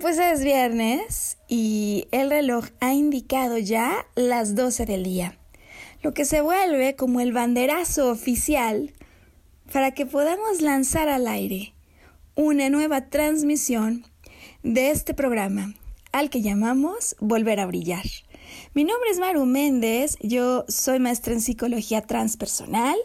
Pues 0.00 0.18
es 0.18 0.44
viernes 0.44 1.38
y 1.48 2.06
el 2.12 2.30
reloj 2.30 2.66
ha 2.78 2.92
indicado 2.92 3.58
ya 3.58 4.06
las 4.14 4.54
12 4.54 4.86
del 4.86 5.02
día, 5.02 5.38
lo 6.02 6.14
que 6.14 6.24
se 6.24 6.40
vuelve 6.40 6.94
como 6.94 7.20
el 7.20 7.32
banderazo 7.32 8.10
oficial 8.10 8.92
para 9.72 9.92
que 9.92 10.06
podamos 10.06 10.60
lanzar 10.60 11.08
al 11.08 11.26
aire 11.26 11.74
una 12.36 12.70
nueva 12.70 13.08
transmisión 13.08 14.04
de 14.62 14.90
este 14.90 15.14
programa 15.14 15.74
al 16.12 16.30
que 16.30 16.42
llamamos 16.42 17.16
Volver 17.18 17.58
a 17.58 17.66
Brillar. 17.66 18.04
Mi 18.74 18.84
nombre 18.84 19.10
es 19.10 19.18
Maru 19.18 19.46
Méndez, 19.46 20.16
yo 20.20 20.64
soy 20.68 21.00
maestra 21.00 21.32
en 21.32 21.40
psicología 21.40 22.02
transpersonal 22.02 22.96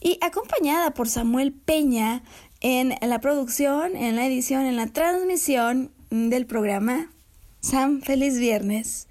y 0.00 0.18
acompañada 0.20 0.92
por 0.92 1.08
Samuel 1.08 1.52
Peña 1.52 2.22
en 2.60 2.94
la 3.00 3.20
producción, 3.20 3.96
en 3.96 4.14
la 4.14 4.26
edición, 4.26 4.64
en 4.66 4.76
la 4.76 4.86
transmisión 4.86 5.95
del 6.10 6.46
programa. 6.46 7.10
Sam, 7.60 8.00
feliz 8.00 8.38
viernes. 8.38 9.08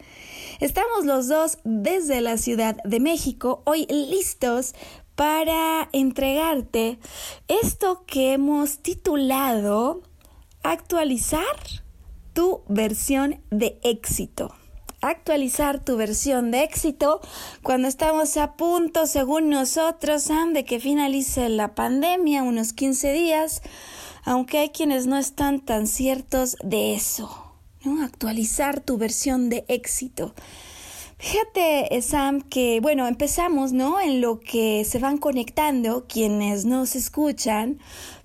Estamos 0.59 1.05
los 1.05 1.27
dos 1.27 1.57
desde 1.63 2.21
la 2.21 2.37
Ciudad 2.37 2.77
de 2.83 2.99
México, 2.99 3.61
hoy 3.65 3.85
listos 3.89 4.73
para 5.15 5.89
entregarte 5.91 6.99
esto 7.47 8.03
que 8.05 8.33
hemos 8.33 8.79
titulado 8.79 10.01
Actualizar 10.63 11.43
tu 12.33 12.63
versión 12.67 13.41
de 13.51 13.79
éxito. 13.83 14.53
Actualizar 15.01 15.83
tu 15.83 15.95
versión 15.95 16.49
de 16.49 16.63
éxito 16.63 17.21
cuando 17.61 17.87
estamos 17.87 18.35
a 18.37 18.53
punto, 18.53 19.05
según 19.05 19.49
nosotros, 19.49 20.23
Sam, 20.23 20.53
de 20.53 20.65
que 20.65 20.79
finalice 20.79 21.49
la 21.49 21.75
pandemia, 21.75 22.41
unos 22.41 22.73
15 22.73 23.13
días 23.13 23.61
aunque 24.25 24.57
hay 24.57 24.69
quienes 24.69 25.07
no 25.07 25.17
están 25.17 25.61
tan 25.61 25.87
ciertos 25.87 26.57
de 26.63 26.95
eso. 26.95 27.53
¿no? 27.83 28.03
Actualizar 28.03 28.81
tu 28.81 28.97
versión 28.97 29.49
de 29.49 29.63
éxito. 29.67 30.33
Fíjate, 31.17 32.01
Sam, 32.01 32.41
que 32.41 32.79
bueno, 32.81 33.07
empezamos, 33.07 33.71
¿no? 33.71 34.01
En 34.01 34.19
lo 34.19 34.41
que 34.41 34.83
se 34.83 34.99
van 34.99 35.17
conectando 35.17 36.05
quienes 36.07 36.65
nos 36.65 36.95
escuchan, 36.95 37.79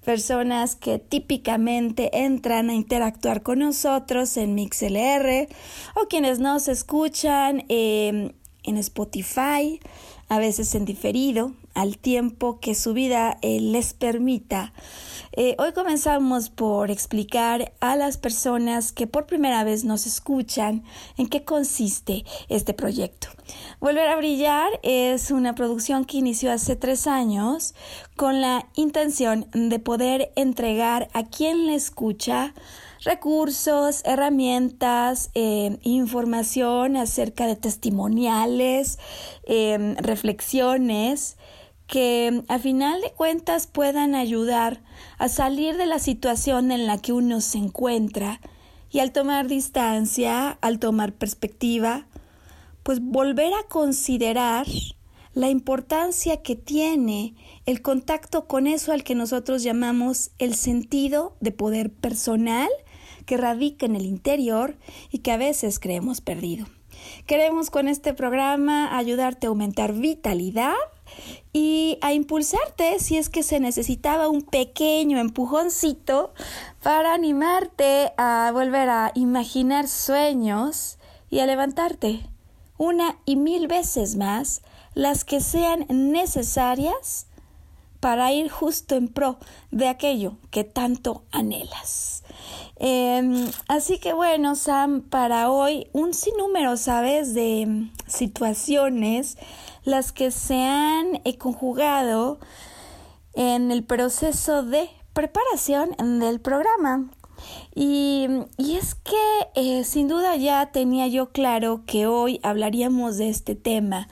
personas 0.04 0.74
que 0.74 0.98
típicamente 0.98 2.10
entran 2.24 2.68
a 2.68 2.74
interactuar 2.74 3.42
con 3.42 3.60
nosotros 3.60 4.36
en 4.36 4.56
MixLR 4.56 5.48
o 5.94 6.08
quienes 6.08 6.40
nos 6.40 6.66
escuchan 6.66 7.64
em, 7.68 8.32
en 8.64 8.76
Spotify, 8.78 9.78
a 10.28 10.38
veces 10.38 10.74
en 10.74 10.84
diferido, 10.84 11.52
al 11.74 11.96
tiempo 11.96 12.58
que 12.58 12.74
su 12.74 12.92
vida 12.92 13.38
eh, 13.42 13.60
les 13.60 13.94
permita. 13.94 14.72
Eh, 15.32 15.54
hoy 15.60 15.72
comenzamos 15.72 16.50
por 16.50 16.90
explicar 16.90 17.72
a 17.78 17.94
las 17.94 18.18
personas 18.18 18.90
que 18.90 19.06
por 19.06 19.26
primera 19.26 19.62
vez 19.62 19.84
nos 19.84 20.04
escuchan 20.04 20.82
en 21.16 21.28
qué 21.28 21.44
consiste 21.44 22.24
este 22.48 22.74
proyecto. 22.74 23.28
Volver 23.78 24.08
a 24.08 24.16
Brillar 24.16 24.80
es 24.82 25.30
una 25.30 25.54
producción 25.54 26.04
que 26.04 26.16
inició 26.16 26.50
hace 26.50 26.74
tres 26.74 27.06
años 27.06 27.76
con 28.16 28.40
la 28.40 28.66
intención 28.74 29.46
de 29.52 29.78
poder 29.78 30.32
entregar 30.34 31.08
a 31.12 31.24
quien 31.24 31.68
le 31.68 31.76
escucha 31.76 32.52
recursos, 33.04 34.02
herramientas, 34.04 35.30
eh, 35.34 35.78
información 35.82 36.96
acerca 36.96 37.46
de 37.46 37.54
testimoniales, 37.54 38.98
eh, 39.44 39.94
reflexiones 40.00 41.36
que 41.90 42.44
a 42.46 42.60
final 42.60 43.00
de 43.00 43.10
cuentas 43.10 43.66
puedan 43.66 44.14
ayudar 44.14 44.80
a 45.18 45.28
salir 45.28 45.76
de 45.76 45.86
la 45.86 45.98
situación 45.98 46.70
en 46.70 46.86
la 46.86 46.98
que 46.98 47.12
uno 47.12 47.40
se 47.40 47.58
encuentra 47.58 48.40
y 48.92 49.00
al 49.00 49.10
tomar 49.10 49.48
distancia, 49.48 50.56
al 50.60 50.78
tomar 50.78 51.12
perspectiva, 51.12 52.06
pues 52.84 53.00
volver 53.00 53.52
a 53.54 53.68
considerar 53.68 54.68
la 55.34 55.50
importancia 55.50 56.42
que 56.42 56.54
tiene 56.54 57.34
el 57.66 57.82
contacto 57.82 58.46
con 58.46 58.68
eso 58.68 58.92
al 58.92 59.02
que 59.02 59.16
nosotros 59.16 59.64
llamamos 59.64 60.30
el 60.38 60.54
sentido 60.54 61.36
de 61.40 61.50
poder 61.50 61.90
personal 61.90 62.68
que 63.26 63.36
radica 63.36 63.84
en 63.86 63.96
el 63.96 64.06
interior 64.06 64.78
y 65.10 65.18
que 65.18 65.32
a 65.32 65.36
veces 65.36 65.80
creemos 65.80 66.20
perdido. 66.20 66.66
Queremos 67.26 67.68
con 67.70 67.88
este 67.88 68.14
programa 68.14 68.96
ayudarte 68.96 69.46
a 69.46 69.50
aumentar 69.50 69.92
vitalidad 69.92 70.74
y 71.52 71.98
a 72.00 72.12
impulsarte 72.12 72.98
si 73.00 73.16
es 73.16 73.28
que 73.28 73.42
se 73.42 73.60
necesitaba 73.60 74.28
un 74.28 74.42
pequeño 74.42 75.18
empujoncito 75.18 76.32
para 76.82 77.14
animarte 77.14 78.12
a 78.16 78.50
volver 78.52 78.88
a 78.88 79.12
imaginar 79.14 79.88
sueños 79.88 80.98
y 81.28 81.40
a 81.40 81.46
levantarte 81.46 82.20
una 82.78 83.18
y 83.26 83.36
mil 83.36 83.66
veces 83.68 84.16
más 84.16 84.62
las 84.94 85.24
que 85.24 85.40
sean 85.40 85.86
necesarias 85.88 87.26
para 88.00 88.32
ir 88.32 88.50
justo 88.50 88.96
en 88.96 89.08
pro 89.08 89.38
de 89.70 89.88
aquello 89.88 90.36
que 90.50 90.64
tanto 90.64 91.22
anhelas. 91.30 92.24
Em, 92.76 93.50
así 93.68 93.98
que 93.98 94.14
bueno, 94.14 94.56
Sam, 94.56 95.02
para 95.02 95.50
hoy 95.50 95.88
un 95.92 96.14
sinnúmero, 96.14 96.78
¿sabes?, 96.78 97.34
de 97.34 97.90
situaciones 98.06 99.36
las 99.84 100.12
que 100.12 100.30
se 100.30 100.62
han 100.62 101.20
eh, 101.24 101.38
conjugado 101.38 102.38
en 103.34 103.70
el 103.70 103.84
proceso 103.84 104.62
de 104.62 104.90
preparación 105.12 105.90
del 106.20 106.40
programa. 106.40 107.10
Y, 107.74 108.26
es 108.58 108.94
que 108.94 109.16
eh, 109.54 109.84
sin 109.84 110.08
duda 110.08 110.36
ya 110.36 110.72
tenía 110.72 111.06
yo 111.06 111.30
claro 111.30 111.84
que 111.86 112.06
hoy 112.06 112.40
hablaríamos 112.42 113.16
de 113.16 113.30
este 113.30 113.54
tema, 113.54 114.08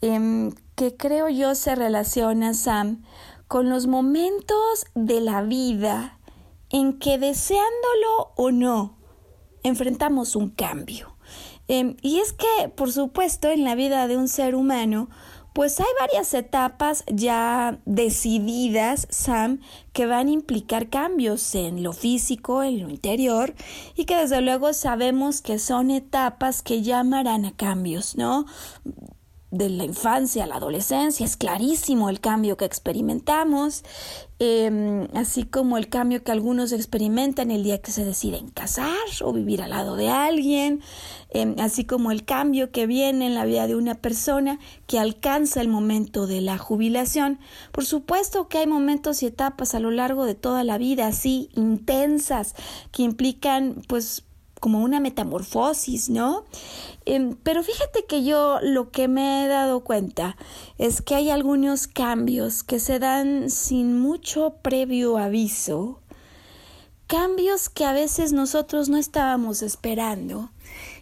em, 0.00 0.52
que 0.76 0.96
creo 0.96 1.28
yo 1.28 1.54
se 1.54 1.74
relaciona, 1.74 2.54
Sam, 2.54 3.02
con 3.48 3.68
los 3.68 3.86
momentos 3.86 4.86
de 4.94 5.20
la 5.20 5.42
vida 5.42 6.18
en 6.70 6.98
que 6.98 7.18
deseándolo 7.18 8.32
o 8.36 8.50
no, 8.50 8.98
enfrentamos 9.62 10.36
un 10.36 10.50
cambio. 10.50 11.17
Em, 11.68 11.96
y 12.02 12.18
es 12.18 12.32
que, 12.32 12.68
por 12.70 12.90
supuesto, 12.92 13.50
en 13.50 13.64
la 13.64 13.74
vida 13.74 14.08
de 14.08 14.16
un 14.16 14.28
ser 14.28 14.54
humano, 14.54 15.08
pues 15.52 15.80
hay 15.80 15.86
varias 16.00 16.34
etapas 16.34 17.04
ya 17.12 17.80
decididas, 17.84 19.08
Sam, 19.10 19.60
que 19.92 20.06
van 20.06 20.28
a 20.28 20.30
implicar 20.30 20.88
cambios 20.88 21.54
en 21.54 21.82
lo 21.82 21.92
físico, 21.92 22.62
en 22.62 22.80
lo 22.80 22.88
interior, 22.88 23.54
y 23.96 24.04
que 24.04 24.16
desde 24.16 24.40
luego 24.40 24.72
sabemos 24.72 25.42
que 25.42 25.58
son 25.58 25.90
etapas 25.90 26.62
que 26.62 26.82
llamarán 26.82 27.44
a 27.44 27.56
cambios, 27.56 28.16
¿no? 28.16 28.46
De 29.50 29.70
la 29.70 29.84
infancia 29.84 30.44
a 30.44 30.46
la 30.46 30.56
adolescencia, 30.56 31.24
es 31.24 31.36
clarísimo 31.36 32.10
el 32.10 32.20
cambio 32.20 32.58
que 32.58 32.66
experimentamos, 32.66 33.82
em, 34.38 35.08
así 35.14 35.44
como 35.44 35.78
el 35.78 35.88
cambio 35.88 36.22
que 36.22 36.32
algunos 36.32 36.72
experimentan 36.72 37.50
el 37.50 37.64
día 37.64 37.78
que 37.78 37.90
se 37.90 38.04
deciden 38.04 38.50
casar 38.50 38.94
o 39.22 39.32
vivir 39.32 39.62
al 39.62 39.70
lado 39.70 39.96
de 39.96 40.10
alguien, 40.10 40.82
em, 41.30 41.54
así 41.58 41.84
como 41.84 42.10
el 42.10 42.24
cambio 42.24 42.70
que 42.70 42.86
viene 42.86 43.26
en 43.26 43.34
la 43.34 43.46
vida 43.46 43.66
de 43.66 43.74
una 43.74 43.94
persona 43.94 44.58
que 44.86 44.98
alcanza 44.98 45.62
el 45.62 45.68
momento 45.68 46.26
de 46.26 46.42
la 46.42 46.58
jubilación. 46.58 47.38
Por 47.72 47.86
supuesto 47.86 48.48
que 48.48 48.58
hay 48.58 48.66
momentos 48.66 49.22
y 49.22 49.26
etapas 49.26 49.74
a 49.74 49.80
lo 49.80 49.90
largo 49.90 50.26
de 50.26 50.34
toda 50.34 50.62
la 50.62 50.76
vida 50.76 51.06
así 51.06 51.48
intensas 51.54 52.54
que 52.92 53.02
implican 53.02 53.82
pues 53.88 54.24
como 54.58 54.82
una 54.82 55.00
metamorfosis, 55.00 56.08
¿no? 56.08 56.44
Em, 57.04 57.36
pero 57.42 57.62
fíjate 57.62 58.04
que 58.06 58.24
yo 58.24 58.58
lo 58.62 58.90
que 58.90 59.08
me 59.08 59.44
he 59.44 59.48
dado 59.48 59.80
cuenta 59.80 60.36
es 60.78 61.02
que 61.02 61.14
hay 61.14 61.30
algunos 61.30 61.86
cambios 61.86 62.62
que 62.62 62.80
se 62.80 62.98
dan 62.98 63.50
sin 63.50 63.98
mucho 63.98 64.56
previo 64.62 65.18
aviso, 65.18 66.00
cambios 67.06 67.68
que 67.68 67.84
a 67.84 67.92
veces 67.92 68.32
nosotros 68.32 68.88
no 68.88 68.98
estábamos 68.98 69.62
esperando 69.62 70.50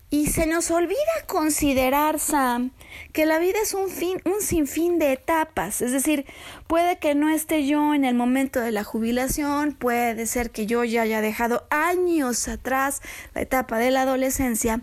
y 0.08 0.26
se 0.28 0.46
nos 0.46 0.70
olvida 0.70 0.96
considerar, 1.26 2.20
Sam, 2.20 2.70
que 3.12 3.26
la 3.26 3.38
vida 3.38 3.58
es 3.60 3.74
un 3.74 3.88
fin, 3.88 4.20
un 4.24 4.40
sinfín 4.40 4.98
de 4.98 5.12
etapas. 5.12 5.82
Es 5.82 5.90
decir, 5.90 6.26
puede 6.66 6.98
que 6.98 7.14
no 7.14 7.28
esté 7.28 7.66
yo 7.66 7.94
en 7.94 8.04
el 8.04 8.14
momento 8.14 8.60
de 8.60 8.72
la 8.72 8.84
jubilación, 8.84 9.72
puede 9.72 10.26
ser 10.26 10.50
que 10.50 10.66
yo 10.66 10.84
ya 10.84 11.02
haya 11.02 11.20
dejado 11.20 11.66
años 11.70 12.48
atrás 12.48 13.02
la 13.34 13.42
etapa 13.42 13.78
de 13.78 13.90
la 13.90 14.02
adolescencia 14.02 14.82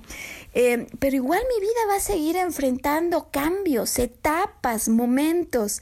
eh, 0.56 0.86
pero 1.00 1.16
igual 1.16 1.42
mi 1.50 1.60
vida 1.60 1.80
va 1.90 1.96
a 1.96 2.00
seguir 2.00 2.36
enfrentando 2.36 3.30
cambios, 3.32 3.98
etapas, 3.98 4.88
momentos. 4.88 5.82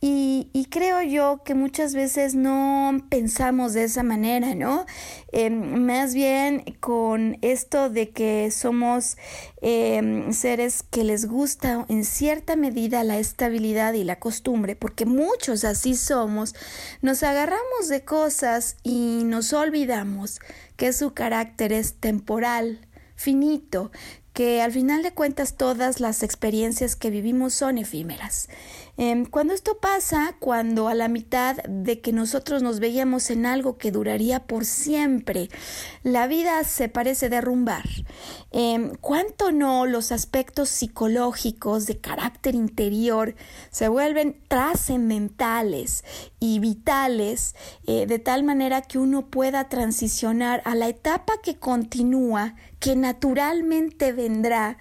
Y, 0.00 0.48
creo 0.70 1.02
yo 1.02 1.42
que 1.44 1.54
muchas 1.54 1.94
veces 1.94 2.34
no 2.34 2.96
pensamos 3.10 3.74
de 3.74 3.84
esa 3.84 4.02
manera, 4.02 4.54
¿no? 4.54 4.86
Eh, 5.32 5.50
más 5.50 6.14
bien 6.14 6.64
con 6.80 7.36
esto 7.42 7.90
de 7.90 8.10
que 8.10 8.50
somos 8.50 9.16
eh, 9.62 10.26
seres 10.32 10.82
que 10.82 11.04
les 11.04 11.26
gusta 11.26 11.86
en 11.88 12.04
cierta 12.04 12.56
medida 12.56 13.04
la 13.04 13.18
estabilidad 13.18 13.94
y 13.94 14.04
la 14.04 14.18
costumbre, 14.18 14.76
porque 14.76 15.06
muchos 15.06 15.64
así 15.64 15.94
somos, 15.94 16.54
nos 17.00 17.22
agarramos 17.22 17.88
de 17.88 18.04
cosas 18.04 18.76
y 18.82 19.22
nos 19.24 19.52
olvidamos 19.52 20.40
que 20.76 20.92
su 20.92 21.14
carácter 21.14 21.72
es 21.72 21.94
temporal 21.94 22.80
finito, 23.22 23.92
que 24.32 24.62
al 24.62 24.72
final 24.72 25.02
de 25.02 25.12
cuentas 25.12 25.56
todas 25.56 26.00
las 26.00 26.22
experiencias 26.22 26.96
que 26.96 27.10
vivimos 27.10 27.54
son 27.54 27.78
efímeras. 27.78 28.48
Em, 28.98 29.24
cuando 29.24 29.54
esto 29.54 29.78
pasa, 29.78 30.36
cuando 30.38 30.88
a 30.88 30.94
la 30.94 31.08
mitad 31.08 31.56
de 31.64 32.00
que 32.00 32.12
nosotros 32.12 32.62
nos 32.62 32.78
veíamos 32.78 33.30
en 33.30 33.46
algo 33.46 33.78
que 33.78 33.90
duraría 33.90 34.40
por 34.40 34.66
siempre, 34.66 35.48
la 36.02 36.26
vida 36.26 36.62
se 36.64 36.90
parece 36.90 37.30
derrumbar. 37.30 37.88
Eh, 38.50 38.92
¿Cuánto 39.00 39.50
no 39.50 39.86
los 39.86 40.12
aspectos 40.12 40.68
psicológicos 40.68 41.86
de 41.86 41.98
carácter 41.98 42.54
interior 42.54 43.34
se 43.70 43.88
vuelven 43.88 44.36
trascendentales 44.48 46.04
y 46.38 46.58
vitales 46.58 47.54
eh, 47.86 48.06
de 48.06 48.18
tal 48.18 48.44
manera 48.44 48.82
que 48.82 48.98
uno 48.98 49.26
pueda 49.26 49.68
transicionar 49.70 50.60
a 50.66 50.74
la 50.74 50.88
etapa 50.88 51.34
que 51.42 51.56
continúa, 51.56 52.56
que 52.82 52.96
naturalmente 52.96 54.12
vendrá, 54.12 54.76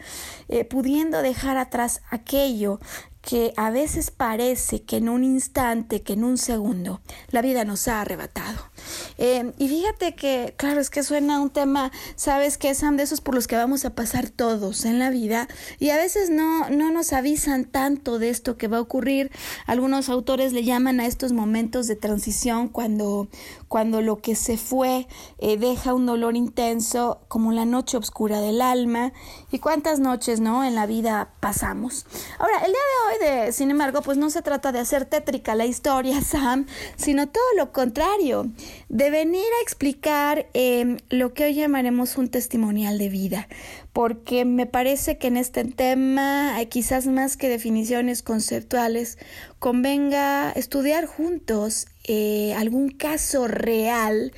eh, 0.49 0.65
pudiendo 0.65 1.21
dejar 1.21 1.57
atrás 1.57 2.01
aquello 2.09 2.79
que 3.21 3.53
a 3.57 3.69
veces 3.69 4.09
parece 4.09 4.81
que 4.81 4.97
en 4.97 5.07
un 5.07 5.23
instante, 5.23 6.01
que 6.01 6.13
en 6.13 6.23
un 6.23 6.39
segundo, 6.39 7.01
la 7.29 7.43
vida 7.43 7.63
nos 7.63 7.87
ha 7.87 8.01
arrebatado. 8.01 8.70
Eh, 9.17 9.53
y 9.57 9.67
fíjate 9.67 10.15
que, 10.15 10.53
claro, 10.57 10.79
es 10.79 10.89
que 10.89 11.03
suena 11.03 11.41
un 11.41 11.49
tema, 11.49 11.91
sabes 12.15 12.57
que 12.57 12.73
son 12.75 12.97
de 12.97 13.03
esos 13.03 13.21
por 13.21 13.35
los 13.35 13.47
que 13.47 13.55
vamos 13.55 13.85
a 13.85 13.95
pasar 13.95 14.29
todos 14.29 14.85
en 14.85 14.99
la 14.99 15.09
vida 15.09 15.47
y 15.79 15.89
a 15.89 15.97
veces 15.97 16.29
no, 16.29 16.69
no 16.69 16.91
nos 16.91 17.13
avisan 17.13 17.65
tanto 17.65 18.19
de 18.19 18.29
esto 18.29 18.57
que 18.57 18.67
va 18.67 18.77
a 18.77 18.81
ocurrir. 18.81 19.31
Algunos 19.65 20.09
autores 20.09 20.53
le 20.53 20.63
llaman 20.63 20.99
a 20.99 21.05
estos 21.05 21.33
momentos 21.33 21.87
de 21.87 21.95
transición 21.95 22.67
cuando, 22.67 23.27
cuando 23.67 24.01
lo 24.01 24.21
que 24.21 24.35
se 24.35 24.57
fue 24.57 25.07
eh, 25.39 25.57
deja 25.57 25.93
un 25.93 26.05
dolor 26.05 26.35
intenso 26.35 27.21
como 27.27 27.51
la 27.51 27.65
noche 27.65 27.97
oscura 27.97 28.41
del 28.41 28.61
alma 28.61 29.13
y 29.51 29.59
cuántas 29.59 29.99
noches, 29.99 30.39
¿no? 30.39 30.63
En 30.63 30.75
la 30.75 30.85
vida 30.85 31.33
pasamos. 31.39 32.05
Ahora, 32.39 32.57
el 32.59 32.71
día 32.71 32.79
de 32.79 33.07
hoy 33.07 33.45
de, 33.45 33.51
sin 33.53 33.71
embargo, 33.71 34.01
pues 34.01 34.17
no 34.17 34.29
se 34.29 34.41
trata 34.41 34.71
de 34.71 34.79
hacer 34.79 35.05
tétrica 35.05 35.55
la 35.55 35.65
historia, 35.65 36.21
Sam, 36.23 36.65
sino 36.95 37.27
todo 37.27 37.43
lo 37.57 37.71
contrario, 37.71 38.47
de 38.89 39.09
venir 39.09 39.45
a 39.59 39.63
explicar 39.63 40.47
em, 40.53 40.97
lo 41.09 41.33
que 41.33 41.45
hoy 41.45 41.53
llamaremos 41.53 42.17
un 42.17 42.29
testimonial 42.29 42.97
de 42.97 43.09
vida, 43.09 43.47
porque 43.93 44.45
me 44.45 44.65
parece 44.65 45.17
que 45.17 45.27
en 45.27 45.37
este 45.37 45.63
tema, 45.65 46.55
hay 46.55 46.67
quizás 46.67 47.07
más 47.07 47.37
que 47.37 47.49
definiciones 47.49 48.23
conceptuales, 48.23 49.17
convenga 49.59 50.51
estudiar 50.51 51.05
juntos 51.05 51.87
eh, 52.03 52.53
algún 52.55 52.89
caso 52.89 53.47
real 53.47 54.33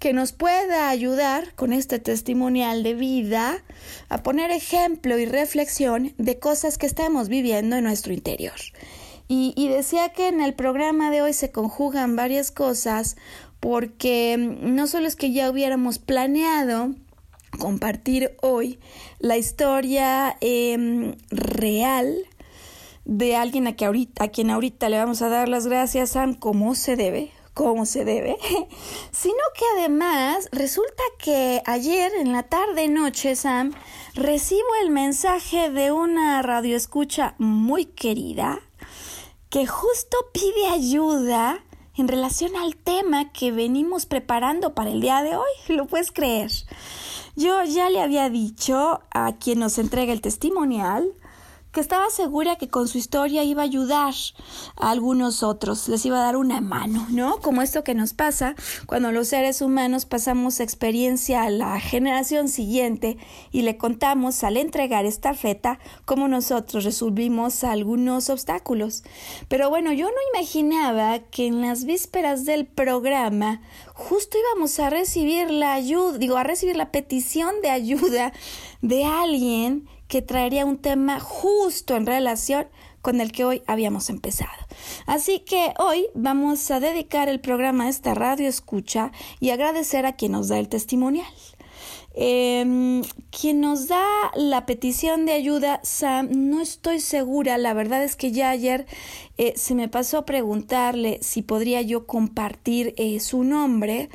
que 0.00 0.14
nos 0.14 0.32
pueda 0.32 0.88
ayudar 0.88 1.54
con 1.54 1.74
este 1.74 1.98
testimonial 1.98 2.82
de 2.82 2.94
vida 2.94 3.62
a 4.08 4.22
poner 4.22 4.50
ejemplo 4.50 5.18
y 5.18 5.26
reflexión 5.26 6.14
de 6.16 6.38
cosas 6.38 6.78
que 6.78 6.86
estamos 6.86 7.28
viviendo 7.28 7.76
en 7.76 7.84
nuestro 7.84 8.14
interior. 8.14 8.54
Y, 9.32 9.68
decía 9.68 10.08
que 10.08 10.26
en 10.26 10.40
el 10.40 10.54
programa 10.54 11.12
de 11.12 11.22
hoy 11.22 11.34
se 11.34 11.52
conjugan 11.52 12.16
varias 12.16 12.50
cosas 12.50 13.16
porque 13.60 14.36
no 14.38 14.86
solo 14.86 15.06
es 15.06 15.16
que 15.16 15.32
ya 15.32 15.50
hubiéramos 15.50 15.98
planeado 15.98 16.94
compartir 17.58 18.36
hoy 18.42 18.78
la 19.18 19.36
historia 19.36 20.36
em, 20.40 21.14
real 21.30 22.26
de 23.04 23.36
alguien 23.36 23.66
a, 23.66 23.74
a 24.18 24.28
quien 24.28 24.50
ahorita 24.50 24.88
le 24.88 24.98
vamos 24.98 25.22
a 25.22 25.28
dar 25.28 25.48
las 25.48 25.66
gracias, 25.66 26.10
Sam, 26.10 26.34
como 26.34 26.74
se 26.74 26.96
debe, 26.96 27.32
como 27.54 27.86
se 27.86 28.04
debe, 28.04 28.36
sino 29.10 29.38
que 29.56 29.64
además 29.76 30.48
resulta 30.52 31.02
que 31.18 31.62
ayer 31.66 32.12
en 32.20 32.32
la 32.32 32.44
tarde 32.44 32.88
noche, 32.88 33.36
Sam, 33.36 33.72
recibo 34.14 34.68
el 34.82 34.90
mensaje 34.90 35.70
de 35.70 35.92
una 35.92 36.40
radioescucha 36.42 37.34
muy 37.38 37.86
querida 37.86 38.60
que 39.50 39.66
justo 39.66 40.16
pide 40.32 40.68
ayuda 40.68 41.64
en 42.00 42.08
relación 42.08 42.56
al 42.56 42.76
tema 42.76 43.30
que 43.30 43.52
venimos 43.52 44.06
preparando 44.06 44.74
para 44.74 44.90
el 44.90 45.00
día 45.00 45.22
de 45.22 45.36
hoy. 45.36 45.50
¿Lo 45.68 45.86
puedes 45.86 46.10
creer? 46.10 46.50
Yo 47.36 47.62
ya 47.64 47.90
le 47.90 48.00
había 48.00 48.28
dicho 48.30 49.00
a 49.10 49.36
quien 49.36 49.60
nos 49.60 49.78
entrega 49.78 50.12
el 50.12 50.20
testimonial 50.20 51.12
que 51.72 51.80
estaba 51.80 52.10
segura 52.10 52.56
que 52.56 52.68
con 52.68 52.88
su 52.88 52.98
historia 52.98 53.44
iba 53.44 53.62
a 53.62 53.64
ayudar 53.64 54.14
a 54.76 54.90
algunos 54.90 55.42
otros, 55.42 55.88
les 55.88 56.04
iba 56.04 56.18
a 56.18 56.24
dar 56.24 56.36
una 56.36 56.60
mano, 56.60 57.06
¿no? 57.10 57.38
Como 57.38 57.62
esto 57.62 57.84
que 57.84 57.94
nos 57.94 58.12
pasa 58.12 58.56
cuando 58.86 59.12
los 59.12 59.28
seres 59.28 59.62
humanos 59.62 60.04
pasamos 60.04 60.58
experiencia 60.58 61.44
a 61.44 61.50
la 61.50 61.78
generación 61.78 62.48
siguiente 62.48 63.18
y 63.52 63.62
le 63.62 63.76
contamos 63.76 64.42
al 64.42 64.56
entregar 64.56 65.04
esta 65.04 65.34
feta 65.34 65.78
cómo 66.04 66.26
nosotros 66.26 66.84
resolvimos 66.84 67.62
algunos 67.62 68.30
obstáculos. 68.30 69.04
Pero 69.48 69.70
bueno, 69.70 69.92
yo 69.92 70.06
no 70.06 70.16
imaginaba 70.34 71.20
que 71.20 71.46
en 71.46 71.60
las 71.60 71.84
vísperas 71.84 72.44
del 72.44 72.66
programa 72.66 73.60
justo 73.94 74.38
íbamos 74.38 74.78
a 74.80 74.90
recibir 74.90 75.50
la 75.50 75.74
ayuda, 75.74 76.18
digo, 76.18 76.36
a 76.36 76.42
recibir 76.42 76.76
la 76.76 76.90
petición 76.90 77.60
de 77.62 77.70
ayuda 77.70 78.32
de 78.82 79.04
alguien 79.04 79.88
que 80.10 80.22
traería 80.22 80.66
un 80.66 80.76
tema 80.76 81.20
justo 81.20 81.94
en 81.94 82.04
relación 82.04 82.66
con 83.00 83.20
el 83.20 83.30
que 83.30 83.44
hoy 83.44 83.62
habíamos 83.68 84.10
empezado. 84.10 84.50
Así 85.06 85.38
que 85.38 85.72
hoy 85.78 86.08
vamos 86.14 86.68
a 86.72 86.80
dedicar 86.80 87.28
el 87.28 87.38
programa 87.38 87.84
a 87.84 87.88
esta 87.88 88.12
radio 88.12 88.48
escucha 88.48 89.12
y 89.38 89.50
agradecer 89.50 90.06
a 90.06 90.16
quien 90.16 90.32
nos 90.32 90.48
da 90.48 90.58
el 90.58 90.68
testimonial. 90.68 91.32
Eh, 92.14 93.02
quien 93.30 93.60
nos 93.60 93.86
da 93.86 94.04
la 94.34 94.66
petición 94.66 95.24
de 95.24 95.32
ayuda, 95.32 95.80
Sam, 95.84 96.28
no 96.32 96.60
estoy 96.60 97.00
segura. 97.00 97.58
La 97.58 97.74
verdad 97.74 98.02
es 98.02 98.16
que 98.16 98.32
ya 98.32 98.50
ayer 98.50 98.86
eh, 99.38 99.54
se 99.56 99.74
me 99.74 99.88
pasó 99.88 100.18
a 100.18 100.26
preguntarle 100.26 101.18
si 101.22 101.40
podría 101.42 101.80
yo 101.80 102.06
compartir 102.06 102.92
eh, 102.96 103.20
su 103.20 103.44
nombre, 103.44 104.10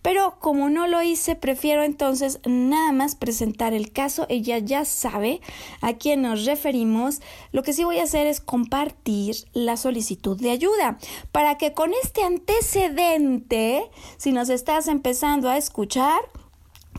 pero 0.00 0.38
como 0.38 0.70
no 0.70 0.86
lo 0.86 1.02
hice, 1.02 1.34
prefiero 1.34 1.82
entonces 1.82 2.40
nada 2.46 2.92
más 2.92 3.16
presentar 3.16 3.74
el 3.74 3.92
caso. 3.92 4.26
Ella 4.28 4.58
ya 4.58 4.84
sabe 4.84 5.40
a 5.80 5.94
quién 5.94 6.22
nos 6.22 6.44
referimos. 6.46 7.20
Lo 7.52 7.62
que 7.62 7.72
sí 7.72 7.84
voy 7.84 7.98
a 7.98 8.04
hacer 8.04 8.26
es 8.28 8.40
compartir 8.40 9.36
la 9.52 9.76
solicitud 9.76 10.40
de 10.40 10.50
ayuda 10.50 10.98
para 11.32 11.58
que 11.58 11.74
con 11.74 11.90
este 12.04 12.22
antecedente, 12.22 13.82
si 14.16 14.32
nos 14.32 14.48
estás 14.48 14.86
empezando 14.86 15.50
a 15.50 15.58
escuchar, 15.58 16.20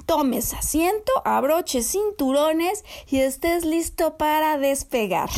tomes 0.05 0.53
asiento, 0.53 1.11
abroches 1.25 1.91
cinturones 1.91 2.83
y 3.09 3.19
estés 3.19 3.65
listo 3.65 4.17
para 4.17 4.57
despegar. 4.57 5.29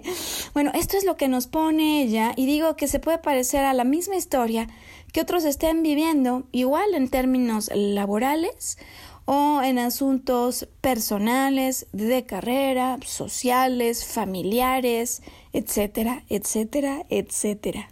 bueno, 0.54 0.70
esto 0.74 0.96
es 0.96 1.04
lo 1.04 1.16
que 1.16 1.28
nos 1.28 1.46
pone 1.46 2.02
ella 2.02 2.32
y 2.36 2.46
digo 2.46 2.76
que 2.76 2.88
se 2.88 3.00
puede 3.00 3.18
parecer 3.18 3.64
a 3.64 3.74
la 3.74 3.84
misma 3.84 4.16
historia 4.16 4.68
que 5.12 5.20
otros 5.20 5.44
estén 5.44 5.82
viviendo, 5.82 6.44
igual 6.50 6.94
en 6.94 7.08
términos 7.08 7.70
laborales 7.72 8.78
o 9.26 9.62
en 9.62 9.78
asuntos 9.78 10.68
personales, 10.80 11.86
de 11.92 12.26
carrera, 12.26 12.98
sociales, 13.04 14.04
familiares, 14.04 15.22
etcétera, 15.52 16.24
etcétera, 16.28 17.06
etcétera. 17.08 17.90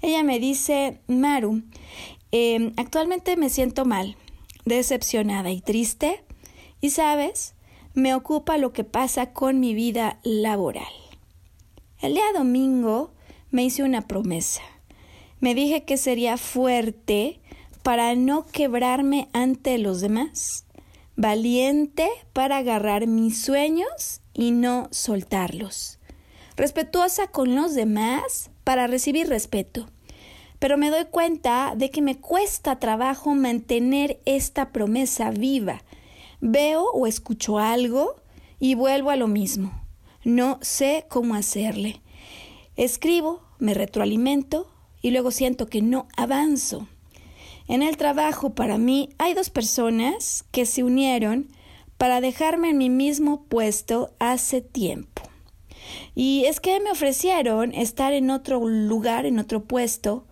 Ella 0.00 0.22
me 0.22 0.38
dice, 0.38 1.00
Maru, 1.06 1.62
em, 2.30 2.72
actualmente 2.76 3.36
me 3.36 3.50
siento 3.50 3.84
mal, 3.84 4.16
decepcionada 4.64 5.50
y 5.50 5.60
triste, 5.60 6.24
y 6.80 6.90
sabes, 6.90 7.54
me 7.94 8.14
ocupa 8.14 8.58
lo 8.58 8.72
que 8.72 8.84
pasa 8.84 9.32
con 9.32 9.60
mi 9.60 9.74
vida 9.74 10.18
laboral. 10.22 10.92
El 12.00 12.14
día 12.14 12.24
domingo 12.34 13.12
me 13.50 13.64
hice 13.64 13.84
una 13.84 14.08
promesa. 14.08 14.62
Me 15.40 15.54
dije 15.54 15.84
que 15.84 15.96
sería 15.96 16.36
fuerte 16.36 17.40
para 17.82 18.14
no 18.14 18.46
quebrarme 18.46 19.28
ante 19.32 19.78
los 19.78 20.00
demás, 20.00 20.64
valiente 21.16 22.08
para 22.32 22.58
agarrar 22.58 23.06
mis 23.06 23.42
sueños 23.42 24.20
y 24.34 24.52
no 24.52 24.88
soltarlos, 24.90 25.98
respetuosa 26.56 27.26
con 27.26 27.54
los 27.54 27.74
demás 27.74 28.50
para 28.64 28.86
recibir 28.86 29.28
respeto. 29.28 29.88
Pero 30.62 30.78
me 30.78 30.90
doy 30.90 31.06
cuenta 31.06 31.74
de 31.76 31.90
que 31.90 32.02
me 32.02 32.18
cuesta 32.18 32.78
trabajo 32.78 33.34
mantener 33.34 34.20
esta 34.26 34.70
promesa 34.70 35.32
viva. 35.32 35.82
Veo 36.40 36.84
o 36.92 37.08
escucho 37.08 37.58
algo 37.58 38.14
y 38.60 38.76
vuelvo 38.76 39.10
a 39.10 39.16
lo 39.16 39.26
mismo. 39.26 39.72
No 40.22 40.60
sé 40.62 41.04
cómo 41.08 41.34
hacerle. 41.34 42.00
Escribo, 42.76 43.42
me 43.58 43.74
retroalimento 43.74 44.70
y 45.00 45.10
luego 45.10 45.32
siento 45.32 45.66
que 45.66 45.82
no 45.82 46.06
avanzo. 46.16 46.86
En 47.66 47.82
el 47.82 47.96
trabajo 47.96 48.50
para 48.50 48.78
mí 48.78 49.08
hay 49.18 49.34
dos 49.34 49.50
personas 49.50 50.44
que 50.52 50.64
se 50.64 50.84
unieron 50.84 51.48
para 51.98 52.20
dejarme 52.20 52.70
en 52.70 52.78
mi 52.78 52.88
mismo 52.88 53.46
puesto 53.46 54.14
hace 54.20 54.60
tiempo. 54.60 55.22
Y 56.14 56.44
es 56.46 56.60
que 56.60 56.78
me 56.78 56.92
ofrecieron 56.92 57.74
estar 57.74 58.12
en 58.12 58.30
otro 58.30 58.60
lugar, 58.68 59.26
en 59.26 59.40
otro 59.40 59.64
puesto, 59.64 60.24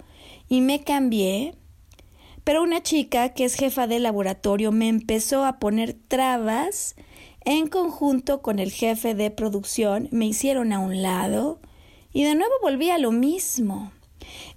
y 0.51 0.61
me 0.61 0.83
cambié. 0.83 1.55
Pero 2.45 2.63
una 2.63 2.83
chica 2.83 3.31
que 3.31 3.45
es 3.45 3.55
jefa 3.55 3.87
de 3.87 4.01
laboratorio 4.01 4.73
me 4.73 4.89
empezó 4.89 5.47
a 5.47 5.59
poner 5.59 5.95
trabas. 5.95 6.97
En 7.47 7.69
conjunto 7.69 8.43
con 8.43 8.59
el 8.59 8.71
jefe 8.71 9.15
de 9.15 9.31
producción 9.31 10.09
me 10.11 10.27
hicieron 10.27 10.75
a 10.75 10.81
un 10.81 11.01
lado 11.01 11.61
y 12.13 12.25
de 12.25 12.35
nuevo 12.35 12.53
volví 12.61 12.91
a 12.91 12.99
lo 12.99 13.13
mismo, 13.13 13.93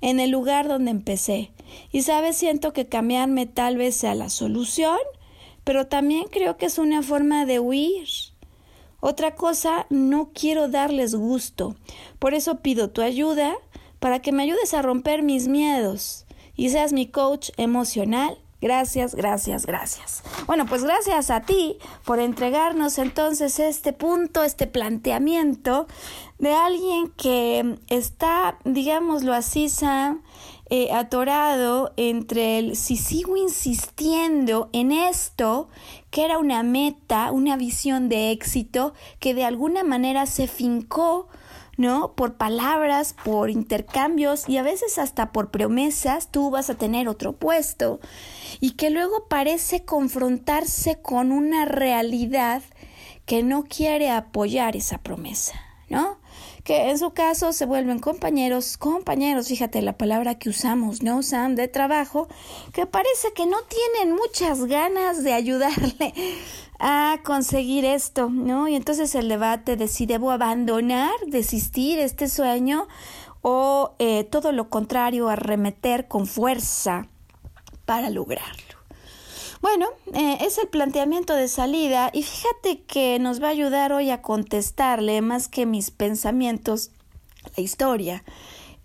en 0.02 0.20
el 0.20 0.32
lugar 0.32 0.68
donde 0.68 0.92
empecé. 0.92 1.52
Y 1.92 2.02
sabes, 2.02 2.36
siento 2.36 2.74
que 2.74 2.88
cambiarme 2.88 3.46
tal 3.46 3.78
vez 3.78 3.96
sea 3.96 4.16
la 4.16 4.30
solución, 4.30 4.98
pero 5.64 5.88
también 5.88 6.26
creo 6.30 6.58
que 6.58 6.66
es 6.66 6.80
una 6.80 7.04
forma 7.04 7.46
de 7.46 7.60
huir. 7.60 8.08
Otra 9.00 9.36
cosa, 9.36 9.86
no 9.90 10.32
quiero 10.34 10.68
darles 10.68 11.14
gusto. 11.14 11.76
Por 12.20 12.34
eso 12.34 12.62
pido 12.62 12.90
tu 12.90 13.02
ayuda 13.02 13.56
para 14.04 14.20
que 14.20 14.34
me 14.34 14.44
ayudes 14.44 14.74
a 14.74 14.82
romper 14.82 15.24
mis 15.24 15.48
miedos 15.48 16.26
y 16.58 16.72
seas 16.72 16.92
mi 16.92 17.08
coach 17.08 17.52
emocional. 17.56 18.38
Gracias, 18.60 19.16
gracias, 19.16 19.66
gracias. 19.66 20.24
Bueno, 20.46 20.66
pues 20.66 20.84
gracias 20.84 21.32
a 21.32 21.44
ti 21.44 21.78
por 22.04 22.20
entregarnos 22.20 22.98
entonces 22.98 23.60
este 23.60 23.94
punto, 23.94 24.44
este 24.44 24.68
planteamiento 24.68 25.88
de 26.38 26.52
alguien 26.52 27.14
que 27.16 27.80
está, 27.88 28.58
digámoslo 28.66 29.34
así, 29.34 29.70
Sam, 29.70 30.22
eh, 30.70 30.92
atorado 30.92 31.94
entre 31.96 32.60
el 32.60 32.76
si 32.76 32.98
sigo 32.98 33.38
insistiendo 33.38 34.70
en 34.74 34.92
esto, 34.92 35.70
que 36.12 36.26
era 36.26 36.40
una 36.40 36.62
meta, 36.62 37.32
una 37.32 37.56
visión 37.56 38.10
de 38.10 38.32
éxito, 38.32 38.94
que 39.22 39.34
de 39.34 39.46
alguna 39.46 39.86
manera 39.86 40.26
se 40.26 40.48
fincó 40.48 41.30
¿no? 41.78 42.14
Por 42.14 42.36
palabras, 42.36 43.16
por 43.24 43.50
intercambios 43.50 44.48
y 44.48 44.58
a 44.58 44.64
veces 44.64 44.98
hasta 45.00 45.32
por 45.32 45.52
promesas, 45.52 46.30
tú 46.30 46.50
vas 46.50 46.70
a 46.70 46.76
tener 46.76 47.08
otro 47.08 47.34
puesto 47.34 48.00
y 48.60 48.72
que 48.72 48.90
luego 48.90 49.28
parece 49.28 49.84
confrontarse 49.84 51.02
con 51.02 51.32
una 51.32 51.66
realidad 51.66 52.62
que 53.26 53.44
no 53.44 53.64
quiere 53.64 54.12
apoyar 54.12 54.76
esa 54.76 54.98
promesa, 54.98 55.54
¿no? 55.90 56.22
que 56.64 56.90
en 56.90 56.98
su 56.98 57.12
caso 57.12 57.52
se 57.52 57.66
vuelven 57.66 58.00
compañeros, 58.00 58.78
compañeros, 58.78 59.50
fíjate 59.50 59.82
la 59.82 59.98
palabra 59.98 60.36
que 60.36 60.50
usamos, 60.50 61.04
¿no? 61.04 61.22
Sam, 61.22 61.56
de 61.56 61.68
trabajo, 61.68 62.30
que 62.72 62.86
parece 62.86 63.34
que 63.34 63.46
no 63.46 63.58
tienen 63.64 64.16
muchas 64.16 64.64
ganas 64.66 65.24
de 65.24 65.34
ayudarle 65.34 66.14
a 66.86 67.22
conseguir 67.24 67.86
esto, 67.86 68.30
¿no? 68.30 68.68
Y 68.68 68.76
entonces 68.76 69.16
el 69.16 69.30
debate 69.30 69.78
de 69.78 69.88
si 69.88 70.06
debo 70.06 70.32
abandonar, 70.32 71.14
desistir 71.28 71.98
este 71.98 72.28
sueño 72.28 72.90
o 73.42 73.96
eh, 74.00 74.26
todo 74.26 74.52
lo 74.52 74.70
contrario, 74.70 75.30
arremeter 75.30 76.10
con 76.10 76.28
fuerza 76.28 77.08
para 77.86 78.10
lograrlo. 78.10 78.78
Bueno, 79.62 79.88
eh, 80.14 80.40
es 80.42 80.58
el 80.58 80.68
planteamiento 80.68 81.34
de 81.36 81.48
salida 81.48 82.10
y 82.12 82.24
fíjate 82.24 82.82
que 82.84 83.18
nos 83.18 83.42
va 83.42 83.48
a 83.48 83.52
ayudar 83.52 83.94
hoy 83.94 84.10
a 84.10 84.22
contestarle 84.22 85.22
más 85.22 85.48
que 85.48 85.66
mis 85.66 85.90
pensamientos, 85.90 86.92
la 87.56 87.64
historia, 87.64 88.26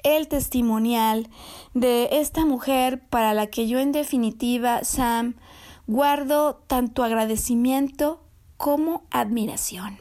el 0.05 0.28
testimonial 0.28 1.28
de 1.75 2.09
esta 2.12 2.45
mujer 2.45 3.02
para 3.11 3.35
la 3.35 3.49
que 3.49 3.67
yo 3.67 3.81
en 3.81 3.90
definitiva, 3.90 4.85
Sam, 4.85 5.35
guardo 5.88 6.62
tanto 6.68 7.02
agradecimiento 7.02 8.23
como 8.57 9.02
admiración. 9.11 9.99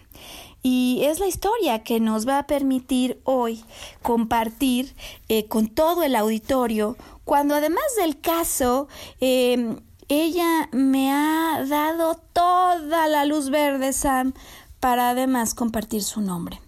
Y 0.61 1.01
es 1.03 1.19
la 1.19 1.27
historia 1.27 1.83
que 1.83 1.99
nos 1.99 2.27
va 2.27 2.39
a 2.39 2.47
permitir 2.47 3.21
hoy 3.23 3.63
compartir 4.01 4.95
eh, 5.29 5.45
con 5.47 5.69
todo 5.69 6.03
el 6.03 6.15
auditorio, 6.15 6.97
cuando 7.23 7.55
además 7.55 7.85
del 7.97 8.19
caso 8.19 8.87
eh, 9.21 9.77
ella 10.09 10.69
me 10.71 11.11
ha 11.11 11.63
dado 11.65 12.15
toda 12.33 13.07
la 13.07 13.25
luz 13.25 13.49
verde, 13.49 13.93
Sam, 13.93 14.33
para 14.79 15.11
además 15.11 15.53
compartir 15.53 16.03
su 16.03 16.21
nombre. 16.21 16.61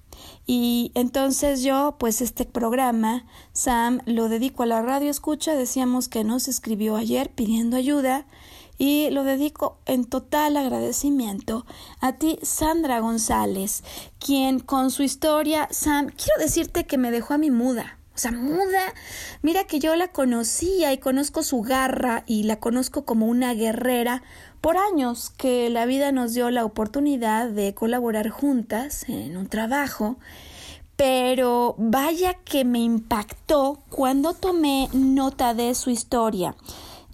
Y 0.46 0.92
entonces 0.96 1.62
yo, 1.62 1.96
pues 2.00 2.22
este 2.22 2.46
programa, 2.46 3.26
Sam, 3.54 4.00
lo 4.06 4.30
dedico 4.30 4.64
a 4.64 4.66
la 4.66 4.82
radio 4.82 5.12
escucha, 5.12 5.54
decíamos 5.56 6.10
que 6.10 6.24
nos 6.24 6.48
escribió 6.48 6.96
ayer 6.96 7.30
pidiendo 7.30 7.78
ayuda 7.78 8.26
y 8.80 9.10
lo 9.12 9.24
dedico 9.24 9.78
en 9.86 10.06
total 10.06 10.58
agradecimiento 10.58 11.66
a 12.00 12.14
ti, 12.14 12.40
Sandra 12.42 13.02
González, 13.02 13.84
quien 14.20 14.60
con 14.60 14.90
su 14.90 15.04
historia, 15.04 15.68
Sam, 15.70 16.08
quiero 16.08 16.40
decirte 16.40 16.86
que 16.86 16.98
me 16.98 17.12
dejó 17.12 17.36
a 17.36 17.38
mi 17.38 17.52
muda. 17.52 18.00
O 18.16 18.22
sea, 18.22 18.32
muda. 18.32 18.94
Mira 19.42 19.64
que 19.64 19.80
yo 19.80 19.96
la 19.96 20.10
conocía 20.10 20.92
y 20.92 20.98
conozco 20.98 21.42
su 21.42 21.62
garra 21.62 22.24
y 22.26 22.44
la 22.44 22.60
conozco 22.60 23.06
como 23.06 23.28
una 23.28 23.54
guerrera 23.54 24.24
por 24.60 24.76
años 24.76 25.30
que 25.30 25.70
la 25.70 25.86
vida 25.86 26.12
nos 26.12 26.34
dio 26.34 26.50
la 26.50 26.66
oportunidad 26.66 27.48
de 27.48 27.74
colaborar 27.74 28.30
juntas 28.30 29.08
en 29.08 29.38
un 29.38 29.48
trabajo. 29.48 30.18
Pero 30.98 31.76
vaya 31.78 32.34
que 32.34 32.66
me 32.66 32.80
impactó 32.80 33.80
cuando 33.90 34.34
tomé 34.34 34.90
nota 34.92 35.54
de 35.54 35.74
su 35.74 35.90
historia. 35.90 36.56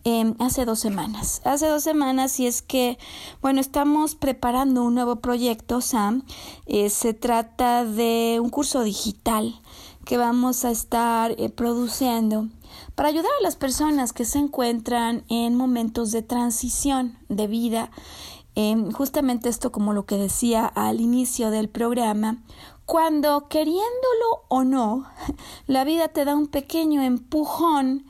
Em, 0.07 0.35
hace 0.37 0.65
dos 0.65 0.77
semanas. 0.77 1.41
Hace 1.45 1.67
dos 1.67 1.81
semanas 1.81 2.39
y 2.39 2.45
es 2.45 2.61
que, 2.61 2.99
bueno, 3.41 3.59
estamos 3.59 4.13
preparando 4.13 4.83
un 4.83 4.93
nuevo 4.93 5.15
proyecto, 5.15 5.81
Sam. 5.81 6.23
Eh, 6.67 6.91
se 6.91 7.15
trata 7.15 7.85
de 7.85 8.37
un 8.39 8.51
curso 8.51 8.83
digital 8.83 9.59
que 10.05 10.17
vamos 10.17 10.63
a 10.63 10.69
estar 10.69 11.31
eh, 11.39 11.49
produciendo 11.49 12.49
para 12.93 13.09
ayudar 13.09 13.31
a 13.39 13.41
las 13.41 13.55
personas 13.55 14.13
que 14.13 14.25
se 14.25 14.37
encuentran 14.37 15.23
en 15.27 15.55
momentos 15.55 16.11
de 16.11 16.21
transición 16.21 17.17
de 17.27 17.47
vida. 17.47 17.89
Em, 18.53 18.91
justamente 18.91 19.49
esto 19.49 19.71
como 19.71 19.91
lo 19.91 20.05
que 20.05 20.17
decía 20.17 20.67
al 20.67 21.01
inicio 21.01 21.49
del 21.49 21.67
programa, 21.67 22.43
cuando 22.85 23.47
queriéndolo 23.47 24.45
o 24.49 24.63
no, 24.63 25.07
la 25.65 25.83
vida 25.83 26.09
te 26.09 26.25
da 26.25 26.35
un 26.35 26.45
pequeño 26.45 27.01
empujón 27.01 28.05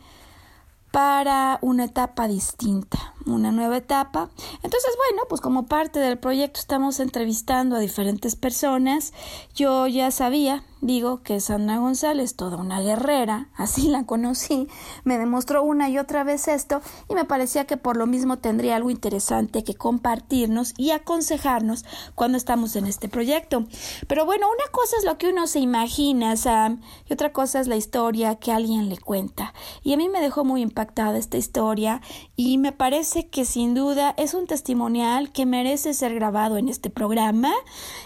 para 0.95 1.59
una 1.61 1.83
etapa 1.83 2.25
distinta, 2.25 3.14
una 3.25 3.51
nueva 3.51 3.77
etapa. 3.77 4.29
Entonces, 4.63 4.91
bueno, 4.97 5.23
pues 5.29 5.41
como 5.41 5.65
parte 5.65 5.99
del 5.99 6.17
proyecto 6.17 6.59
estamos 6.59 6.99
entrevistando 6.99 7.75
a 7.75 7.79
diferentes 7.79 8.35
personas. 8.35 9.13
Yo 9.53 9.87
ya 9.87 10.11
sabía 10.11 10.63
Digo 10.85 11.23
que 11.23 11.39
Sandra 11.39 11.79
González, 11.79 12.35
toda 12.35 12.57
una 12.57 12.79
guerrera, 12.79 13.49
así 13.57 13.87
la 13.87 14.05
conocí, 14.05 14.67
me 15.03 15.17
demostró 15.17 15.63
una 15.63 15.89
y 15.89 15.97
otra 15.97 16.23
vez 16.23 16.47
esto 16.47 16.79
y 17.09 17.15
me 17.15 17.25
parecía 17.25 17.65
que 17.65 17.75
por 17.75 17.97
lo 17.97 18.05
mismo 18.05 18.37
tendría 18.37 18.75
algo 18.75 18.91
interesante 18.91 19.63
que 19.63 19.73
compartirnos 19.73 20.75
y 20.77 20.91
aconsejarnos 20.91 21.85
cuando 22.13 22.37
estamos 22.37 22.75
en 22.75 22.85
este 22.85 23.09
proyecto. 23.09 23.65
Pero 24.07 24.25
bueno, 24.25 24.45
una 24.47 24.71
cosa 24.71 24.95
es 24.99 25.05
lo 25.05 25.17
que 25.17 25.29
uno 25.29 25.47
se 25.47 25.59
imagina, 25.59 26.35
Sam, 26.35 26.81
y 27.09 27.13
otra 27.13 27.33
cosa 27.33 27.59
es 27.59 27.67
la 27.67 27.77
historia 27.77 28.35
que 28.35 28.51
alguien 28.51 28.87
le 28.87 28.99
cuenta. 28.99 29.55
Y 29.81 29.93
a 29.93 29.97
mí 29.97 30.07
me 30.07 30.21
dejó 30.21 30.45
muy 30.45 30.61
impactada 30.61 31.17
esta 31.17 31.37
historia 31.37 32.01
y 32.35 32.59
me 32.59 32.73
parece 32.73 33.14
que 33.23 33.45
sin 33.45 33.73
duda 33.73 34.13
es 34.17 34.35
un 34.35 34.45
testimonial 34.45 35.31
que 35.31 35.47
merece 35.47 35.95
ser 35.95 36.13
grabado 36.13 36.57
en 36.57 36.69
este 36.69 36.89
programa, 36.91 37.51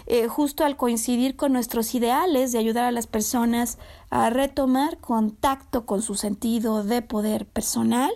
eh, 0.06 0.28
justo 0.28 0.64
al 0.64 0.76
coincidir 0.76 1.36
con 1.36 1.52
nuestros 1.52 1.94
ideales 1.94 2.52
de 2.52 2.58
ayuda 2.58 2.70
ayudar 2.70 2.84
a 2.84 2.92
las 2.92 3.08
personas 3.08 3.78
a 4.10 4.30
retomar 4.30 4.98
contacto 4.98 5.86
con 5.86 6.02
su 6.02 6.14
sentido 6.14 6.84
de 6.84 7.02
poder 7.02 7.46
personal 7.46 8.12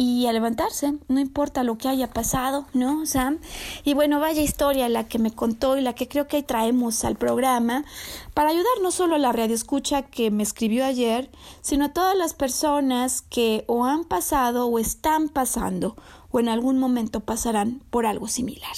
y 0.00 0.26
a 0.26 0.32
levantarse, 0.32 0.94
no 1.08 1.18
importa 1.18 1.64
lo 1.64 1.76
que 1.76 1.88
haya 1.88 2.08
pasado, 2.08 2.66
¿no, 2.72 3.04
Sam? 3.04 3.40
Y 3.82 3.94
bueno, 3.94 4.20
vaya 4.20 4.40
historia 4.40 4.88
la 4.88 5.08
que 5.08 5.18
me 5.18 5.32
contó 5.32 5.76
y 5.76 5.80
la 5.80 5.94
que 5.94 6.06
creo 6.06 6.28
que 6.28 6.44
traemos 6.44 7.04
al 7.04 7.16
programa 7.16 7.84
para 8.32 8.50
ayudar 8.50 8.80
no 8.80 8.92
solo 8.92 9.16
a 9.16 9.18
la 9.18 9.32
escucha 9.46 10.02
que 10.02 10.30
me 10.30 10.44
escribió 10.44 10.84
ayer, 10.84 11.30
sino 11.62 11.86
a 11.86 11.92
todas 11.92 12.16
las 12.16 12.32
personas 12.32 13.22
que 13.22 13.64
o 13.66 13.84
han 13.84 14.04
pasado 14.04 14.66
o 14.66 14.78
están 14.78 15.28
pasando 15.28 15.96
o 16.30 16.38
en 16.38 16.48
algún 16.48 16.78
momento 16.78 17.18
pasarán 17.18 17.82
por 17.90 18.06
algo 18.06 18.28
similar. 18.28 18.76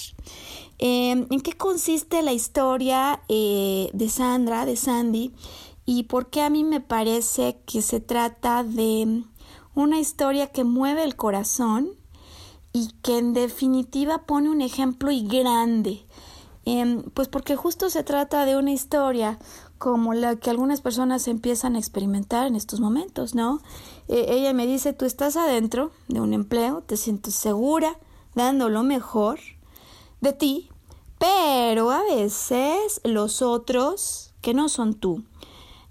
Em, 0.78 1.26
¿En 1.30 1.40
qué 1.42 1.52
consiste 1.52 2.22
la 2.22 2.32
historia 2.32 3.20
eh, 3.28 3.90
de 3.92 4.08
Sandra, 4.08 4.64
de 4.64 4.76
Sandy? 4.76 5.34
Y 5.84 6.04
por 6.04 6.30
qué 6.30 6.40
a 6.40 6.48
mí 6.48 6.64
me 6.64 6.80
parece 6.80 7.58
que 7.66 7.82
se 7.82 8.00
trata 8.00 8.64
de 8.64 9.24
una 9.74 9.98
historia 9.98 10.48
que 10.48 10.64
mueve 10.64 11.04
el 11.04 11.16
corazón 11.16 11.90
y 12.72 12.92
que 13.02 13.18
en 13.18 13.32
definitiva 13.32 14.26
pone 14.26 14.50
un 14.50 14.60
ejemplo 14.60 15.10
y 15.10 15.26
grande. 15.26 16.04
Em, 16.64 17.02
pues 17.14 17.28
porque 17.28 17.56
justo 17.56 17.90
se 17.90 18.04
trata 18.04 18.44
de 18.44 18.56
una 18.56 18.72
historia 18.72 19.38
como 19.78 20.12
la 20.12 20.36
que 20.36 20.50
algunas 20.50 20.82
personas 20.82 21.26
empiezan 21.26 21.74
a 21.74 21.78
experimentar 21.78 22.46
en 22.46 22.54
estos 22.54 22.80
momentos, 22.80 23.34
¿no? 23.34 23.60
E, 24.08 24.34
ella 24.34 24.52
me 24.52 24.66
dice, 24.66 24.92
tú 24.92 25.06
estás 25.06 25.36
adentro 25.36 25.90
de 26.08 26.20
un 26.20 26.34
empleo, 26.34 26.82
te 26.82 26.98
sientes 26.98 27.34
segura, 27.34 27.98
dando 28.34 28.68
lo 28.68 28.82
mejor 28.82 29.40
de 30.20 30.34
ti, 30.34 30.68
pero 31.18 31.90
a 31.90 32.02
veces 32.02 33.00
los 33.04 33.42
otros, 33.42 34.34
que 34.42 34.54
no 34.54 34.68
son 34.68 34.94
tú, 34.94 35.24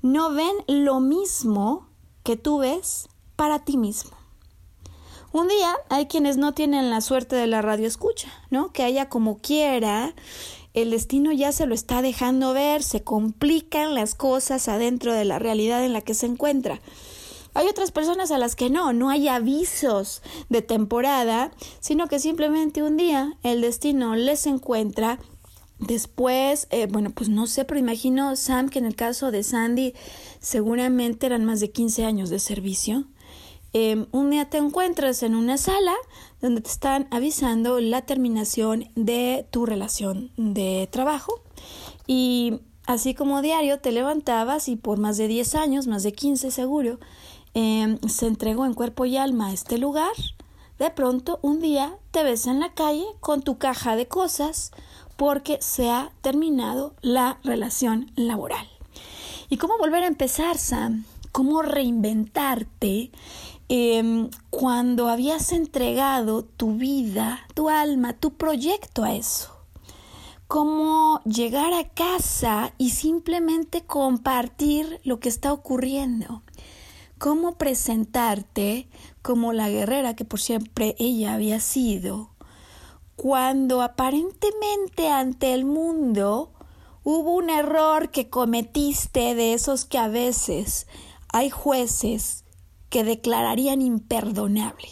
no 0.02 0.32
ven 0.34 0.56
lo 0.68 1.00
mismo 1.00 1.88
que 2.24 2.38
tú 2.38 2.60
ves 2.60 3.09
para 3.40 3.60
ti 3.60 3.78
mismo. 3.78 4.12
Un 5.32 5.48
día 5.48 5.74
hay 5.88 6.08
quienes 6.08 6.36
no 6.36 6.54
tienen 6.54 6.90
la 6.90 7.00
suerte 7.00 7.38
de 7.38 7.48
la 7.48 7.62
radio 7.62 7.88
escucha, 7.88 8.28
¿no? 8.50 8.74
Que 8.74 8.84
haya 8.84 9.08
como 9.08 9.38
quiera, 9.38 10.14
el 10.74 10.92
destino 10.92 11.32
ya 11.32 11.54
se 11.54 11.66
lo 11.66 11.74
está 11.74 12.02
dejando 12.02 12.52
ver, 12.52 12.84
se 12.84 13.02
complican 13.02 13.96
las 13.96 14.14
cosas 14.14 14.68
adentro 14.68 15.14
de 15.14 15.24
la 15.24 15.40
realidad 15.40 15.86
en 15.86 15.94
la 15.94 16.02
que 16.02 16.16
se 16.16 16.26
encuentra. 16.26 16.82
Hay 17.54 17.66
otras 17.68 17.92
personas 17.92 18.32
a 18.32 18.38
las 18.38 18.58
que 18.58 18.70
no, 18.70 18.92
no 18.92 19.10
hay 19.10 19.30
avisos 19.30 20.22
de 20.50 20.62
temporada, 20.62 21.52
sino 21.80 22.10
que 22.10 22.20
simplemente 22.20 22.84
un 22.84 22.98
día 22.98 23.38
el 23.44 23.62
destino 23.62 24.18
les 24.18 24.48
encuentra. 24.48 25.18
Después, 25.80 26.68
eh, 26.72 26.88
bueno, 26.88 27.12
pues 27.12 27.30
no 27.30 27.48
sé, 27.48 27.64
pero 27.64 27.80
imagino, 27.80 28.36
Sam, 28.36 28.68
que 28.68 28.80
en 28.80 28.86
el 28.86 28.98
caso 28.98 29.32
de 29.32 29.44
Sandy 29.44 29.94
seguramente 30.42 31.26
eran 31.26 31.46
más 31.46 31.62
de 31.62 31.72
15 31.72 32.04
años 32.04 32.30
de 32.30 32.40
servicio. 32.40 33.06
Em, 33.74 34.08
un 34.12 34.30
día 34.32 34.50
te 34.50 34.58
encuentras 34.58 35.22
en 35.24 35.36
una 35.36 35.58
sala 35.58 35.94
donde 36.42 36.62
te 36.62 36.70
están 36.70 37.08
avisando 37.12 37.80
la 37.80 38.02
terminación 38.02 38.90
de 38.96 39.46
tu 39.52 39.66
relación 39.66 40.32
de 40.38 40.88
trabajo 40.92 41.42
y 42.08 42.62
así 42.88 43.14
como 43.14 43.42
diario 43.42 43.80
te 43.80 43.92
levantabas 43.92 44.70
y 44.70 44.76
por 44.76 44.98
más 44.98 45.18
de 45.18 45.28
10 45.28 45.56
años, 45.56 45.88
más 45.88 46.04
de 46.04 46.14
15 46.14 46.50
seguro, 46.50 47.00
Em, 47.54 47.98
se 48.08 48.28
entregó 48.28 48.66
en 48.66 48.74
cuerpo 48.74 49.06
y 49.06 49.18
alma 49.18 49.48
a 49.48 49.54
este 49.54 49.78
lugar, 49.78 50.14
de 50.78 50.92
pronto 50.92 51.40
un 51.42 51.60
día 51.60 51.98
te 52.12 52.24
ves 52.24 52.46
en 52.46 52.60
la 52.60 52.74
calle 52.74 53.06
con 53.20 53.42
tu 53.42 53.58
caja 53.58 53.96
de 53.96 54.08
cosas 54.08 54.72
porque 55.18 55.58
se 55.60 55.90
ha 55.90 56.12
terminado 56.22 56.94
la 57.02 57.40
relación 57.44 58.12
laboral. 58.16 58.68
¿Y 59.50 59.58
cómo 59.58 59.78
volver 59.78 60.04
a 60.04 60.08
empezar, 60.08 60.58
Sam? 60.58 61.06
¿Cómo 61.32 61.64
reinventarte 61.64 63.12
em, 63.70 64.30
cuando 64.50 65.08
habías 65.08 65.52
entregado 65.54 66.44
tu 66.44 66.74
vida, 66.74 67.40
tu 67.54 67.70
alma, 67.70 68.14
tu 68.14 68.34
proyecto 68.34 69.04
a 69.04 69.16
eso? 69.16 69.52
¿Cómo 70.48 71.22
llegar 71.24 71.74
a 71.74 71.88
casa 71.88 72.74
y 72.78 72.90
simplemente 72.90 73.86
compartir 73.86 75.00
lo 75.04 75.20
que 75.20 75.30
está 75.30 75.54
ocurriendo? 75.54 76.42
cómo 77.20 77.58
presentarte 77.58 78.88
como 79.22 79.54
la 79.54 79.70
guerrera 79.70 80.16
que 80.16 80.26
por 80.26 80.40
siempre 80.40 80.96
ella 80.98 81.34
había 81.34 81.60
sido, 81.60 82.32
cuando 83.16 83.82
aparentemente 83.82 85.10
ante 85.10 85.54
el 85.54 85.66
mundo 85.66 86.54
hubo 87.04 87.36
un 87.36 87.50
error 87.50 88.10
que 88.10 88.30
cometiste 88.30 89.36
de 89.36 89.54
esos 89.54 89.86
que 89.86 89.98
a 89.98 90.08
veces 90.08 90.88
hay 91.32 91.50
jueces 91.50 92.46
que 92.90 93.04
declararían 93.04 93.82
imperdonable. 93.82 94.90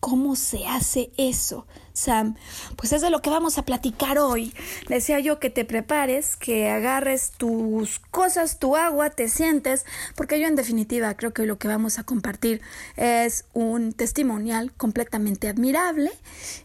¿Cómo 0.00 0.36
se 0.36 0.66
hace 0.66 1.12
eso? 1.16 1.66
Sam, 1.94 2.34
pues 2.76 2.92
es 2.92 3.02
de 3.02 3.08
lo 3.08 3.22
que 3.22 3.30
vamos 3.30 3.56
a 3.56 3.64
platicar 3.64 4.18
hoy. 4.18 4.52
Decía 4.88 5.20
yo 5.20 5.38
que 5.38 5.48
te 5.48 5.64
prepares, 5.64 6.36
que 6.36 6.68
agarres 6.68 7.30
tus 7.30 8.00
cosas, 8.10 8.58
tu 8.58 8.76
agua, 8.76 9.10
te 9.10 9.28
sientes, 9.28 9.86
porque 10.16 10.40
yo 10.40 10.48
en 10.48 10.56
definitiva 10.56 11.14
creo 11.14 11.32
que 11.32 11.46
lo 11.46 11.56
que 11.56 11.68
vamos 11.68 12.00
a 12.00 12.04
compartir 12.04 12.60
es 12.96 13.44
un 13.54 13.92
testimonial 13.92 14.72
completamente 14.72 15.48
admirable. 15.48 16.10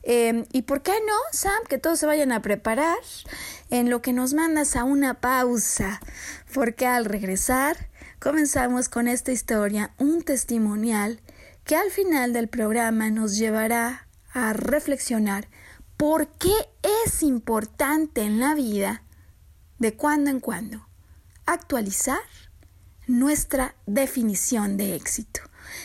Em, 0.01 0.45
¿Y 0.51 0.63
por 0.63 0.81
qué 0.81 0.91
no, 0.91 1.15
Sam? 1.31 1.63
Que 1.69 1.77
todos 1.77 1.99
se 1.99 2.07
vayan 2.07 2.31
a 2.31 2.41
preparar 2.41 2.97
en 3.69 3.91
lo 3.91 4.01
que 4.01 4.13
nos 4.13 4.33
mandas 4.33 4.75
a 4.75 4.83
una 4.83 5.13
pausa, 5.13 6.01
porque 6.53 6.87
al 6.87 7.05
regresar 7.05 7.88
comenzamos 8.19 8.89
con 8.89 9.07
esta 9.07 9.31
historia, 9.31 9.93
un 9.97 10.21
testimonial 10.21 11.21
que 11.63 11.75
al 11.75 11.89
final 11.89 12.33
del 12.33 12.49
programa 12.49 13.09
nos 13.09 13.37
llevará 13.37 14.07
a 14.33 14.53
reflexionar 14.53 15.47
por 15.97 16.27
qué 16.27 16.53
es 17.05 17.23
importante 17.23 18.21
en 18.21 18.39
la 18.39 18.55
vida, 18.55 19.03
de 19.79 19.95
cuando 19.95 20.29
en 20.29 20.39
cuando, 20.39 20.87
actualizar 21.45 22.19
nuestra 23.07 23.75
definición 23.85 24.77
de 24.77 24.95
éxito. 24.95 25.41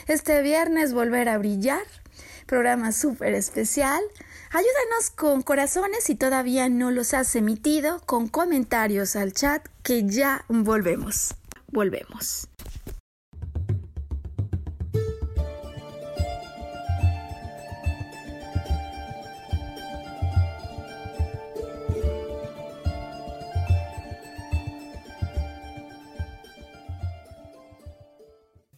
Este 0.06 0.42
viernes 0.42 0.92
volver 0.92 1.28
a 1.28 1.38
brillar, 1.38 1.82
programa 2.46 2.92
súper 2.92 3.34
especial. 3.34 4.02
Ayúdanos 4.50 5.10
con 5.14 5.42
corazones 5.42 6.04
si 6.04 6.14
todavía 6.14 6.68
no 6.68 6.90
los 6.90 7.14
has 7.14 7.34
emitido, 7.36 8.00
con 8.00 8.28
comentarios 8.28 9.16
al 9.16 9.32
chat 9.32 9.66
que 9.82 10.04
ya 10.04 10.44
volvemos. 10.48 11.34
Volvemos. 11.74 12.48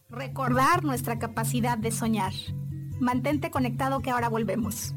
recordar 0.09 0.83
nuestra 0.83 1.19
capacidad 1.19 1.77
de 1.77 1.91
soñar. 1.91 2.33
Mantente 2.99 3.51
conectado 3.51 4.01
que 4.01 4.09
ahora 4.09 4.27
volvemos. 4.27 4.96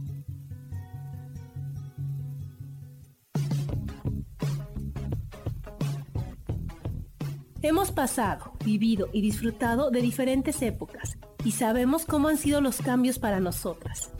Hemos 7.62 7.92
pasado, 7.92 8.54
vivido 8.64 9.10
y 9.12 9.20
disfrutado 9.20 9.90
de 9.90 10.00
diferentes 10.00 10.62
épocas 10.62 11.18
y 11.44 11.52
sabemos 11.52 12.06
cómo 12.06 12.28
han 12.28 12.38
sido 12.38 12.62
los 12.62 12.78
cambios 12.78 13.18
para 13.18 13.38
nosotras. 13.38 14.12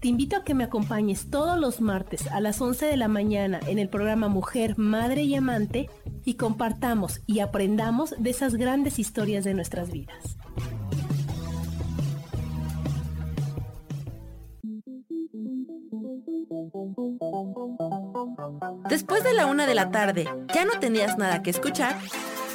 Te 0.00 0.08
invito 0.08 0.36
a 0.36 0.44
que 0.44 0.52
me 0.52 0.64
acompañes 0.64 1.30
todos 1.30 1.58
los 1.58 1.80
martes 1.80 2.26
a 2.26 2.40
las 2.40 2.60
11 2.60 2.84
de 2.84 2.98
la 2.98 3.08
mañana 3.08 3.58
en 3.66 3.78
el 3.78 3.88
programa 3.88 4.28
Mujer, 4.28 4.76
Madre 4.76 5.22
y 5.22 5.34
Amante 5.34 5.88
y 6.26 6.34
compartamos 6.34 7.22
y 7.26 7.38
aprendamos 7.38 8.14
de 8.18 8.28
esas 8.28 8.54
grandes 8.54 8.98
historias 8.98 9.44
de 9.44 9.54
nuestras 9.54 9.90
vidas. 9.90 10.36
Después 18.90 19.24
de 19.24 19.32
la 19.32 19.46
una 19.46 19.66
de 19.66 19.74
la 19.74 19.90
tarde, 19.90 20.28
¿ya 20.54 20.66
no 20.66 20.78
tenías 20.80 21.16
nada 21.16 21.42
que 21.42 21.48
escuchar? 21.48 21.96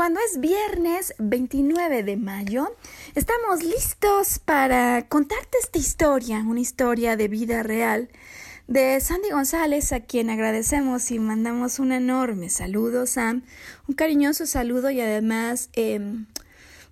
Cuando 0.00 0.18
es 0.20 0.40
viernes 0.40 1.12
29 1.18 2.02
de 2.04 2.16
mayo, 2.16 2.74
estamos 3.14 3.62
listos 3.62 4.38
para 4.38 5.06
contarte 5.08 5.58
esta 5.62 5.78
historia, 5.78 6.38
una 6.38 6.60
historia 6.60 7.18
de 7.18 7.28
vida 7.28 7.62
real 7.62 8.08
de 8.66 8.98
Sandy 9.02 9.28
González, 9.28 9.92
a 9.92 10.00
quien 10.00 10.30
agradecemos 10.30 11.10
y 11.10 11.18
mandamos 11.18 11.80
un 11.80 11.92
enorme 11.92 12.48
saludo, 12.48 13.04
Sam, 13.04 13.42
un 13.88 13.94
cariñoso 13.94 14.46
saludo 14.46 14.90
y 14.90 15.02
además 15.02 15.68
em, 15.74 16.24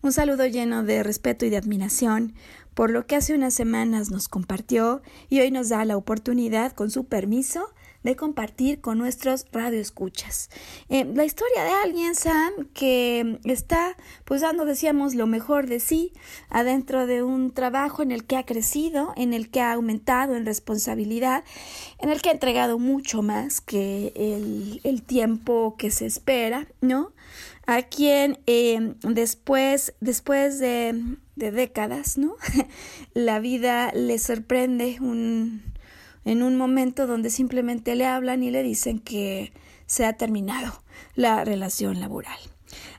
un 0.02 0.12
saludo 0.12 0.44
lleno 0.44 0.82
de 0.82 1.02
respeto 1.02 1.46
y 1.46 1.48
de 1.48 1.56
admiración 1.56 2.34
por 2.74 2.90
lo 2.90 3.06
que 3.06 3.16
hace 3.16 3.34
unas 3.34 3.54
semanas 3.54 4.10
nos 4.10 4.28
compartió 4.28 5.02
y 5.30 5.40
hoy 5.40 5.50
nos 5.50 5.70
da 5.70 5.84
la 5.86 5.96
oportunidad, 5.96 6.72
con 6.72 6.90
su 6.90 7.06
permiso, 7.06 7.72
de 8.08 8.16
compartir 8.16 8.80
con 8.80 8.96
nuestros 8.96 9.44
radioescuchas. 9.52 10.48
Eh, 10.88 11.04
la 11.04 11.26
historia 11.26 11.62
de 11.62 11.70
alguien, 11.84 12.14
Sam, 12.14 12.66
que 12.72 13.38
está 13.44 13.96
pues 14.24 14.40
dando, 14.40 14.64
decíamos, 14.64 15.14
lo 15.14 15.26
mejor 15.26 15.66
de 15.66 15.78
sí 15.78 16.12
adentro 16.48 17.06
de 17.06 17.22
un 17.22 17.52
trabajo 17.52 18.02
en 18.02 18.10
el 18.10 18.24
que 18.24 18.36
ha 18.38 18.46
crecido, 18.46 19.12
en 19.16 19.34
el 19.34 19.50
que 19.50 19.60
ha 19.60 19.74
aumentado 19.74 20.36
en 20.36 20.46
responsabilidad, 20.46 21.44
en 21.98 22.08
el 22.08 22.22
que 22.22 22.30
ha 22.30 22.32
entregado 22.32 22.78
mucho 22.78 23.20
más 23.20 23.60
que 23.60 24.14
el, 24.16 24.80
el 24.84 25.02
tiempo 25.02 25.76
que 25.76 25.90
se 25.90 26.06
espera, 26.06 26.66
¿no? 26.80 27.12
A 27.66 27.82
quien 27.82 28.38
eh, 28.46 28.94
después, 29.02 29.92
después 30.00 30.58
de, 30.58 30.98
de 31.36 31.50
décadas, 31.50 32.16
¿no? 32.16 32.36
la 33.12 33.38
vida 33.38 33.92
le 33.92 34.18
sorprende 34.18 34.96
un 35.02 35.68
en 36.28 36.42
un 36.42 36.56
momento 36.56 37.06
donde 37.06 37.30
simplemente 37.30 37.94
le 37.94 38.04
hablan 38.04 38.42
y 38.42 38.50
le 38.50 38.62
dicen 38.62 38.98
que 38.98 39.50
se 39.86 40.04
ha 40.04 40.12
terminado 40.12 40.82
la 41.14 41.42
relación 41.42 42.00
laboral. 42.00 42.38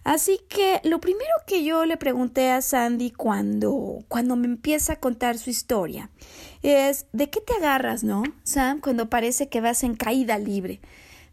Así 0.03 0.39
que 0.49 0.81
lo 0.83 0.99
primero 0.99 1.29
que 1.45 1.63
yo 1.63 1.85
le 1.85 1.95
pregunté 1.95 2.49
a 2.49 2.63
Sandy 2.63 3.11
cuando, 3.11 3.99
cuando 4.07 4.35
me 4.35 4.47
empieza 4.47 4.93
a 4.93 4.99
contar 4.99 5.37
su 5.37 5.51
historia 5.51 6.09
es 6.63 7.05
¿de 7.13 7.29
qué 7.29 7.39
te 7.39 7.53
agarras, 7.53 8.03
no? 8.03 8.23
Sam, 8.43 8.79
cuando 8.79 9.11
parece 9.11 9.47
que 9.47 9.61
vas 9.61 9.83
en 9.83 9.93
caída 9.93 10.39
libre. 10.39 10.81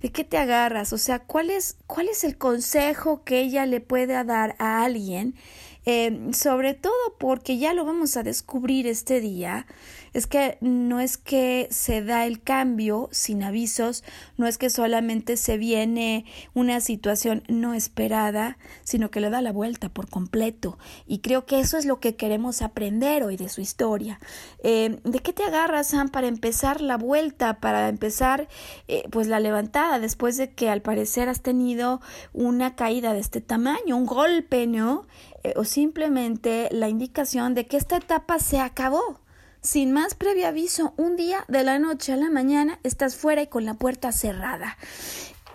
¿De 0.02 0.12
qué 0.12 0.22
te 0.22 0.36
agarras? 0.36 0.92
O 0.92 0.98
sea, 0.98 1.20
¿cuál 1.20 1.48
es, 1.48 1.78
cuál 1.86 2.10
es 2.10 2.24
el 2.24 2.36
consejo 2.36 3.24
que 3.24 3.40
ella 3.40 3.64
le 3.64 3.80
puede 3.80 4.22
dar 4.22 4.54
a 4.58 4.84
alguien? 4.84 5.34
Eh, 5.86 6.30
sobre 6.32 6.74
todo 6.74 6.92
porque 7.18 7.58
ya 7.58 7.72
lo 7.72 7.84
vamos 7.84 8.16
a 8.16 8.24
descubrir 8.24 8.86
este 8.88 9.20
día 9.20 9.66
es 10.16 10.26
que 10.26 10.56
no 10.62 10.98
es 11.00 11.18
que 11.18 11.68
se 11.70 12.02
da 12.02 12.24
el 12.24 12.42
cambio 12.42 13.10
sin 13.12 13.42
avisos, 13.42 14.02
no 14.38 14.46
es 14.46 14.56
que 14.56 14.70
solamente 14.70 15.36
se 15.36 15.58
viene 15.58 16.24
una 16.54 16.80
situación 16.80 17.42
no 17.48 17.74
esperada, 17.74 18.56
sino 18.82 19.10
que 19.10 19.20
le 19.20 19.28
da 19.28 19.42
la 19.42 19.52
vuelta 19.52 19.90
por 19.90 20.08
completo. 20.08 20.78
Y 21.06 21.18
creo 21.18 21.44
que 21.44 21.60
eso 21.60 21.76
es 21.76 21.84
lo 21.84 22.00
que 22.00 22.16
queremos 22.16 22.62
aprender 22.62 23.24
hoy 23.24 23.36
de 23.36 23.50
su 23.50 23.60
historia. 23.60 24.18
Eh, 24.62 25.00
¿De 25.04 25.18
qué 25.18 25.34
te 25.34 25.44
agarras, 25.44 25.88
Sam, 25.88 26.08
para 26.08 26.28
empezar 26.28 26.80
la 26.80 26.96
vuelta, 26.96 27.60
para 27.60 27.90
empezar 27.90 28.48
eh, 28.88 29.04
pues 29.10 29.26
la 29.26 29.38
levantada 29.38 29.98
después 29.98 30.38
de 30.38 30.50
que 30.50 30.70
al 30.70 30.80
parecer 30.80 31.28
has 31.28 31.42
tenido 31.42 32.00
una 32.32 32.74
caída 32.74 33.12
de 33.12 33.20
este 33.20 33.42
tamaño, 33.42 33.98
un 33.98 34.06
golpe, 34.06 34.66
¿no? 34.66 35.06
Eh, 35.42 35.52
o 35.56 35.64
simplemente 35.64 36.70
la 36.72 36.88
indicación 36.88 37.52
de 37.52 37.66
que 37.66 37.76
esta 37.76 37.98
etapa 37.98 38.38
se 38.38 38.60
acabó. 38.60 39.25
Sin 39.66 39.90
más 39.90 40.14
previo 40.14 40.46
aviso, 40.46 40.94
un 40.96 41.16
día 41.16 41.44
de 41.48 41.64
la 41.64 41.80
noche 41.80 42.12
a 42.12 42.16
la 42.16 42.30
mañana 42.30 42.78
estás 42.84 43.16
fuera 43.16 43.42
y 43.42 43.48
con 43.48 43.64
la 43.64 43.74
puerta 43.74 44.12
cerrada. 44.12 44.78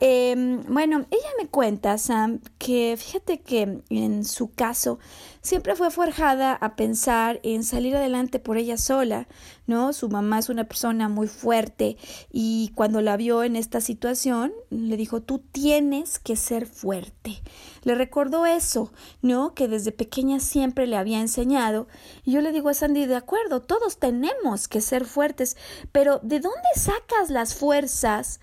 Em, 0.03 0.63
bueno, 0.63 1.05
ella 1.11 1.29
me 1.39 1.47
cuenta, 1.47 1.95
Sam, 1.99 2.39
que 2.57 2.95
fíjate 2.97 3.41
que 3.41 3.83
en 3.91 4.25
su 4.25 4.49
caso 4.49 4.97
siempre 5.43 5.75
fue 5.75 5.91
forjada 5.91 6.53
a 6.53 6.75
pensar 6.75 7.39
en 7.43 7.63
salir 7.63 7.95
adelante 7.95 8.39
por 8.39 8.57
ella 8.57 8.77
sola, 8.77 9.27
¿no? 9.67 9.93
Su 9.93 10.09
mamá 10.09 10.39
es 10.39 10.49
una 10.49 10.63
persona 10.63 11.07
muy 11.07 11.27
fuerte 11.27 11.97
y 12.31 12.71
cuando 12.73 13.01
la 13.01 13.15
vio 13.15 13.43
en 13.43 13.55
esta 13.55 13.79
situación, 13.79 14.51
le 14.71 14.97
dijo, 14.97 15.21
tú 15.21 15.37
tienes 15.37 16.17
que 16.17 16.35
ser 16.35 16.65
fuerte. 16.65 17.43
Le 17.83 17.93
recordó 17.93 18.47
eso, 18.47 18.91
¿no? 19.21 19.53
Que 19.53 19.67
desde 19.67 19.91
pequeña 19.91 20.39
siempre 20.39 20.87
le 20.87 20.97
había 20.97 21.19
enseñado. 21.19 21.87
Y 22.23 22.31
yo 22.31 22.41
le 22.41 22.51
digo 22.51 22.69
a 22.69 22.73
Sandy, 22.73 23.05
de 23.05 23.17
acuerdo, 23.17 23.61
todos 23.61 23.99
tenemos 23.99 24.67
que 24.67 24.81
ser 24.81 25.05
fuertes, 25.05 25.57
pero 25.91 26.19
¿de 26.23 26.39
dónde 26.39 26.69
sacas 26.75 27.29
las 27.29 27.53
fuerzas? 27.53 28.39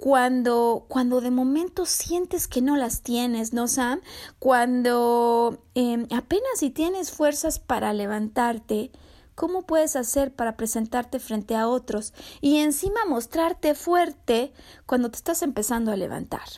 Cuando, 0.00 0.86
cuando 0.88 1.20
de 1.20 1.30
momento 1.30 1.84
sientes 1.84 2.48
que 2.48 2.62
no 2.62 2.78
las 2.78 3.02
tienes, 3.02 3.52
¿no, 3.52 3.68
Sam? 3.68 4.00
Cuando 4.38 5.62
em, 5.74 6.06
apenas 6.10 6.52
si 6.56 6.70
tienes 6.70 7.10
fuerzas 7.10 7.58
para 7.58 7.92
levantarte, 7.92 8.92
¿cómo 9.34 9.66
puedes 9.66 9.96
hacer 9.96 10.34
para 10.34 10.56
presentarte 10.56 11.18
frente 11.18 11.54
a 11.54 11.68
otros 11.68 12.14
y 12.40 12.60
encima 12.60 13.04
mostrarte 13.06 13.74
fuerte 13.74 14.54
cuando 14.86 15.10
te 15.10 15.18
estás 15.18 15.42
empezando 15.42 15.92
a 15.92 15.96
levantar? 15.96 16.48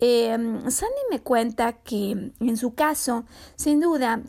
Em, 0.00 0.68
Sandy 0.68 1.02
me 1.08 1.20
cuenta 1.20 1.74
que 1.74 2.32
en 2.40 2.56
su 2.56 2.74
caso, 2.74 3.26
sin 3.54 3.78
duda, 3.78 4.24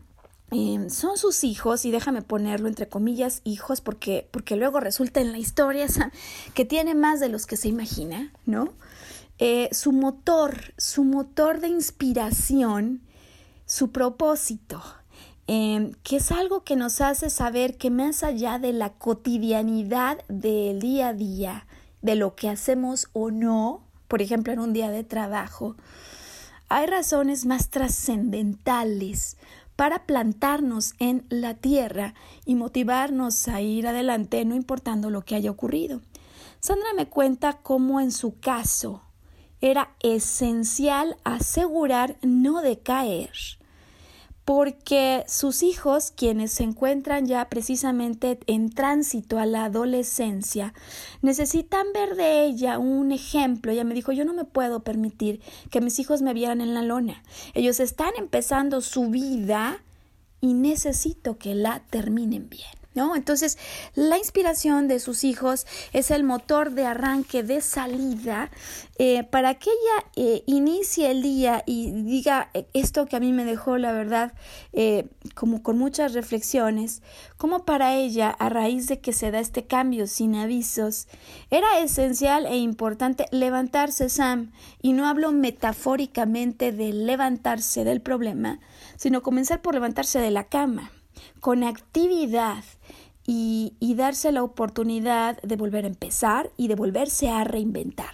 Em, 0.52 0.90
son 0.90 1.18
sus 1.18 1.44
hijos, 1.44 1.84
y 1.86 1.92
déjame 1.92 2.22
ponerlo 2.22 2.68
entre 2.68 2.88
comillas 2.88 3.42
hijos, 3.44 3.82
porque, 3.82 4.28
porque 4.32 4.56
luego 4.56 4.80
resulta 4.80 5.20
en 5.20 5.32
la 5.32 5.40
historia 5.40 5.88
que 6.54 6.66
tiene 6.66 6.94
más 6.96 7.20
de 7.20 7.30
los 7.30 7.46
que 7.46 7.58
se 7.58 7.70
imagina, 7.70 8.32
¿no? 8.46 8.70
Eh, 9.40 9.70
su 9.72 9.92
motor, 9.92 10.74
su 10.78 11.04
motor 11.04 11.60
de 11.60 11.70
inspiración, 11.70 13.02
su 13.66 13.92
propósito, 13.92 14.84
em, 15.48 15.94
que 16.04 16.18
es 16.18 16.32
algo 16.32 16.64
que 16.64 16.76
nos 16.76 17.02
hace 17.02 17.32
saber 17.32 17.78
que 17.78 17.90
más 17.90 18.24
allá 18.24 18.60
de 18.60 18.74
la 18.74 18.94
cotidianidad 18.94 20.20
del 20.28 20.80
día 20.80 21.10
a 21.10 21.14
día, 21.14 21.66
de 22.04 22.16
lo 22.16 22.36
que 22.36 22.50
hacemos 22.50 23.08
o 23.14 23.32
no, 23.32 23.82
por 24.08 24.22
ejemplo, 24.22 24.54
en 24.54 24.60
un 24.60 24.74
día 24.74 24.92
de 24.92 25.04
trabajo, 25.04 25.76
hay 26.70 26.86
razones 26.86 27.46
más 27.46 27.70
trascendentales 27.70 29.38
para 29.76 30.06
plantarnos 30.06 30.94
en 31.00 31.26
la 31.30 31.56
tierra 31.56 32.14
y 32.46 32.56
motivarnos 32.56 33.48
a 33.48 33.62
ir 33.62 33.88
adelante 33.88 34.44
no 34.46 34.56
importando 34.56 35.10
lo 35.10 35.24
que 35.24 35.36
haya 35.36 35.52
ocurrido. 35.52 36.02
Sandra 36.60 36.94
me 36.96 37.08
cuenta 37.08 37.60
cómo 37.62 38.00
en 38.00 38.12
su 38.12 38.40
caso 38.40 39.02
era 39.62 39.96
esencial 40.02 41.18
asegurar 41.24 42.18
no 42.22 42.62
decaer 42.62 43.32
porque 44.46 45.24
sus 45.28 45.64
hijos, 45.64 46.12
quienes 46.12 46.52
se 46.52 46.64
encuentran 46.64 47.26
ya 47.26 47.48
precisamente 47.50 48.40
en 48.48 48.70
tránsito 48.70 49.40
a 49.40 49.46
la 49.46 49.66
adolescencia, 49.66 50.74
necesitan 51.22 51.88
ver 51.94 52.16
de 52.16 52.44
ella 52.44 52.78
un 52.78 53.12
ejemplo. 53.12 53.72
Ella 53.72 53.86
me 53.86 53.94
dijo, 53.94 54.12
yo 54.12 54.26
no 54.26 54.34
me 54.34 54.44
puedo 54.44 54.84
permitir 54.84 55.42
que 55.70 55.82
mis 55.82 55.98
hijos 56.00 56.22
me 56.22 56.34
vieran 56.34 56.60
en 56.60 56.74
la 56.74 56.82
lona. 56.82 57.24
Ellos 57.54 57.80
están 57.80 58.12
empezando 58.18 58.82
su 58.82 59.10
vida 59.10 59.82
y 60.42 60.54
necesito 60.54 61.38
que 61.38 61.56
la 61.56 61.80
terminen 61.90 62.50
bien. 62.50 62.83
¿No? 62.96 63.16
Entonces, 63.16 63.58
la 63.96 64.18
inspiración 64.18 64.88
de 64.88 65.00
sus 65.00 65.24
hijos 65.24 65.66
es 65.94 66.12
el 66.12 66.24
motor 66.24 66.72
de 66.72 66.86
arranque, 66.86 67.42
de 67.42 67.62
salida, 67.62 68.52
eh, 69.00 69.24
para 69.24 69.56
que 69.56 69.72
ella 69.72 70.06
eh, 70.16 70.44
inicie 70.46 71.10
el 71.10 71.24
día 71.24 71.64
y 71.66 71.92
diga 71.92 72.52
eh, 72.54 72.68
esto 72.74 73.08
que 73.08 73.16
a 73.16 73.20
mí 73.20 73.34
me 73.34 73.44
dejó, 73.44 73.80
la 73.80 73.92
verdad, 73.92 74.34
como 75.34 75.64
con 75.64 75.80
muchas 75.80 76.14
reflexiones, 76.14 77.02
como 77.38 77.66
para 77.66 77.96
ella, 77.96 78.30
a 78.30 78.50
raíz 78.50 78.88
de 78.88 79.00
que 79.00 79.14
se 79.14 79.32
da 79.32 79.40
este 79.40 79.66
cambio 79.66 80.06
sin 80.06 80.36
avisos, 80.36 81.08
era 81.50 81.80
esencial 81.80 82.46
e 82.46 82.58
importante 82.58 83.26
levantarse, 83.32 84.10
Sam, 84.10 84.52
y 84.82 84.94
no 84.94 85.08
hablo 85.08 85.32
metafóricamente 85.32 86.72
de 86.72 86.94
levantarse 86.94 87.84
del 87.84 88.02
problema, 88.02 88.60
sino 88.98 89.24
comenzar 89.24 89.62
por 89.62 89.74
levantarse 89.74 90.20
de 90.20 90.32
la 90.32 90.44
cama 90.44 90.92
con 91.40 91.64
actividad 91.64 92.64
y, 93.26 93.94
darse 93.96 94.32
la 94.32 94.44
oportunidad 94.44 95.40
de 95.44 95.56
volver 95.56 95.86
a 95.86 95.88
empezar 95.88 96.50
y 96.58 96.68
de 96.68 96.76
volverse 96.76 97.30
a 97.30 97.44
reinventar. 97.44 98.14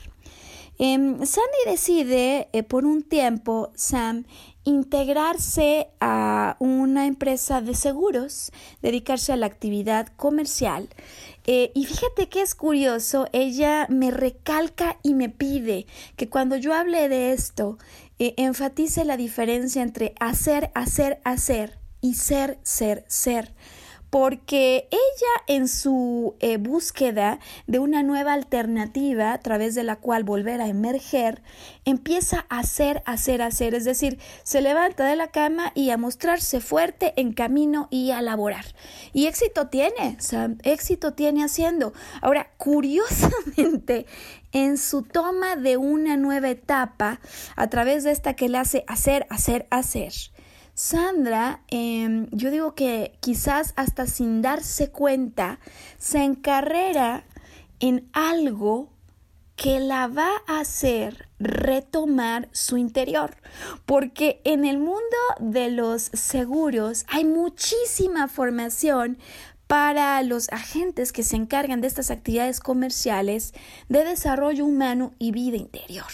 Em, 0.77 1.25
Sandy 1.25 1.57
decide 1.65 2.49
eh, 2.53 2.63
por 2.63 2.85
un 2.85 3.03
tiempo, 3.03 3.71
Sam, 3.75 4.25
integrarse 4.63 5.89
a 5.99 6.57
una 6.59 7.05
empresa 7.05 7.61
de 7.61 7.75
seguros, 7.75 8.51
dedicarse 8.81 9.33
a 9.33 9.37
la 9.37 9.45
actividad 9.45 10.07
comercial. 10.15 10.89
Eh, 11.47 11.71
y 11.73 11.85
fíjate 11.85 12.29
que 12.29 12.41
es 12.41 12.55
curioso, 12.55 13.27
ella 13.33 13.87
me 13.89 14.11
recalca 14.11 14.99
y 15.01 15.13
me 15.15 15.29
pide 15.29 15.87
que 16.15 16.29
cuando 16.29 16.55
yo 16.55 16.73
hable 16.73 17.09
de 17.09 17.31
esto, 17.31 17.77
eh, 18.19 18.33
enfatice 18.37 19.05
la 19.05 19.17
diferencia 19.17 19.81
entre 19.81 20.13
hacer, 20.19 20.71
hacer, 20.75 21.19
hacer 21.23 21.79
y 22.01 22.13
ser, 22.13 22.59
ser, 22.63 23.05
ser 23.07 23.53
porque 24.09 24.87
ella 24.91 25.43
en 25.47 25.67
su 25.67 26.35
eh, 26.39 26.57
búsqueda 26.57 27.39
de 27.67 27.79
una 27.79 28.03
nueva 28.03 28.33
alternativa 28.33 29.33
a 29.33 29.39
través 29.39 29.75
de 29.75 29.83
la 29.83 29.97
cual 29.97 30.23
volver 30.23 30.61
a 30.61 30.67
emerger, 30.67 31.41
empieza 31.85 32.45
a 32.49 32.59
hacer, 32.59 33.03
hacer, 33.05 33.41
hacer, 33.41 33.75
es 33.75 33.85
decir, 33.85 34.19
se 34.43 34.61
levanta 34.61 35.05
de 35.05 35.15
la 35.15 35.27
cama 35.27 35.71
y 35.75 35.91
a 35.91 35.97
mostrarse 35.97 36.59
fuerte 36.59 37.13
en 37.17 37.33
camino 37.33 37.87
y 37.91 38.11
a 38.11 38.21
laborar. 38.21 38.65
Y 39.13 39.27
éxito 39.27 39.67
tiene, 39.67 40.17
éxito 40.63 41.13
tiene 41.13 41.43
haciendo. 41.43 41.93
Ahora, 42.21 42.51
curiosamente, 42.57 44.05
en 44.51 44.77
su 44.77 45.03
toma 45.03 45.55
de 45.55 45.77
una 45.77 46.17
nueva 46.17 46.49
etapa, 46.49 47.19
a 47.55 47.67
través 47.67 48.03
de 48.03 48.11
esta 48.11 48.35
que 48.35 48.49
le 48.49 48.57
hace 48.57 48.83
hacer, 48.87 49.27
hacer, 49.29 49.67
hacer, 49.69 50.13
Sandra, 50.81 51.61
em, 51.67 52.27
yo 52.31 52.51
digo 52.51 52.73
que 52.73 53.17
quizás 53.19 53.73
hasta 53.75 54.07
sin 54.07 54.41
darse 54.41 54.91
cuenta, 54.91 55.59
se 55.97 56.23
encarrera 56.23 57.25
en 57.81 58.09
algo 58.13 58.87
que 59.57 59.81
la 59.81 60.07
va 60.07 60.29
a 60.47 60.61
hacer 60.61 61.27
retomar 61.37 62.47
su 62.53 62.77
interior, 62.77 63.35
porque 63.85 64.39
en 64.45 64.63
el 64.63 64.77
mundo 64.77 65.17
de 65.41 65.69
los 65.69 66.03
seguros 66.13 67.03
hay 67.09 67.25
muchísima 67.25 68.29
formación 68.29 69.17
para 69.69 70.23
los 70.23 70.49
agentes 70.49 71.13
que 71.13 71.21
se 71.21 71.35
encargan 71.35 71.79
de 71.79 71.85
estas 71.85 72.09
actividades 72.09 72.59
comerciales 72.59 73.53
de 73.87 74.03
desarrollo 74.03 74.65
humano 74.65 75.13
y 75.19 75.31
vida 75.31 75.57
interior. 75.57 76.07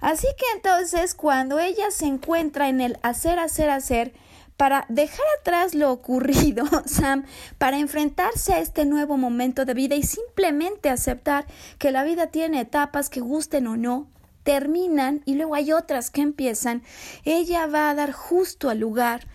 Así 0.00 0.28
que 0.38 0.44
entonces 0.54 1.16
cuando 1.16 1.58
ella 1.58 1.90
se 1.90 2.06
encuentra 2.06 2.68
en 2.68 2.80
el 2.80 3.00
hacer, 3.02 3.40
hacer, 3.40 3.70
hacer, 3.70 4.12
para 4.56 4.86
dejar 4.88 5.26
atrás 5.40 5.74
lo 5.74 5.90
ocurrido, 5.90 6.64
Sam, 6.86 7.24
para 7.58 7.80
enfrentarse 7.80 8.54
a 8.54 8.60
este 8.60 8.84
nuevo 8.84 9.16
momento 9.16 9.64
de 9.64 9.74
vida 9.74 9.96
y 9.96 10.04
simplemente 10.04 10.88
aceptar 10.88 11.48
que 11.78 11.90
la 11.90 12.04
vida 12.04 12.28
tiene 12.28 12.60
etapas 12.60 13.10
que 13.10 13.18
gusten 13.18 13.66
o 13.66 13.76
no, 13.76 14.06
terminan 14.44 15.22
y 15.24 15.34
luego 15.34 15.56
hay 15.56 15.72
otras 15.72 16.12
que 16.12 16.20
empiezan, 16.20 16.84
ella 17.24 17.66
va 17.66 17.90
a 17.90 17.96
dar 17.96 18.12
justo 18.12 18.70
al 18.70 18.78
lugar 18.78 19.26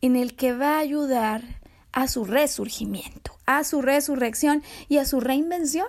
en 0.00 0.14
el 0.14 0.36
que 0.36 0.52
va 0.52 0.76
a 0.76 0.78
ayudar 0.78 1.65
a 1.96 2.08
su 2.08 2.26
resurgimiento, 2.26 3.32
a 3.46 3.64
su 3.64 3.80
resurrección 3.80 4.62
y 4.86 4.98
a 4.98 5.06
su 5.06 5.18
reinvención. 5.18 5.86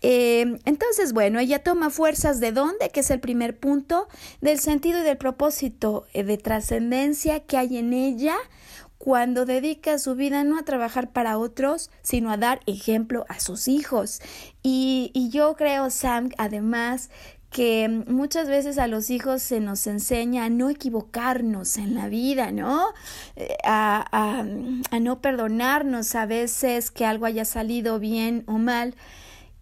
Eh, 0.00 0.58
entonces, 0.64 1.12
bueno, 1.12 1.38
ella 1.40 1.62
toma 1.62 1.90
fuerzas 1.90 2.40
de 2.40 2.52
dónde, 2.52 2.88
que 2.88 3.00
es 3.00 3.10
el 3.10 3.20
primer 3.20 3.58
punto, 3.58 4.08
del 4.40 4.58
sentido 4.58 5.00
y 5.00 5.02
del 5.02 5.18
propósito 5.18 6.06
eh, 6.14 6.24
de 6.24 6.38
trascendencia 6.38 7.40
que 7.40 7.58
hay 7.58 7.76
en 7.76 7.92
ella 7.92 8.34
cuando 8.96 9.44
dedica 9.44 9.98
su 9.98 10.14
vida 10.14 10.42
no 10.42 10.58
a 10.58 10.62
trabajar 10.62 11.12
para 11.12 11.36
otros, 11.36 11.90
sino 12.00 12.30
a 12.30 12.38
dar 12.38 12.60
ejemplo 12.64 13.26
a 13.28 13.40
sus 13.40 13.68
hijos. 13.68 14.22
Y, 14.62 15.10
y 15.12 15.28
yo 15.28 15.54
creo, 15.54 15.90
Sam, 15.90 16.30
además, 16.38 17.10
que 17.50 17.88
muchas 18.06 18.48
veces 18.48 18.78
a 18.78 18.86
los 18.86 19.10
hijos 19.10 19.42
se 19.42 19.58
nos 19.58 19.86
enseña 19.88 20.44
a 20.44 20.50
no 20.50 20.70
equivocarnos 20.70 21.78
en 21.78 21.96
la 21.96 22.08
vida, 22.08 22.52
¿no? 22.52 22.86
Eh, 23.34 23.56
a, 23.64 24.44
no 25.00 25.20
perdonarnos 25.20 26.14
a 26.14 26.26
veces 26.26 26.92
que 26.92 27.04
algo 27.04 27.26
haya 27.26 27.44
salido 27.44 27.98
bien 27.98 28.44
o 28.46 28.52
mal. 28.52 28.94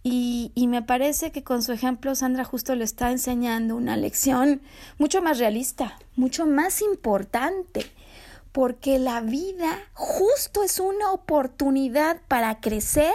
Y, 0.03 0.53
y, 0.55 0.69
me 0.69 0.83
parece 0.83 1.33
que 1.33 1.43
con 1.43 1.63
su 1.63 1.73
ejemplo 1.73 2.15
Sandra 2.15 2.45
justo 2.45 2.75
le 2.75 2.85
está 2.85 3.11
enseñando 3.11 3.75
una 3.75 3.97
lección 3.97 4.61
mucho 4.99 5.23
más 5.23 5.39
realista, 5.39 5.99
mucho 6.15 6.47
más 6.47 6.83
importante, 6.83 7.85
porque 8.53 8.99
la 8.99 9.21
vida 9.21 9.79
justo 9.95 10.63
es 10.63 10.79
una 10.79 11.11
oportunidad 11.13 12.21
para 12.29 12.61
crecer 12.61 13.13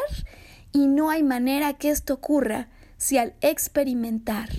y 0.72 0.88
no 0.88 1.10
hay 1.10 1.24
manera 1.24 1.74
que 1.74 1.90
esto 1.90 2.16
ocurra 2.16 2.68
si 3.04 3.18
al 3.18 3.34
experimentar 3.42 4.50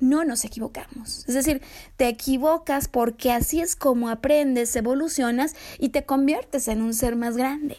no 0.00 0.24
nos 0.24 0.44
equivocamos. 0.44 1.24
Es 1.28 1.34
decir, 1.34 1.62
te 1.96 2.08
equivocas 2.08 2.88
porque 2.88 3.30
así 3.30 3.60
es 3.60 3.76
como 3.76 4.10
aprendes, 4.10 4.74
evolucionas 4.74 5.54
y 5.78 5.90
te 5.90 6.04
conviertes 6.04 6.66
en 6.68 6.82
un 6.82 6.92
ser 6.92 7.14
más 7.14 7.36
grande. 7.36 7.78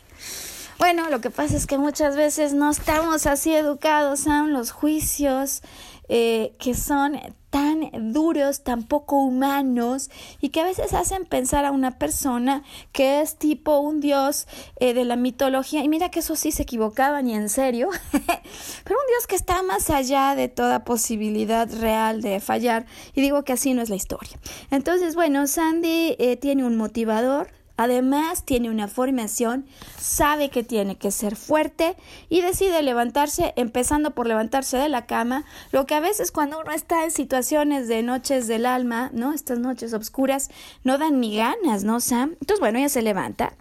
Bueno, 0.79 1.09
lo 1.09 1.21
que 1.21 1.29
pasa 1.29 1.57
es 1.57 1.67
que 1.67 1.77
muchas 1.77 2.15
veces 2.15 2.53
no 2.53 2.69
estamos 2.69 3.25
así 3.25 3.53
educados 3.53 4.27
a 4.27 4.43
los 4.43 4.71
juicios 4.71 5.61
eh, 6.09 6.53
que 6.59 6.73
son 6.73 7.19
tan 7.49 8.13
duros, 8.13 8.63
tan 8.63 8.83
poco 8.83 9.17
humanos 9.17 10.09
y 10.41 10.49
que 10.49 10.61
a 10.61 10.65
veces 10.65 10.93
hacen 10.93 11.25
pensar 11.25 11.65
a 11.65 11.71
una 11.71 11.97
persona 11.97 12.63
que 12.91 13.21
es 13.21 13.37
tipo 13.37 13.79
un 13.79 13.99
dios 13.99 14.47
eh, 14.79 14.93
de 14.93 15.05
la 15.05 15.15
mitología. 15.15 15.83
Y 15.83 15.87
mira 15.87 16.09
que 16.09 16.19
eso 16.19 16.35
sí 16.35 16.51
se 16.51 16.63
equivocaban 16.63 17.27
y 17.27 17.35
en 17.35 17.49
serio, 17.49 17.89
pero 18.11 18.99
un 18.99 19.07
dios 19.07 19.27
que 19.27 19.35
está 19.35 19.63
más 19.63 19.89
allá 19.89 20.35
de 20.35 20.49
toda 20.49 20.83
posibilidad 20.83 21.69
real 21.71 22.21
de 22.21 22.39
fallar. 22.39 22.85
Y 23.13 23.21
digo 23.21 23.43
que 23.43 23.53
así 23.53 23.73
no 23.73 23.81
es 23.81 23.89
la 23.89 23.95
historia. 23.95 24.37
Entonces, 24.69 25.15
bueno, 25.15 25.47
Sandy 25.47 26.15
eh, 26.19 26.37
tiene 26.37 26.65
un 26.65 26.75
motivador, 26.75 27.49
Además, 27.77 28.43
tiene 28.43 28.71
una 28.71 28.87
formación, 28.87 29.67
sabe 29.99 30.49
que 30.49 30.63
tiene 30.63 30.97
que 30.97 31.11
ser 31.11 31.35
fuerte 31.35 31.95
y 32.27 32.41
decide 32.41 32.81
levantarse, 32.81 33.53
empezando 33.55 34.15
por 34.15 34.25
levantarse 34.25 34.77
de 34.77 34.89
la 34.89 35.05
cama, 35.05 35.45
lo 35.71 35.85
que 35.85 35.93
a 35.93 35.99
veces 35.99 36.31
cuando 36.31 36.59
uno 36.59 36.71
está 36.71 37.03
en 37.03 37.11
situaciones 37.11 37.87
de 37.87 38.01
noches 38.01 38.47
del 38.47 38.65
alma, 38.65 39.11
¿no? 39.13 39.31
Estas 39.31 39.59
noches 39.59 39.93
oscuras, 39.93 40.49
no 40.83 40.97
dan 40.97 41.19
ni 41.19 41.37
ganas, 41.37 41.83
¿no, 41.83 41.99
Sam? 41.99 42.31
Entonces, 42.41 42.59
bueno, 42.59 42.79
ella 42.79 42.89
se 42.89 43.03
levanta, 43.03 43.53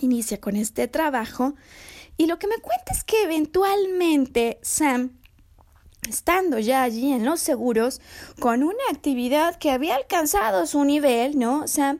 inicia 0.00 0.40
con 0.40 0.56
este 0.56 0.88
trabajo 0.88 1.54
y 2.16 2.26
lo 2.26 2.38
que 2.38 2.48
me 2.48 2.58
cuenta 2.58 2.92
es 2.92 3.04
que 3.04 3.22
eventualmente 3.22 4.58
Sam 4.62 5.12
estando 6.08 6.58
ya 6.58 6.82
allí 6.82 7.12
en 7.12 7.24
los 7.24 7.40
seguros, 7.40 8.00
con 8.38 8.62
una 8.62 8.82
actividad 8.92 9.56
que 9.56 9.70
había 9.70 9.96
alcanzado 9.96 10.66
su 10.66 10.84
nivel, 10.84 11.38
¿no? 11.38 11.66
Sam, 11.66 11.98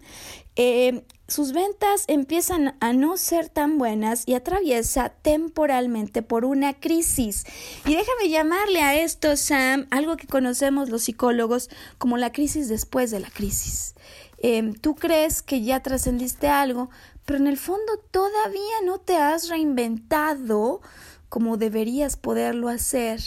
eh, 0.54 1.02
sus 1.28 1.52
ventas 1.52 2.04
empiezan 2.06 2.76
a 2.80 2.92
no 2.92 3.16
ser 3.16 3.48
tan 3.48 3.78
buenas 3.78 4.22
y 4.26 4.34
atraviesa 4.34 5.08
temporalmente 5.08 6.22
por 6.22 6.44
una 6.44 6.74
crisis. 6.74 7.44
Y 7.84 7.96
déjame 7.96 8.28
llamarle 8.28 8.80
a 8.82 8.94
esto, 8.94 9.36
Sam, 9.36 9.86
algo 9.90 10.16
que 10.16 10.28
conocemos 10.28 10.88
los 10.88 11.02
psicólogos 11.02 11.68
como 11.98 12.16
la 12.16 12.30
crisis 12.30 12.68
después 12.68 13.10
de 13.10 13.20
la 13.20 13.30
crisis. 13.30 13.94
Em, 14.38 14.74
tú 14.74 14.94
crees 14.94 15.42
que 15.42 15.62
ya 15.62 15.80
trascendiste 15.80 16.48
algo, 16.48 16.90
pero 17.24 17.38
en 17.38 17.48
el 17.48 17.56
fondo 17.56 17.98
todavía 18.12 18.82
no 18.84 18.98
te 18.98 19.16
has 19.16 19.48
reinventado 19.48 20.80
como 21.28 21.56
deberías 21.56 22.16
poderlo 22.16 22.68
hacer. 22.68 23.20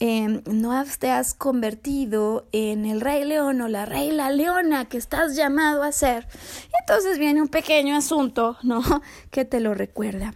Em, 0.00 0.42
no 0.46 0.84
te 1.00 1.10
has 1.10 1.34
convertido 1.34 2.46
en 2.52 2.86
el 2.86 3.00
rey 3.00 3.24
león 3.24 3.60
o 3.60 3.66
la 3.66 3.84
reina 3.84 4.30
leona 4.30 4.84
que 4.84 4.96
estás 4.96 5.34
llamado 5.34 5.82
a 5.82 5.90
ser. 5.90 6.28
Entonces 6.80 7.18
viene 7.18 7.42
un 7.42 7.48
pequeño 7.48 7.96
asunto, 7.96 8.56
¿no? 8.62 8.80
Que 9.32 9.44
te 9.44 9.58
lo 9.58 9.74
recuerda. 9.74 10.34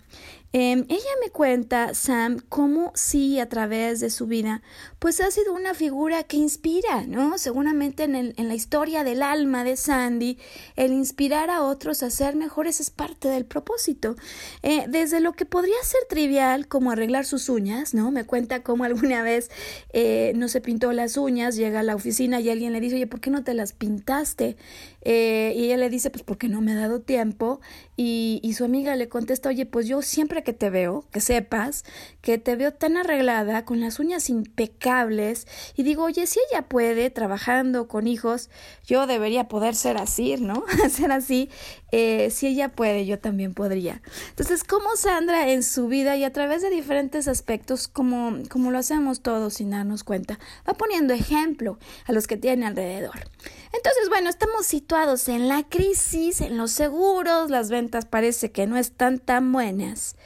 Em, 0.55 0.85
ella 0.91 1.11
me 1.25 1.31
cuenta, 1.31 1.95
Sam, 1.95 2.38
cómo 2.51 2.93
sí 2.95 3.41
a 3.41 3.49
través 3.49 4.01
de 4.01 4.11
su 4.11 4.27
vida, 4.27 4.61
pues 4.99 5.21
ha 5.23 5.31
sido 5.31 5.55
una 5.55 5.73
figura 5.73 6.25
que 6.25 6.37
inspira, 6.37 7.07
¿no? 7.07 7.38
Seguramente 7.38 8.05
en, 8.05 8.15
el, 8.15 8.35
en, 8.37 8.49
la 8.49 8.55
historia 8.55 9.03
del 9.03 9.23
alma 9.23 9.65
de 9.65 9.79
Sandy, 9.79 10.37
el 10.77 10.93
inspirar 10.93 11.49
a 11.49 11.62
otros 11.62 12.03
a 12.03 12.11
ser 12.11 12.37
mejores 12.37 12.81
es 12.81 12.91
parte 12.91 13.29
del 13.29 13.47
propósito. 13.47 14.15
Eh, 14.62 14.85
desde 14.88 15.21
lo 15.21 15.33
que 15.33 15.47
podría 15.47 15.83
ser 15.85 16.03
trivial, 16.07 16.69
como 16.69 16.91
arreglar 16.91 17.25
sus 17.25 17.49
uñas, 17.49 17.95
¿no? 17.95 18.11
Me 18.11 18.25
cuenta 18.25 18.62
cómo 18.62 18.85
alguna 18.85 19.23
vez 19.23 19.51
eh, 19.95 20.33
no 20.37 20.49
se 20.49 20.61
pintó 20.61 20.93
las 20.93 21.17
uñas, 21.17 21.57
llega 21.57 21.81
a 21.81 21.83
la 21.83 21.95
oficina 21.95 22.41
y 22.41 22.51
alguien 22.51 22.75
le 22.75 22.81
dice, 22.81 22.97
oye, 22.97 23.07
¿por 23.07 23.21
qué 23.21 23.31
no 23.31 23.43
te 23.43 23.55
las 23.55 23.73
pintaste? 23.73 24.57
Eh, 25.03 25.53
y 25.57 25.65
ella 25.65 25.77
le 25.77 25.91
dice, 25.91 26.11
pues 26.11 26.23
porque 26.23 26.49
no 26.49 26.61
me 26.61 26.73
ha 26.73 26.77
dado 26.77 27.01
tiempo. 27.01 27.61
Y, 27.97 28.41
y 28.43 28.55
su 28.55 28.65
amiga 28.65 28.97
le 28.97 29.09
contesta, 29.09 29.49
oye, 29.49 29.67
pues 29.67 29.87
yo 29.87 30.03
siempre 30.03 30.43
que 30.43 30.53
te 30.53 30.71
veo, 30.71 31.05
que 31.11 31.21
sepas 31.21 31.85
que 32.21 32.38
te 32.38 32.57
veo 32.57 32.73
tan 32.73 32.97
arreglada, 32.97 33.65
con 33.65 33.81
las 33.81 33.99
uñas 33.99 34.31
impecables, 34.31 35.47
y 35.77 35.83
digo, 35.83 36.05
oye, 36.05 36.27
si 36.27 36.41
ella 36.51 36.62
puede, 36.62 37.11
trabajando 37.11 37.88
con 37.88 38.07
hijos, 38.07 38.49
yo 38.87 39.07
debería 39.07 39.49
poder 39.49 39.75
ser 39.75 39.97
así, 39.97 40.37
¿no? 40.37 40.65
ser 40.91 41.12
así, 41.12 41.51
eh, 41.91 42.31
si 42.31 42.47
ella 42.47 42.69
puede, 42.69 43.07
yo 43.07 43.19
también 43.19 43.55
podría. 43.55 44.03
Entonces, 44.31 44.65
como 44.65 44.97
Sandra 44.97 45.51
en 45.51 45.62
su 45.62 45.88
vida 45.88 46.17
y 46.17 46.25
a 46.25 46.33
través 46.33 46.62
de 46.62 46.71
diferentes 46.71 47.29
aspectos, 47.29 47.88
como, 47.88 48.38
como 48.49 48.71
lo 48.71 48.79
hacemos 48.79 49.21
todos 49.21 49.55
sin 49.55 49.71
darnos 49.71 50.05
cuenta, 50.05 50.38
va 50.69 50.75
poniendo 50.75 51.15
ejemplo 51.15 51.79
a 52.07 52.12
los 52.12 52.27
que 52.27 52.37
tiene 52.37 52.67
alrededor. 52.67 53.29
Entonces, 53.73 54.09
bueno, 54.11 54.29
estamos 54.29 54.67
situados 54.67 55.29
en 55.29 55.49
la 55.49 55.63
crisis, 55.63 56.41
en 56.41 56.59
los 56.59 56.73
seguros, 56.73 57.51
las 57.51 57.71
ventas 57.71 58.05
parece 58.05 58.53
que 58.53 58.67
no 58.67 58.77
están 58.77 59.19
tan 59.19 59.51
buenas. 59.51 60.17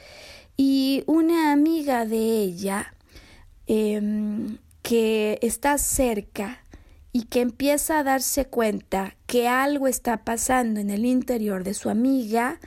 Y 0.57 1.03
una 1.07 1.51
amiga 1.53 2.05
de 2.05 2.17
ella 2.17 2.93
em, 3.67 4.57
que 4.81 5.39
está 5.41 5.77
cerca 5.77 6.63
y 7.13 7.23
que 7.23 7.41
empieza 7.41 7.99
a 7.99 8.03
darse 8.03 8.45
cuenta 8.45 9.15
que 9.27 9.47
algo 9.47 9.87
está 9.87 10.23
pasando 10.23 10.79
en 10.79 10.89
el 10.89 11.05
interior 11.05 11.63
de 11.63 11.73
su 11.73 11.89
amiga, 11.89 12.59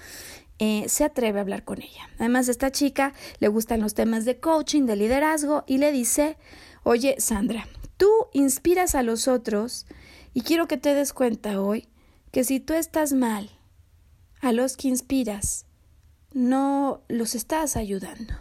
eh, 0.59 0.85
se 0.89 1.05
atreve 1.05 1.39
a 1.39 1.43
hablar 1.43 1.65
con 1.65 1.83
ella. 1.83 2.09
Además, 2.19 2.49
a 2.49 2.53
esta 2.53 2.71
chica 2.71 3.13
le 3.39 3.49
gustan 3.49 3.81
los 3.81 3.95
temas 3.95 4.25
de 4.25 4.41
coaching, 4.41 4.87
de 4.87 4.97
liderazgo, 4.97 5.65
y 5.67 5.79
le 5.79 5.93
dice, 5.93 6.37
oye, 6.85 7.17
Sandra, 7.19 7.67
tú 7.97 8.11
inspiras 8.33 8.95
a 8.95 9.03
los 9.03 9.29
otros 9.29 9.87
y 10.35 10.43
quiero 10.43 10.69
que 10.69 10.77
te 10.77 10.95
des 10.95 11.13
cuenta 11.13 11.61
hoy 11.61 11.89
que 12.31 12.45
si 12.45 12.61
tú 12.61 12.75
estás 12.75 13.13
mal, 13.13 13.51
a 14.41 14.53
los 14.53 14.77
que 14.77 14.89
inspiras, 14.89 15.67
no 16.33 17.03
los 17.09 17.35
estás 17.35 17.77
ayudando. 17.77 18.35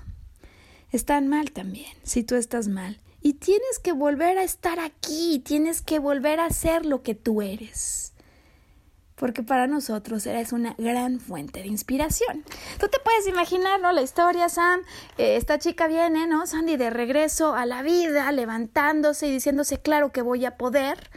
Están 0.91 1.27
mal 1.27 1.51
también, 1.51 1.91
si 2.03 2.23
tú 2.23 2.35
estás 2.35 2.67
mal. 2.67 2.99
Y 3.21 3.33
tienes 3.33 3.79
que 3.83 3.91
volver 3.91 4.37
a 4.37 4.43
estar 4.43 4.79
aquí, 4.79 5.41
tienes 5.45 5.81
que 5.81 5.99
volver 5.99 6.39
a 6.39 6.49
ser 6.49 6.85
lo 6.85 7.03
que 7.03 7.15
tú 7.15 7.41
eres. 7.41 8.13
Porque 9.15 9.43
para 9.43 9.67
nosotros 9.67 10.25
eres 10.25 10.53
una 10.53 10.75
gran 10.77 11.19
fuente 11.19 11.59
de 11.59 11.67
inspiración. 11.67 12.45
Tú 12.79 12.87
te 12.87 12.99
puedes 12.99 13.27
imaginar, 13.27 13.81
¿no? 13.81 13.91
La 13.91 14.01
historia, 14.01 14.47
Sam. 14.47 14.79
Eh, 15.17 15.35
esta 15.35 15.59
chica 15.59 15.87
viene, 15.87 16.25
¿no? 16.25 16.47
Sandy 16.47 16.77
de 16.77 16.89
regreso 16.89 17.53
a 17.53 17.65
la 17.65 17.81
vida, 17.81 18.31
levantándose 18.31 19.27
y 19.27 19.31
diciéndose, 19.31 19.81
claro 19.81 20.13
que 20.13 20.21
voy 20.21 20.45
a 20.45 20.55
poder. 20.55 21.09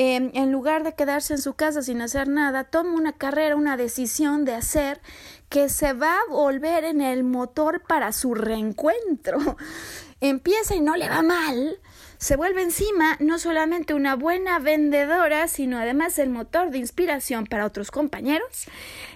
Em, 0.00 0.30
en 0.34 0.52
lugar 0.52 0.84
de 0.84 0.94
quedarse 0.94 1.34
en 1.34 1.40
su 1.40 1.54
casa 1.54 1.82
sin 1.82 2.00
hacer 2.00 2.28
nada, 2.28 2.62
toma 2.62 2.92
una 2.92 3.14
carrera, 3.14 3.56
una 3.56 3.76
decisión 3.76 4.44
de 4.44 4.54
hacer 4.54 5.00
que 5.48 5.68
se 5.68 5.92
va 5.92 6.14
a 6.14 6.30
volver 6.30 6.84
en 6.84 7.00
el 7.00 7.24
motor 7.24 7.82
para 7.82 8.12
su 8.12 8.32
reencuentro. 8.36 9.38
Empieza 10.20 10.76
y 10.76 10.80
no 10.80 10.94
le 10.94 11.08
va 11.08 11.22
mal, 11.22 11.80
se 12.16 12.36
vuelve 12.36 12.62
encima 12.62 13.16
no 13.18 13.40
solamente 13.40 13.92
una 13.92 14.14
buena 14.14 14.60
vendedora, 14.60 15.48
sino 15.48 15.78
además 15.78 16.16
el 16.20 16.30
motor 16.30 16.70
de 16.70 16.78
inspiración 16.78 17.46
para 17.46 17.66
otros 17.66 17.90
compañeros 17.90 18.68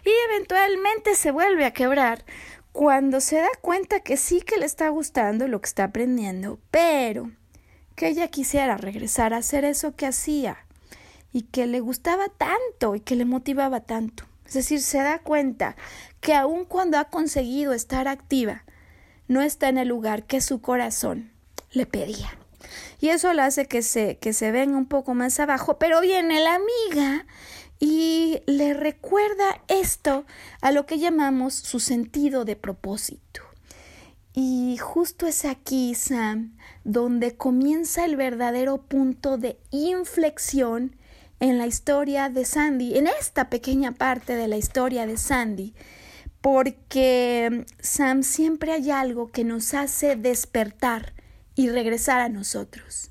y 0.04 0.10
eventualmente 0.30 1.14
se 1.14 1.30
vuelve 1.30 1.64
a 1.64 1.72
quebrar 1.72 2.24
cuando 2.72 3.20
se 3.20 3.36
da 3.36 3.50
cuenta 3.60 4.00
que 4.00 4.16
sí 4.16 4.40
que 4.40 4.56
le 4.56 4.66
está 4.66 4.88
gustando 4.88 5.46
lo 5.46 5.60
que 5.60 5.68
está 5.68 5.84
aprendiendo, 5.84 6.58
pero 6.72 7.30
que 7.94 8.08
ella 8.08 8.26
quisiera 8.26 8.76
regresar 8.76 9.32
a 9.32 9.38
hacer 9.38 9.64
eso 9.64 9.94
que 9.94 10.06
hacía 10.06 10.58
y 11.32 11.42
que 11.42 11.66
le 11.66 11.80
gustaba 11.80 12.28
tanto 12.28 12.94
y 12.94 13.00
que 13.00 13.16
le 13.16 13.24
motivaba 13.24 13.80
tanto. 13.80 14.24
Es 14.46 14.54
decir, 14.54 14.80
se 14.80 14.98
da 14.98 15.18
cuenta 15.18 15.76
que 16.20 16.34
aun 16.34 16.64
cuando 16.64 16.98
ha 16.98 17.04
conseguido 17.06 17.72
estar 17.72 18.06
activa, 18.06 18.64
no 19.28 19.40
está 19.40 19.68
en 19.68 19.78
el 19.78 19.88
lugar 19.88 20.24
que 20.24 20.40
su 20.40 20.60
corazón 20.60 21.32
le 21.72 21.86
pedía. 21.86 22.36
Y 23.00 23.08
eso 23.08 23.32
le 23.32 23.42
hace 23.42 23.66
que 23.66 23.82
se, 23.82 24.18
que 24.18 24.32
se 24.32 24.52
venga 24.52 24.76
un 24.76 24.86
poco 24.86 25.14
más 25.14 25.40
abajo, 25.40 25.78
pero 25.78 26.00
viene 26.00 26.40
la 26.40 26.54
amiga 26.54 27.26
y 27.80 28.42
le 28.46 28.74
recuerda 28.74 29.62
esto 29.68 30.24
a 30.60 30.70
lo 30.70 30.86
que 30.86 30.98
llamamos 30.98 31.54
su 31.54 31.80
sentido 31.80 32.44
de 32.44 32.56
propósito. 32.56 33.42
Y 34.34 34.78
justo 34.78 35.26
es 35.26 35.44
aquí, 35.44 35.94
Sam, 35.94 36.56
donde 36.84 37.36
comienza 37.36 38.04
el 38.04 38.16
verdadero 38.16 38.82
punto 38.82 39.36
de 39.36 39.58
inflexión 39.70 40.96
en 41.42 41.58
la 41.58 41.66
historia 41.66 42.28
de 42.28 42.44
Sandy, 42.44 42.96
en 42.96 43.08
esta 43.08 43.50
pequeña 43.50 43.90
parte 43.90 44.36
de 44.36 44.46
la 44.46 44.56
historia 44.56 45.06
de 45.06 45.16
Sandy, 45.16 45.74
porque 46.40 47.66
Sam 47.80 48.22
siempre 48.22 48.70
hay 48.70 48.92
algo 48.92 49.32
que 49.32 49.42
nos 49.42 49.74
hace 49.74 50.14
despertar 50.14 51.14
y 51.56 51.68
regresar 51.68 52.20
a 52.20 52.28
nosotros. 52.28 53.10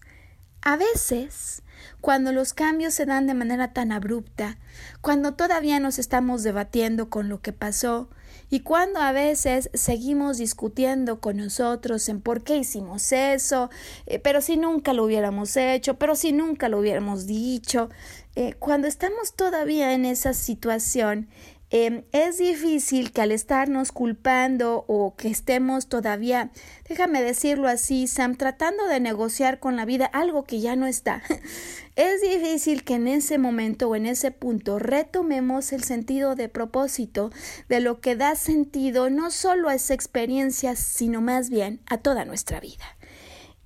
A 0.61 0.77
veces, 0.77 1.61
cuando 1.99 2.31
los 2.31 2.53
cambios 2.53 2.93
se 2.93 3.05
dan 3.05 3.27
de 3.27 3.33
manera 3.33 3.73
tan 3.73 3.91
abrupta, 3.91 4.57
cuando 5.01 5.33
todavía 5.33 5.81
nos 5.81 5.99
estamos 5.99 6.41
debatiendo 6.41 7.09
con 7.09 7.27
lo 7.27 7.41
que 7.41 7.51
pasó, 7.51 8.09
y 8.51 8.59
cuando 8.59 8.99
a 8.99 9.13
veces 9.13 9.69
seguimos 9.73 10.37
discutiendo 10.37 11.21
con 11.21 11.37
nosotros 11.37 12.09
en 12.09 12.19
por 12.19 12.43
qué 12.43 12.57
hicimos 12.57 13.13
eso, 13.13 13.69
eh, 14.05 14.19
pero 14.19 14.41
si 14.41 14.57
nunca 14.57 14.91
lo 14.91 15.05
hubiéramos 15.05 15.55
hecho, 15.55 15.95
pero 15.95 16.17
si 16.17 16.33
nunca 16.33 16.67
lo 16.67 16.79
hubiéramos 16.79 17.25
dicho, 17.25 17.89
eh, 18.35 18.53
cuando 18.59 18.89
estamos 18.89 19.37
todavía 19.37 19.93
en 19.93 20.03
esa 20.03 20.33
situación, 20.33 21.29
em, 21.71 22.03
es 22.11 22.37
difícil 22.37 23.11
que 23.11 23.21
al 23.21 23.31
estarnos 23.31 23.91
culpando 23.91 24.85
o 24.87 25.15
que 25.15 25.29
estemos 25.29 25.87
todavía, 25.87 26.51
déjame 26.87 27.23
decirlo 27.23 27.67
así, 27.67 28.05
Sam, 28.05 28.35
tratando 28.35 28.85
de 28.87 28.99
negociar 28.99 29.59
con 29.59 29.75
la 29.75 29.85
vida 29.85 30.05
algo 30.05 30.43
que 30.43 30.59
ya 30.59 30.75
no 30.75 30.85
está, 30.85 31.23
es 31.95 32.21
difícil 32.21 32.83
que 32.83 32.95
en 32.95 33.07
ese 33.07 33.37
momento 33.37 33.89
o 33.89 33.95
en 33.95 34.05
ese 34.05 34.31
punto 34.31 34.77
retomemos 34.77 35.73
el 35.73 35.83
sentido 35.83 36.35
de 36.35 36.49
propósito 36.49 37.31
de 37.69 37.79
lo 37.79 38.01
que 38.01 38.15
da 38.15 38.35
sentido 38.35 39.09
no 39.09 39.31
solo 39.31 39.69
a 39.69 39.75
esa 39.75 39.93
experiencia, 39.93 40.75
sino 40.75 41.21
más 41.21 41.49
bien 41.49 41.79
a 41.87 41.97
toda 41.97 42.25
nuestra 42.25 42.59
vida. 42.59 42.85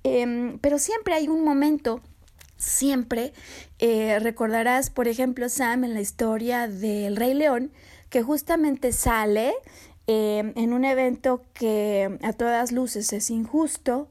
Em, 0.04 0.58
pero 0.60 0.78
siempre 0.78 1.14
hay 1.14 1.28
un 1.28 1.44
momento 1.44 2.00
Siempre 2.56 3.34
eh, 3.78 4.18
recordarás, 4.18 4.88
por 4.88 5.08
ejemplo, 5.08 5.48
Sam, 5.48 5.84
en 5.84 5.92
la 5.92 6.00
historia 6.00 6.68
del 6.68 7.16
Rey 7.16 7.34
León, 7.34 7.70
que 8.10 8.22
justamente 8.22 8.92
sale 8.92 9.54
eh, 10.06 10.52
en 10.54 10.72
un 10.72 10.84
evento 10.84 11.42
que 11.52 12.18
a 12.22 12.32
todas 12.32 12.72
luces 12.72 13.12
es 13.12 13.30
injusto, 13.30 14.08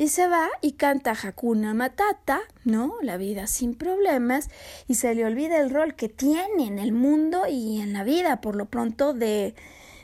y 0.00 0.08
se 0.08 0.28
va 0.28 0.48
y 0.62 0.72
canta 0.72 1.10
Hakuna 1.10 1.74
Matata, 1.74 2.40
¿no? 2.64 2.94
La 3.02 3.16
vida 3.16 3.48
sin 3.48 3.74
problemas, 3.74 4.48
y 4.86 4.94
se 4.94 5.12
le 5.14 5.24
olvida 5.24 5.58
el 5.58 5.70
rol 5.70 5.96
que 5.96 6.08
tiene 6.08 6.68
en 6.68 6.78
el 6.78 6.92
mundo 6.92 7.42
y 7.50 7.80
en 7.80 7.92
la 7.92 8.04
vida, 8.04 8.40
por 8.40 8.54
lo 8.54 8.66
pronto, 8.66 9.12
de, 9.12 9.56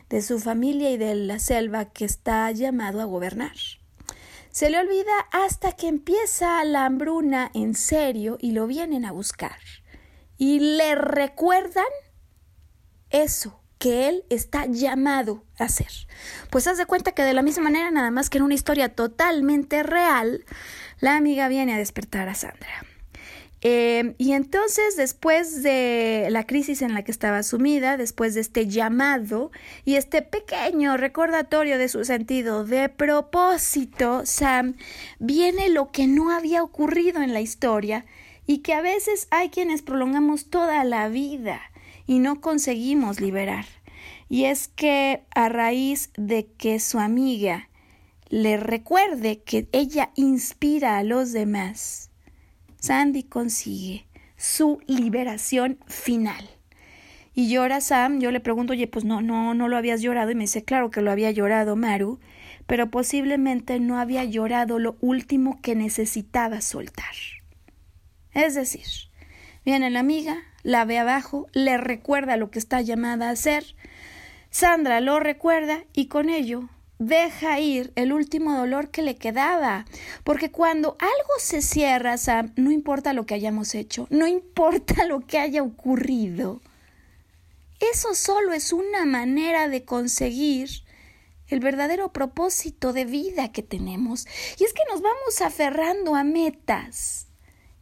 de 0.08 0.20
su 0.20 0.40
familia 0.40 0.90
y 0.90 0.96
de 0.96 1.14
la 1.14 1.38
selva 1.38 1.84
que 1.84 2.04
está 2.04 2.50
llamado 2.50 3.00
a 3.00 3.04
gobernar. 3.04 3.54
Se 4.50 4.68
le 4.68 4.78
olvida 4.78 5.12
hasta 5.30 5.72
que 5.72 5.86
empieza 5.86 6.64
la 6.64 6.86
hambruna 6.86 7.50
en 7.54 7.74
serio 7.74 8.36
y 8.40 8.50
lo 8.50 8.66
vienen 8.66 9.04
a 9.04 9.12
buscar. 9.12 9.58
Y 10.38 10.58
le 10.76 10.96
recuerdan 10.96 11.84
eso 13.14 13.60
que 13.78 14.08
él 14.08 14.24
está 14.30 14.66
llamado 14.66 15.44
a 15.58 15.64
hacer. 15.64 15.90
Pues 16.50 16.66
haz 16.66 16.78
de 16.78 16.86
cuenta 16.86 17.12
que 17.12 17.22
de 17.22 17.34
la 17.34 17.42
misma 17.42 17.64
manera, 17.64 17.90
nada 17.90 18.10
más 18.10 18.30
que 18.30 18.38
en 18.38 18.44
una 18.44 18.54
historia 18.54 18.88
totalmente 18.88 19.82
real, 19.82 20.44
la 21.00 21.16
amiga 21.16 21.48
viene 21.48 21.74
a 21.74 21.78
despertar 21.78 22.28
a 22.28 22.34
Sandra. 22.34 22.84
Eh, 23.60 24.14
y 24.18 24.32
entonces, 24.32 24.96
después 24.96 25.62
de 25.62 26.26
la 26.30 26.46
crisis 26.46 26.82
en 26.82 26.92
la 26.92 27.02
que 27.02 27.10
estaba 27.10 27.42
sumida, 27.42 27.96
después 27.96 28.34
de 28.34 28.42
este 28.42 28.66
llamado 28.66 29.52
y 29.86 29.94
este 29.94 30.20
pequeño 30.20 30.96
recordatorio 30.98 31.78
de 31.78 31.88
su 31.88 32.04
sentido 32.04 32.64
de 32.64 32.90
propósito, 32.90 34.26
Sam, 34.26 34.76
viene 35.18 35.70
lo 35.70 35.90
que 35.92 36.06
no 36.06 36.30
había 36.30 36.62
ocurrido 36.62 37.22
en 37.22 37.32
la 37.32 37.40
historia 37.40 38.04
y 38.46 38.58
que 38.58 38.74
a 38.74 38.82
veces 38.82 39.28
hay 39.30 39.48
quienes 39.48 39.80
prolongamos 39.80 40.50
toda 40.50 40.84
la 40.84 41.08
vida 41.08 41.60
y 42.06 42.18
no 42.18 42.40
conseguimos 42.40 43.20
liberar. 43.20 43.66
Y 44.28 44.44
es 44.44 44.68
que 44.68 45.24
a 45.34 45.48
raíz 45.48 46.10
de 46.16 46.46
que 46.46 46.80
su 46.80 46.98
amiga 46.98 47.68
le 48.28 48.56
recuerde 48.56 49.42
que 49.42 49.68
ella 49.72 50.10
inspira 50.16 50.98
a 50.98 51.04
los 51.04 51.32
demás, 51.32 52.10
Sandy 52.80 53.22
consigue 53.22 54.06
su 54.36 54.80
liberación 54.86 55.78
final. 55.86 56.50
Y 57.34 57.48
llora 57.48 57.80
Sam, 57.80 58.20
yo 58.20 58.30
le 58.30 58.40
pregunto, 58.40 58.72
oye, 58.72 58.86
pues 58.86 59.04
no, 59.04 59.20
no, 59.20 59.54
no 59.54 59.68
lo 59.68 59.76
habías 59.76 60.00
llorado. 60.02 60.30
Y 60.30 60.34
me 60.36 60.44
dice, 60.44 60.64
claro 60.64 60.90
que 60.90 61.00
lo 61.00 61.10
había 61.10 61.32
llorado 61.32 61.74
Maru, 61.74 62.20
pero 62.66 62.90
posiblemente 62.90 63.80
no 63.80 63.98
había 63.98 64.24
llorado 64.24 64.78
lo 64.78 64.96
último 65.00 65.60
que 65.60 65.74
necesitaba 65.74 66.60
soltar. 66.60 67.14
Es 68.32 68.54
decir, 68.54 68.86
viene 69.64 69.90
la 69.90 70.00
amiga, 70.00 70.42
la 70.62 70.84
ve 70.84 70.98
abajo, 70.98 71.46
le 71.52 71.76
recuerda 71.76 72.36
lo 72.36 72.50
que 72.50 72.58
está 72.58 72.80
llamada 72.80 73.28
a 73.28 73.32
hacer. 73.32 73.76
Sandra 74.50 75.00
lo 75.00 75.20
recuerda 75.20 75.84
y 75.92 76.06
con 76.06 76.28
ello 76.28 76.68
deja 76.98 77.58
ir 77.58 77.92
el 77.96 78.12
último 78.12 78.56
dolor 78.56 78.90
que 78.90 79.02
le 79.02 79.16
quedaba. 79.16 79.84
Porque 80.22 80.50
cuando 80.50 80.96
algo 81.00 81.34
se 81.38 81.62
cierra, 81.62 82.16
Sam, 82.18 82.52
no 82.56 82.70
importa 82.70 83.12
lo 83.12 83.26
que 83.26 83.34
hayamos 83.34 83.74
hecho, 83.74 84.06
no 84.10 84.26
importa 84.26 85.04
lo 85.06 85.20
que 85.20 85.38
haya 85.38 85.62
ocurrido. 85.62 86.60
Eso 87.80 88.14
solo 88.14 88.52
es 88.52 88.72
una 88.72 89.04
manera 89.04 89.68
de 89.68 89.84
conseguir 89.84 90.70
el 91.48 91.60
verdadero 91.60 92.12
propósito 92.12 92.92
de 92.92 93.04
vida 93.04 93.52
que 93.52 93.62
tenemos. 93.62 94.26
Y 94.58 94.64
es 94.64 94.72
que 94.72 94.82
nos 94.90 95.02
vamos 95.02 95.40
aferrando 95.42 96.14
a 96.14 96.24
metas 96.24 97.28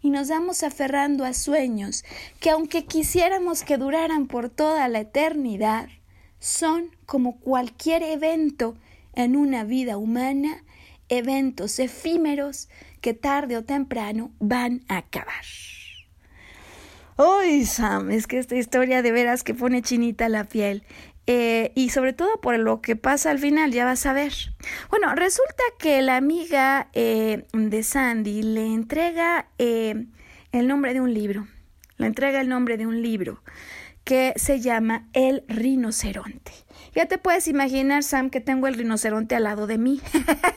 y 0.02 0.10
nos 0.10 0.28
vamos 0.28 0.62
aferrando 0.62 1.24
a 1.24 1.32
sueños 1.32 2.04
que 2.40 2.50
aunque 2.50 2.84
quisiéramos 2.84 3.62
que 3.62 3.78
duraran 3.78 4.26
por 4.26 4.50
toda 4.50 4.88
la 4.88 5.00
eternidad, 5.00 5.88
son 6.40 6.90
como 7.06 7.38
cualquier 7.38 8.02
evento 8.02 8.76
en 9.14 9.36
una 9.36 9.64
vida 9.64 9.96
humana 9.96 10.64
eventos 11.08 11.78
efímeros 11.78 12.68
que 13.00 13.14
tarde 13.14 13.56
o 13.56 13.64
temprano 13.64 14.32
van 14.40 14.82
a 14.88 14.98
acabar. 14.98 15.44
¡Ay, 17.18 17.66
Sam! 17.66 18.10
Es 18.10 18.26
que 18.26 18.38
esta 18.38 18.56
historia 18.56 19.02
de 19.02 19.12
veras 19.12 19.44
que 19.44 19.54
pone 19.54 19.82
chinita 19.82 20.28
la 20.28 20.44
piel. 20.44 20.82
Eh, 21.34 21.72
y 21.74 21.88
sobre 21.88 22.12
todo 22.12 22.42
por 22.42 22.58
lo 22.58 22.82
que 22.82 22.94
pasa 22.94 23.30
al 23.30 23.38
final, 23.38 23.72
ya 23.72 23.86
vas 23.86 24.04
a 24.04 24.12
ver. 24.12 24.34
Bueno, 24.90 25.14
resulta 25.14 25.62
que 25.78 26.02
la 26.02 26.16
amiga 26.16 26.90
eh, 26.92 27.46
de 27.54 27.82
Sandy 27.82 28.42
le 28.42 28.66
entrega 28.66 29.46
eh, 29.56 30.08
el 30.52 30.68
nombre 30.68 30.92
de 30.92 31.00
un 31.00 31.14
libro. 31.14 31.48
Le 31.96 32.06
entrega 32.06 32.42
el 32.42 32.50
nombre 32.50 32.76
de 32.76 32.86
un 32.86 33.00
libro 33.00 33.42
que 34.04 34.34
se 34.36 34.60
llama 34.60 35.08
El 35.14 35.44
rinoceronte. 35.48 36.52
Ya 36.94 37.06
te 37.06 37.16
puedes 37.16 37.48
imaginar, 37.48 38.02
Sam, 38.02 38.28
que 38.28 38.42
tengo 38.42 38.66
el 38.66 38.74
rinoceronte 38.74 39.34
al 39.34 39.44
lado 39.44 39.66
de 39.66 39.78
mí, 39.78 40.02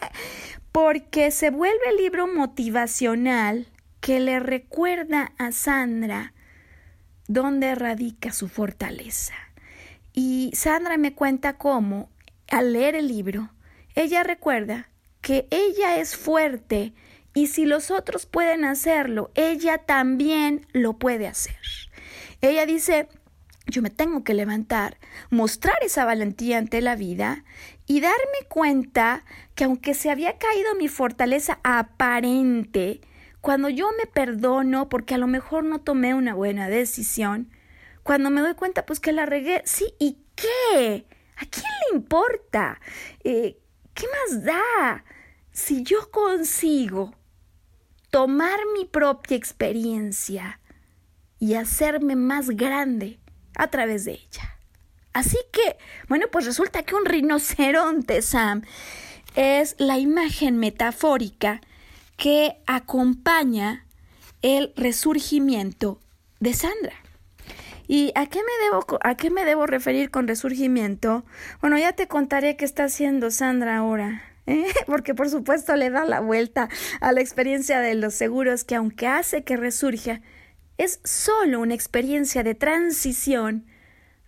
porque 0.73 1.31
se 1.31 1.51
vuelve 1.51 1.89
el 1.89 1.95
libro 1.95 2.27
motivacional 2.27 3.67
que 4.01 4.19
le 4.19 4.41
recuerda 4.41 5.31
a 5.37 5.53
Sandra 5.53 6.33
dónde 7.29 7.75
radica 7.75 8.33
su 8.33 8.49
fortaleza. 8.49 9.35
Y 10.15 10.51
Sandra 10.55 10.97
me 10.97 11.13
cuenta 11.13 11.57
cómo, 11.57 12.09
al 12.49 12.71
leer 12.71 12.95
el 12.95 13.09
libro, 13.09 13.51
ella 13.95 14.23
recuerda 14.23 14.89
que 15.19 15.45
ella 15.51 15.97
es 15.99 16.15
fuerte 16.15 16.93
y 17.33 17.47
si 17.47 17.65
los 17.65 17.91
otros 17.91 18.25
pueden 18.25 18.63
hacerlo, 18.63 19.29
ella 19.35 19.77
también 19.79 20.65
lo 20.71 20.93
puede 20.93 21.27
hacer. 21.27 21.57
Ella 22.39 22.65
dice, 22.65 23.09
yo 23.67 23.81
me 23.81 23.89
tengo 23.89 24.23
que 24.23 24.33
levantar, 24.33 24.97
mostrar 25.29 25.77
esa 25.81 26.05
valentía 26.05 26.59
ante 26.59 26.81
la 26.81 26.95
vida 26.95 27.43
y 27.85 27.99
darme 27.99 28.47
cuenta 28.47 29.25
que 29.53 29.65
aunque 29.65 29.93
se 29.93 30.11
había 30.11 30.37
caído 30.37 30.75
mi 30.75 30.87
fortaleza 30.87 31.59
aparente, 31.63 33.01
cuando 33.41 33.67
yo 33.67 33.89
me 33.97 34.05
perdono 34.05 34.87
porque 34.87 35.15
a 35.15 35.17
lo 35.17 35.27
mejor 35.27 35.65
no 35.65 35.81
tomé 35.81 36.13
una 36.13 36.33
buena 36.33 36.69
decisión, 36.69 37.49
cuando 38.05 38.29
me 38.29 38.41
doy 38.41 38.53
cuenta 38.53 38.85
pues 38.85 38.99
que 38.99 39.11
la 39.11 39.25
regué, 39.25 39.63
sí, 39.65 39.95
¿y 39.97 40.19
qué? 40.35 41.07
¿A 41.37 41.45
quién 41.47 41.65
le 41.89 41.97
importa? 41.97 42.79
Eh, 43.23 43.57
¿Qué 43.95 44.05
más 44.07 44.43
da? 44.43 45.03
Si 45.51 45.81
yo 45.81 46.11
consigo 46.11 47.15
tomar 48.11 48.59
mi 48.77 48.85
propia 48.85 49.35
experiencia 49.35 50.59
y 51.39 51.55
hacerme 51.55 52.15
más 52.15 52.51
grande, 52.51 53.19
a 53.55 53.71
través 53.71 54.05
de 54.05 54.11
ella. 54.11 54.59
Así 55.11 55.39
que, 55.51 55.77
bueno, 56.07 56.27
pues 56.31 56.45
resulta 56.45 56.83
que 56.83 56.93
un 56.93 57.05
rinoceronte, 57.05 58.21
Sam, 58.21 58.61
es 59.35 59.75
la 59.79 59.97
imagen 59.97 60.57
metafórica 60.57 61.59
que 62.17 62.61
acompaña 62.67 63.87
el 64.43 64.73
resurgimiento 64.75 65.99
de 66.39 66.53
Sandra. 66.53 67.04
¿Y 67.87 68.11
a 68.15 68.27
qué 68.27 68.39
me 68.39 68.65
debo, 68.65 68.85
a 69.01 69.15
qué 69.15 69.29
me 69.29 69.45
debo 69.45 69.65
referir 69.67 70.11
con 70.11 70.27
resurgimiento? 70.27 71.25
Bueno, 71.61 71.77
ya 71.77 71.93
te 71.93 72.07
contaré 72.07 72.57
qué 72.57 72.65
está 72.65 72.85
haciendo 72.85 73.31
Sandra 73.31 73.77
ahora. 73.77 74.23
¿eh? 74.47 74.65
Porque 74.85 75.13
por 75.13 75.29
supuesto 75.29 75.75
le 75.75 75.89
da 75.89 76.05
la 76.05 76.19
vuelta 76.19 76.69
a 77.01 77.11
la 77.11 77.21
experiencia 77.21 77.79
de 77.79 77.95
los 77.95 78.13
seguros 78.13 78.63
que 78.63 78.75
aunque 78.75 79.07
hace 79.07 79.43
que 79.43 79.57
resurja, 79.57 80.21
es 80.77 80.99
solo 81.03 81.61
una 81.61 81.73
experiencia 81.73 82.43
de 82.43 82.55
transición 82.55 83.65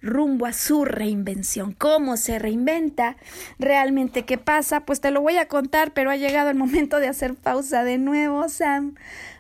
rumbo 0.01 0.45
a 0.45 0.53
su 0.53 0.86
reinvención. 0.86 1.74
¿Cómo 1.74 2.18
se 2.18 2.39
reinventa? 2.39 3.18
¿Realmente 3.60 4.26
qué 4.26 4.38
pasa? 4.38 4.86
Pues 4.86 5.01
te 5.01 5.12
lo 5.12 5.22
voy 5.22 5.38
a 5.38 5.47
contar, 5.47 5.93
pero 5.93 6.12
ha 6.12 6.16
llegado 6.16 6.49
el 6.49 6.55
momento 6.55 6.99
de 6.99 7.08
hacer 7.08 7.36
pausa 7.36 7.84
de 7.84 7.97
nuevo, 7.97 8.47
Sam. 8.47 8.95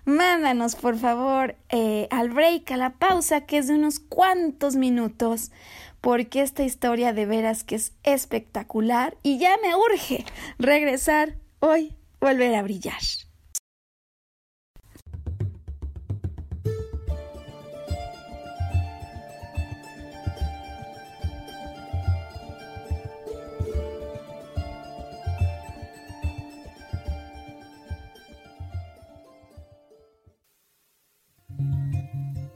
Mándanos, 0.07 0.77
por 0.77 0.97
favor, 0.97 1.57
eh, 1.67 2.07
al 2.11 2.29
break, 2.29 2.71
a 2.71 2.77
la 2.77 2.91
pausa, 2.91 3.41
que 3.41 3.57
es 3.57 3.67
de 3.67 3.73
unos 3.73 3.99
cuantos 3.99 4.77
minutos, 4.77 5.51
porque 5.99 6.41
esta 6.41 6.63
historia 6.63 7.11
de 7.11 7.25
veras 7.25 7.65
que 7.65 7.75
es 7.75 7.91
espectacular 8.03 9.17
y 9.21 9.37
ya 9.37 9.57
me 9.61 9.75
urge 9.75 10.23
regresar 10.59 11.35
hoy, 11.59 11.93
volver 12.21 12.55
a 12.55 12.63
brillar. 12.63 13.01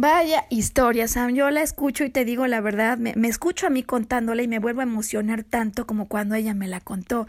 Vaya 0.00 0.46
historia, 0.48 1.06
Sam. 1.08 1.34
Yo 1.34 1.50
la 1.50 1.60
escucho 1.60 2.04
y 2.04 2.08
te 2.08 2.24
digo 2.24 2.46
la 2.46 2.62
verdad, 2.62 2.96
me, 2.96 3.12
me, 3.16 3.28
escucho 3.28 3.66
a 3.66 3.70
mí 3.70 3.82
contándola 3.82 4.42
y 4.42 4.48
me 4.48 4.58
vuelvo 4.58 4.80
a 4.80 4.84
emocionar 4.84 5.44
tanto 5.44 5.86
como 5.86 6.08
cuando 6.08 6.34
ella 6.36 6.54
me 6.54 6.68
la 6.68 6.80
contó. 6.80 7.26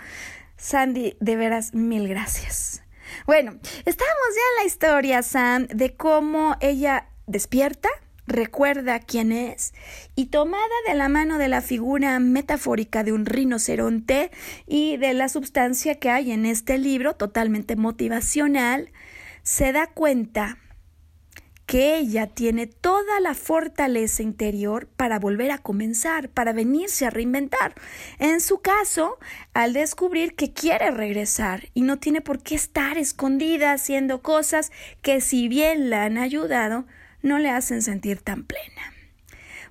Sandy, 0.56 1.18
de 1.20 1.36
veras, 1.36 1.74
mil 1.74 2.08
gracias. 2.08 2.82
Bueno, 3.26 3.52
estamos 3.80 3.98
ya 3.98 4.42
en 4.52 4.64
la 4.64 4.64
historia, 4.66 5.22
Sam, 5.22 5.68
de 5.68 5.98
cómo 5.98 6.56
ella 6.62 7.10
despierta, 7.28 7.90
recuerda 8.26 9.00
quién 9.00 9.34
es 9.34 9.74
y 10.16 10.28
tomada 10.28 10.64
de 10.88 10.94
la 10.94 11.10
mano 11.10 11.40
de 11.40 11.50
la 11.50 11.60
figura 11.60 12.18
metafórica 12.20 13.04
de 13.04 13.12
un 13.12 13.26
rinoceronte 13.26 14.32
y 14.66 14.96
de 14.96 15.14
la 15.14 15.28
sustancia 15.28 15.96
que 15.96 16.10
hay 16.10 16.32
en 16.32 16.46
este 16.46 16.78
libro, 16.78 17.16
totalmente 17.18 17.76
motivacional, 17.76 18.94
se 19.44 19.74
da 19.74 19.88
cuenta 19.88 20.58
que 21.72 21.96
ella 22.00 22.28
tiene 22.28 22.68
toda 22.68 23.22
la 23.22 23.34
fortaleza 23.34 24.22
interior 24.24 24.90
para 24.98 25.20
volver 25.20 25.52
a 25.52 25.58
comenzar, 25.58 26.28
para 26.28 26.52
venirse 26.52 27.06
a 27.06 27.10
reinventar. 27.10 27.76
En 28.20 28.42
su 28.42 28.60
caso, 28.60 29.20
al 29.54 29.72
descubrir 29.72 30.36
que 30.36 30.52
quiere 30.52 30.92
regresar 30.92 31.70
y 31.74 31.84
no 31.84 31.98
tiene 31.98 32.20
por 32.20 32.44
qué 32.44 32.56
estar 32.56 32.98
escondida 32.98 33.72
haciendo 33.72 34.22
cosas 34.22 34.70
que 35.02 35.22
si 35.22 35.48
bien 35.48 35.90
la 35.90 36.04
han 36.04 36.18
ayudado, 36.18 36.84
no 37.22 37.40
le 37.40 37.50
hacen 37.50 37.82
sentir 37.82 38.20
tan 38.20 38.44
plena. 38.44 38.91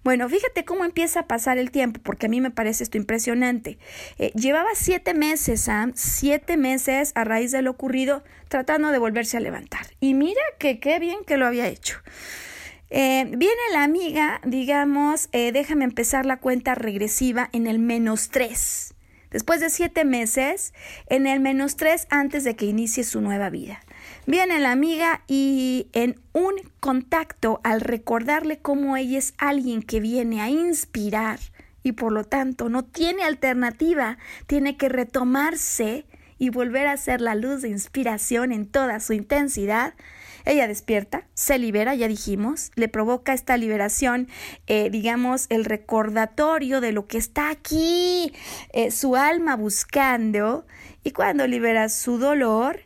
Bueno, 0.02 0.28
fíjate 0.28 0.64
cómo 0.64 0.86
empieza 0.86 1.20
a 1.20 1.26
pasar 1.26 1.58
el 1.58 1.70
tiempo, 1.70 2.00
porque 2.02 2.26
a 2.26 2.28
mí 2.30 2.40
me 2.40 2.50
parece 2.50 2.84
esto 2.84 2.96
impresionante. 2.96 3.78
Eh, 4.18 4.32
llevaba 4.34 4.70
siete 4.74 5.12
meses, 5.12 5.62
Sam, 5.62 5.92
siete 5.94 6.56
meses 6.56 7.12
a 7.14 7.24
raíz 7.24 7.52
de 7.52 7.60
lo 7.60 7.72
ocurrido, 7.72 8.24
tratando 8.48 8.92
de 8.92 8.98
volverse 8.98 9.36
a 9.36 9.40
levantar. 9.40 9.86
Y 10.00 10.14
mira 10.14 10.40
que 10.58 10.80
qué 10.80 10.98
bien 10.98 11.18
que 11.26 11.36
lo 11.36 11.46
había 11.46 11.68
hecho. 11.68 11.98
Eh, 12.88 13.24
viene 13.36 13.60
la 13.72 13.84
amiga, 13.84 14.40
digamos, 14.44 15.28
eh, 15.32 15.52
déjame 15.52 15.84
empezar 15.84 16.24
la 16.24 16.38
cuenta 16.38 16.74
regresiva 16.74 17.50
en 17.52 17.66
el 17.66 17.78
menos 17.78 18.30
tres. 18.30 18.94
Después 19.30 19.60
de 19.60 19.70
siete 19.70 20.04
meses, 20.04 20.72
en 21.08 21.26
el 21.26 21.38
menos 21.40 21.76
tres 21.76 22.08
antes 22.10 22.42
de 22.42 22.56
que 22.56 22.64
inicie 22.64 23.04
su 23.04 23.20
nueva 23.20 23.48
vida. 23.48 23.80
Viene 24.26 24.60
la 24.60 24.72
amiga 24.72 25.22
y 25.26 25.88
en 25.92 26.20
un 26.32 26.54
contacto 26.78 27.60
al 27.64 27.80
recordarle 27.80 28.58
cómo 28.58 28.96
ella 28.96 29.18
es 29.18 29.34
alguien 29.38 29.82
que 29.82 30.00
viene 30.00 30.40
a 30.40 30.50
inspirar 30.50 31.40
y 31.82 31.92
por 31.92 32.12
lo 32.12 32.24
tanto 32.24 32.68
no 32.68 32.84
tiene 32.84 33.24
alternativa, 33.24 34.18
tiene 34.46 34.76
que 34.76 34.88
retomarse 34.88 36.06
y 36.38 36.50
volver 36.50 36.86
a 36.86 36.96
ser 36.96 37.20
la 37.20 37.34
luz 37.34 37.62
de 37.62 37.68
inspiración 37.68 38.52
en 38.52 38.66
toda 38.66 39.00
su 39.00 39.12
intensidad, 39.12 39.94
ella 40.46 40.66
despierta, 40.66 41.26
se 41.34 41.58
libera, 41.58 41.94
ya 41.94 42.08
dijimos, 42.08 42.70
le 42.74 42.88
provoca 42.88 43.34
esta 43.34 43.58
liberación, 43.58 44.26
eh, 44.66 44.88
digamos, 44.90 45.46
el 45.50 45.66
recordatorio 45.66 46.80
de 46.80 46.92
lo 46.92 47.06
que 47.06 47.18
está 47.18 47.50
aquí, 47.50 48.32
eh, 48.72 48.90
su 48.90 49.16
alma 49.16 49.54
buscando, 49.56 50.66
y 51.04 51.10
cuando 51.12 51.46
libera 51.46 51.90
su 51.90 52.18
dolor, 52.18 52.80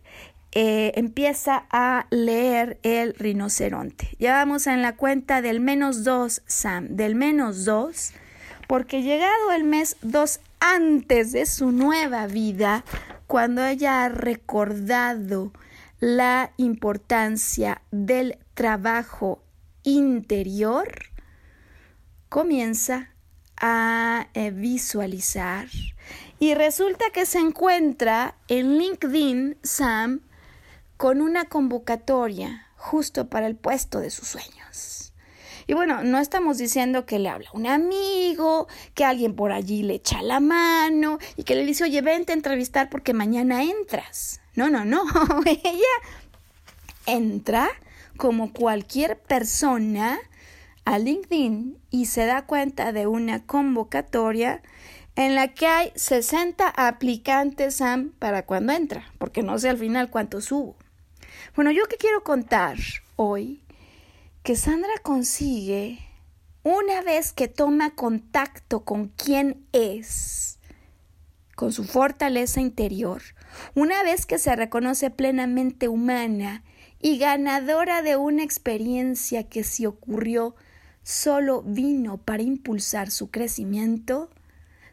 eh, 0.57 0.93
empieza 0.95 1.67
a 1.71 2.07
leer 2.11 2.79
el 2.85 3.15
rinoceronte. 3.15 4.17
Ya 4.21 4.35
vamos 4.35 4.69
en 4.69 4.83
la 4.83 4.95
cuenta 4.95 5.43
del 5.43 5.59
menos 5.59 6.05
dos, 6.05 6.43
Sam, 6.47 6.87
del 6.91 7.17
menos 7.17 7.65
dos, 7.65 8.13
porque 8.69 9.03
llegado 9.03 9.51
el 9.53 9.65
mes 9.65 9.97
dos 10.03 10.39
antes 10.61 11.33
de 11.33 11.47
su 11.47 11.73
nueva 11.73 12.29
vida, 12.29 12.85
cuando 13.27 13.65
ella 13.67 14.05
ha 14.05 14.09
recordado 14.09 15.53
la 15.99 16.53
importancia 16.57 17.83
del 17.91 18.39
trabajo 18.55 19.43
interior, 19.83 20.89
comienza 22.29 23.11
a 23.57 24.29
eh, 24.35 24.51
visualizar 24.53 25.67
y 26.39 26.55
resulta 26.55 27.07
que 27.13 27.27
se 27.27 27.39
encuentra 27.39 28.37
en 28.49 28.79
LinkedIn, 28.79 29.57
Sam, 29.63 30.21
con 31.05 31.21
una 31.21 31.45
convocatoria 31.45 32.67
justo 32.77 33.29
para 33.29 33.47
el 33.47 33.57
puesto 33.57 34.01
de 34.01 34.09
sus 34.09 34.27
sueños. 34.27 35.13
Y 35.67 35.75
bueno, 35.75 36.03
no 36.03 36.19
estamos 36.19 36.57
diciendo 36.57 37.05
que 37.05 37.19
le 37.19 37.29
habla 37.29 37.51
un 37.53 37.67
amigo, 37.67 38.69
que 38.95 39.05
alguien 39.05 39.37
por 39.37 39.53
allí 39.53 39.83
le 39.83 39.97
echa 39.97 40.23
la 40.23 40.41
mano 40.41 41.19
y 41.37 41.43
que 41.43 41.57
le 41.57 41.67
dice, 41.67 41.85
oye, 41.85 42.01
vente 42.01 42.33
a 42.33 42.37
entrevistar 42.37 42.89
porque 42.89 43.13
mañana 43.13 43.63
entras. 43.63 44.41
No, 44.55 44.71
no, 44.71 44.87
no. 44.87 45.05
Ella 45.45 45.95
entra 47.05 47.69
como 48.17 48.55
cualquier 48.55 49.19
persona 49.19 50.19
a 50.87 50.99
LinkedIn 50.99 51.77
y 51.91 52.07
se 52.07 52.25
da 52.25 52.47
cuenta 52.47 52.93
de 52.93 53.07
una 53.07 53.45
convocatoria 53.45 54.63
en 55.17 55.35
la 55.35 55.49
que 55.49 55.67
hay 55.67 55.93
60 55.97 56.67
aplicantes 56.67 57.83
para 58.19 58.47
cuando 58.47 58.73
entra, 58.73 59.13
porque 59.19 59.43
no 59.43 59.59
sé 59.59 59.69
al 59.69 59.77
final 59.77 60.09
cuántos 60.09 60.51
hubo. 60.51 60.77
Bueno, 61.55 61.71
yo 61.71 61.85
que 61.85 61.99
quiero 61.99 62.25
contar 62.25 62.79
hoy 63.15 63.63
que 64.43 64.57
Sandra 64.57 64.91
consigue, 65.05 66.01
una 66.65 67.01
vez 67.03 67.33
que 67.33 67.47
toma 67.47 67.95
contacto 67.95 68.85
con 68.85 69.07
quién 69.07 69.65
es, 69.73 70.59
con 71.55 71.73
su 71.73 71.85
fortaleza 71.85 72.61
interior, 72.61 73.23
una 73.77 74.03
vez 74.03 74.27
que 74.27 74.41
se 74.41 74.57
reconoce 74.57 75.11
plenamente 75.11 75.87
humana 75.87 76.65
y 77.01 77.19
ganadora 77.19 78.03
de 78.03 78.17
una 78.17 78.43
experiencia 78.43 79.45
que 79.49 79.63
se 79.63 79.87
ocurrió 79.87 80.57
solo 81.05 81.63
vino 81.63 82.19
para 82.19 82.43
impulsar 82.43 83.13
su 83.13 83.31
crecimiento, 83.31 84.29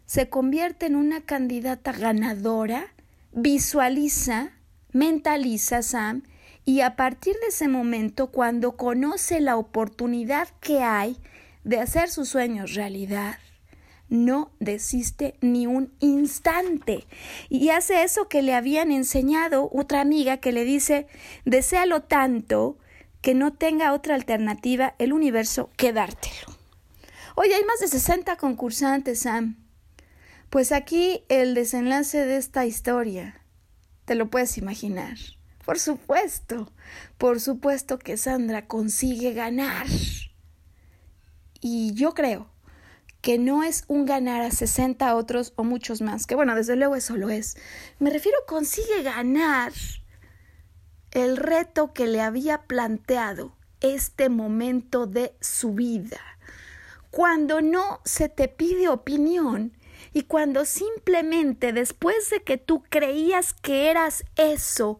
se 0.06 0.30
convierte 0.30 0.86
en 0.86 0.96
una 0.96 1.22
candidata 1.22 1.92
ganadora, 1.92 2.94
visualiza, 3.32 4.52
mentaliza 4.92 5.82
Sam 5.82 6.22
y 6.66 6.82
a 6.82 6.96
partir 6.96 7.36
de 7.42 7.48
ese 7.48 7.68
momento, 7.68 8.28
cuando 8.28 8.78
conoce 8.78 9.42
la 9.42 9.58
oportunidad 9.58 10.50
que 10.60 10.84
hay 10.84 11.18
de 11.64 11.80
hacer 11.80 12.10
sus 12.10 12.30
sueños 12.30 12.76
realidad, 12.76 13.38
no 14.10 14.52
desiste 14.60 15.36
ni 15.42 15.66
un 15.66 15.94
instante. 16.00 17.08
Y 17.50 17.70
hace 17.70 18.04
eso 18.04 18.28
que 18.28 18.42
le 18.42 18.54
habían 18.54 18.92
enseñado 18.92 19.70
otra 19.74 20.02
amiga 20.02 20.38
que 20.38 20.52
le 20.52 20.66
dice, 20.66 21.08
deséalo 21.46 22.04
tanto 22.04 22.78
que 23.22 23.34
no 23.34 23.54
tenga 23.54 23.94
otra 23.94 24.16
alternativa 24.16 24.96
el 25.00 25.14
universo 25.14 25.70
que 25.78 25.94
dártelo. 25.94 26.58
Oye, 27.36 27.56
hay 27.56 27.64
más 27.64 27.80
de 27.80 27.88
60 27.88 28.36
concursantes, 28.36 29.20
Sam. 29.20 29.58
Pues 30.50 30.74
aquí 30.74 31.24
el 31.30 31.54
desenlace 31.54 32.26
de 32.26 32.38
esta 32.38 32.66
historia, 32.66 33.42
te 34.06 34.16
lo 34.16 34.30
puedes 34.30 34.58
imaginar. 34.58 35.18
Por 35.72 35.80
supuesto, 35.80 36.70
por 37.18 37.40
supuesto 37.40 37.98
que 37.98 38.18
Sandra 38.18 38.68
consigue 38.68 39.32
ganar. 39.32 39.88
Y 41.62 41.94
yo 41.94 42.14
creo 42.14 42.50
que 43.22 43.38
no 43.38 43.64
es 43.64 43.86
un 43.88 44.06
ganar 44.06 44.42
a 44.42 44.52
60 44.52 45.16
otros 45.16 45.54
o 45.56 45.64
muchos 45.64 46.02
más, 46.02 46.28
que 46.28 46.36
bueno, 46.36 46.56
desde 46.56 46.76
luego 46.76 46.98
eso 46.98 47.16
lo 47.16 47.30
es. 47.30 47.56
Me 48.00 48.10
refiero, 48.10 48.38
consigue 48.50 49.02
ganar 49.02 49.72
el 51.12 51.38
reto 51.38 51.94
que 51.94 52.06
le 52.06 52.20
había 52.20 52.64
planteado 52.64 53.56
este 53.80 54.28
momento 54.28 55.08
de 55.08 55.38
su 55.40 55.74
vida. 55.74 56.20
Cuando 57.12 57.62
no 57.62 58.02
se 58.04 58.28
te 58.28 58.50
pide 58.50 58.90
opinión 58.90 59.72
y 60.12 60.24
cuando 60.24 60.66
simplemente 60.66 61.72
después 61.72 62.30
de 62.30 62.44
que 62.44 62.58
tú 62.58 62.84
creías 62.90 63.54
que 63.54 63.90
eras 63.90 64.26
eso 64.36 65.00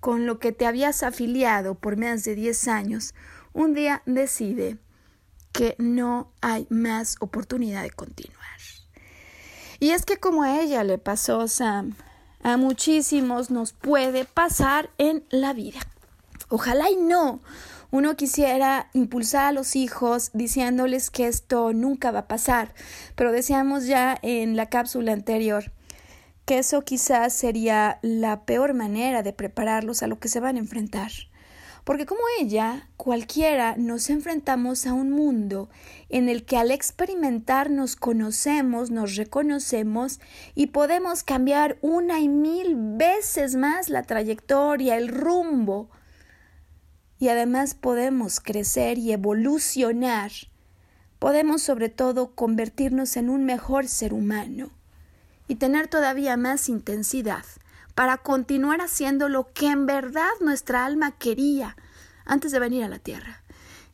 con 0.00 0.26
lo 0.26 0.38
que 0.38 0.52
te 0.52 0.66
habías 0.66 1.02
afiliado 1.02 1.74
por 1.74 1.96
más 1.96 2.24
de 2.24 2.34
10 2.34 2.68
años, 2.68 3.14
un 3.52 3.74
día 3.74 4.02
decide 4.06 4.78
que 5.52 5.74
no 5.78 6.32
hay 6.40 6.66
más 6.70 7.16
oportunidad 7.20 7.82
de 7.82 7.90
continuar. 7.90 8.40
Y 9.78 9.90
es 9.90 10.04
que 10.04 10.18
como 10.18 10.42
a 10.42 10.60
ella 10.60 10.84
le 10.84 10.98
pasó, 10.98 11.48
Sam, 11.48 11.94
a 12.42 12.56
muchísimos 12.56 13.50
nos 13.50 13.72
puede 13.72 14.24
pasar 14.24 14.90
en 14.98 15.24
la 15.30 15.52
vida. 15.52 15.80
Ojalá 16.48 16.90
y 16.90 16.96
no. 16.96 17.40
Uno 17.90 18.14
quisiera 18.14 18.88
impulsar 18.92 19.46
a 19.46 19.52
los 19.52 19.74
hijos 19.74 20.30
diciéndoles 20.32 21.10
que 21.10 21.26
esto 21.26 21.72
nunca 21.72 22.10
va 22.10 22.20
a 22.20 22.28
pasar, 22.28 22.72
pero 23.16 23.32
decíamos 23.32 23.86
ya 23.86 24.16
en 24.22 24.56
la 24.56 24.66
cápsula 24.66 25.12
anterior 25.12 25.72
que 26.50 26.58
eso 26.58 26.82
quizás 26.82 27.32
sería 27.32 28.00
la 28.02 28.44
peor 28.44 28.74
manera 28.74 29.22
de 29.22 29.32
prepararlos 29.32 30.02
a 30.02 30.08
lo 30.08 30.18
que 30.18 30.26
se 30.26 30.40
van 30.40 30.56
a 30.56 30.58
enfrentar. 30.58 31.12
Porque 31.84 32.06
como 32.06 32.22
ella, 32.40 32.88
cualquiera 32.96 33.76
nos 33.76 34.10
enfrentamos 34.10 34.84
a 34.84 34.92
un 34.92 35.12
mundo 35.12 35.68
en 36.08 36.28
el 36.28 36.44
que 36.44 36.56
al 36.56 36.72
experimentar 36.72 37.70
nos 37.70 37.94
conocemos, 37.94 38.90
nos 38.90 39.14
reconocemos 39.14 40.18
y 40.56 40.66
podemos 40.66 41.22
cambiar 41.22 41.78
una 41.82 42.18
y 42.18 42.28
mil 42.28 42.74
veces 42.76 43.54
más 43.54 43.88
la 43.88 44.02
trayectoria, 44.02 44.96
el 44.96 45.06
rumbo. 45.06 45.88
Y 47.20 47.28
además 47.28 47.76
podemos 47.76 48.40
crecer 48.40 48.98
y 48.98 49.12
evolucionar. 49.12 50.32
Podemos 51.20 51.62
sobre 51.62 51.90
todo 51.90 52.34
convertirnos 52.34 53.16
en 53.16 53.30
un 53.30 53.44
mejor 53.44 53.86
ser 53.86 54.12
humano 54.12 54.72
y 55.50 55.56
tener 55.56 55.88
todavía 55.88 56.36
más 56.36 56.68
intensidad 56.68 57.44
para 57.96 58.18
continuar 58.18 58.80
haciendo 58.80 59.28
lo 59.28 59.52
que 59.52 59.66
en 59.66 59.84
verdad 59.84 60.30
nuestra 60.40 60.84
alma 60.84 61.10
quería 61.10 61.76
antes 62.24 62.52
de 62.52 62.60
venir 62.60 62.84
a 62.84 62.88
la 62.88 63.00
tierra. 63.00 63.42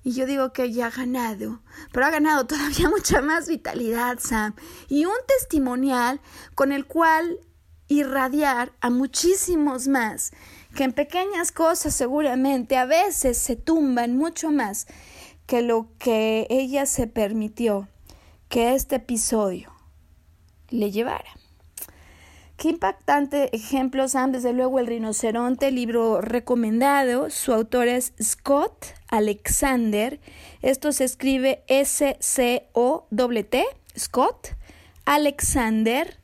Y 0.04 0.12
yo 0.12 0.26
digo 0.26 0.52
que 0.52 0.64
ella 0.64 0.88
ha 0.88 0.90
ganado, 0.90 1.62
pero 1.92 2.04
ha 2.04 2.10
ganado 2.10 2.46
todavía 2.46 2.90
mucha 2.90 3.22
más 3.22 3.48
vitalidad, 3.48 4.18
Sam, 4.20 4.54
y 4.90 5.06
un 5.06 5.16
testimonial 5.26 6.20
con 6.54 6.72
el 6.72 6.84
cual 6.84 7.40
irradiar 7.88 8.74
a 8.82 8.90
muchísimos 8.90 9.88
más, 9.88 10.32
que 10.74 10.84
en 10.84 10.92
pequeñas 10.92 11.52
cosas 11.52 11.94
seguramente 11.94 12.76
a 12.76 12.84
veces 12.84 13.38
se 13.38 13.56
tumban 13.56 14.14
mucho 14.18 14.50
más 14.50 14.88
que 15.46 15.62
lo 15.62 15.88
que 15.98 16.46
ella 16.50 16.84
se 16.84 17.06
permitió 17.06 17.88
que 18.50 18.74
este 18.74 18.96
episodio 18.96 19.72
le 20.68 20.90
llevara. 20.90 21.35
Qué 22.56 22.70
impactante 22.70 23.54
ejemplo, 23.54 24.08
Sam. 24.08 24.32
Desde 24.32 24.54
luego, 24.54 24.78
El 24.78 24.86
rinoceronte, 24.86 25.70
libro 25.70 26.22
recomendado. 26.22 27.28
Su 27.28 27.52
autor 27.52 27.86
es 27.86 28.14
Scott 28.22 28.86
Alexander. 29.08 30.18
Esto 30.62 30.92
se 30.92 31.04
escribe 31.04 31.62
S-C-O-T, 31.68 33.64
Scott 33.98 34.54
Alexander. 35.04 36.18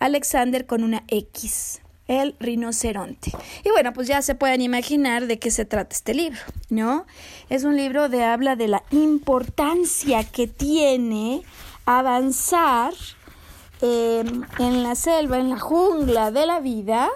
Alexander 0.00 0.66
con 0.66 0.82
una 0.82 1.04
X. 1.06 1.80
El 2.08 2.34
rinoceronte. 2.40 3.30
Y 3.64 3.70
bueno, 3.70 3.92
pues 3.92 4.08
ya 4.08 4.22
se 4.22 4.34
pueden 4.34 4.62
imaginar 4.62 5.28
de 5.28 5.38
qué 5.38 5.52
se 5.52 5.64
trata 5.64 5.94
este 5.94 6.14
libro, 6.14 6.40
¿no? 6.68 7.06
Es 7.48 7.62
un 7.62 7.76
libro 7.76 8.08
de 8.08 8.24
habla 8.24 8.56
de 8.56 8.66
la 8.68 8.82
importancia 8.90 10.24
que 10.24 10.48
tiene 10.48 11.42
avanzar 11.84 12.92
Em, 13.82 14.44
en 14.58 14.82
la 14.82 14.94
selva, 14.94 15.38
en 15.38 15.50
la 15.50 15.58
jungla 15.58 16.30
de 16.30 16.46
la 16.46 16.60
vida, 16.60 17.10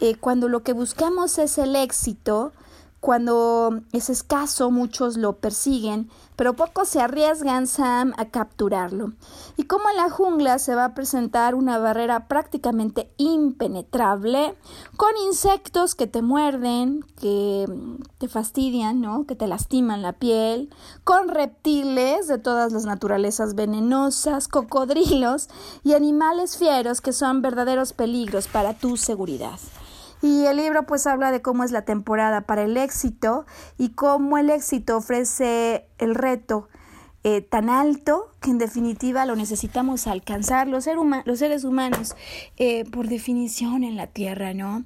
eh, 0.00 0.16
cuando 0.16 0.48
lo 0.48 0.64
que 0.64 0.72
buscamos 0.72 1.38
es 1.38 1.58
el 1.58 1.76
éxito, 1.76 2.52
cuando 2.98 3.80
es 3.92 4.10
escaso, 4.10 4.72
muchos 4.72 5.16
lo 5.16 5.34
persiguen, 5.34 6.10
pero 6.36 6.54
pocos 6.54 6.88
se 6.88 7.00
arriesgan, 7.00 7.66
Sam, 7.66 8.12
a 8.16 8.26
capturarlo. 8.26 9.12
Y 9.56 9.64
como 9.64 9.88
en 9.90 9.96
la 9.96 10.10
jungla 10.10 10.58
se 10.58 10.74
va 10.74 10.86
a 10.86 10.94
presentar 10.94 11.54
una 11.54 11.78
barrera 11.78 12.28
prácticamente 12.28 13.12
impenetrable, 13.16 14.54
con 14.96 15.10
insectos 15.26 15.94
que 15.94 16.06
te 16.06 16.22
muerden, 16.22 17.04
que 17.20 17.66
te 18.18 18.28
fastidian, 18.28 19.00
¿no? 19.00 19.26
que 19.26 19.34
te 19.34 19.46
lastiman 19.46 20.02
la 20.02 20.14
piel, 20.14 20.70
con 21.04 21.28
reptiles 21.28 22.28
de 22.28 22.38
todas 22.38 22.72
las 22.72 22.84
naturalezas 22.84 23.54
venenosas, 23.54 24.48
cocodrilos 24.48 25.48
y 25.84 25.94
animales 25.94 26.56
fieros 26.56 27.00
que 27.00 27.12
son 27.12 27.42
verdaderos 27.42 27.92
peligros 27.92 28.48
para 28.48 28.74
tu 28.74 28.96
seguridad. 28.96 29.58
Y 30.22 30.46
el 30.46 30.56
libro 30.56 30.86
pues 30.86 31.06
habla 31.06 31.32
de 31.32 31.42
cómo 31.42 31.64
es 31.64 31.72
la 31.72 31.84
temporada 31.84 32.42
para 32.42 32.62
el 32.62 32.76
éxito 32.76 33.44
y 33.76 33.90
cómo 33.90 34.38
el 34.38 34.50
éxito 34.50 34.96
ofrece 34.96 35.86
el 35.98 36.14
reto 36.14 36.68
eh, 37.24 37.40
tan 37.40 37.70
alto 37.70 38.32
que 38.40 38.50
en 38.50 38.58
definitiva 38.58 39.26
lo 39.26 39.36
necesitamos 39.36 40.08
alcanzar 40.08 40.66
los, 40.66 40.84
seres 40.84 41.64
humanos 41.64 42.16
eh, 42.56 42.84
por 42.90 43.06
definición 43.06 43.84
en 43.84 43.96
la 43.96 44.08
Tierra, 44.08 44.54
¿no? 44.54 44.82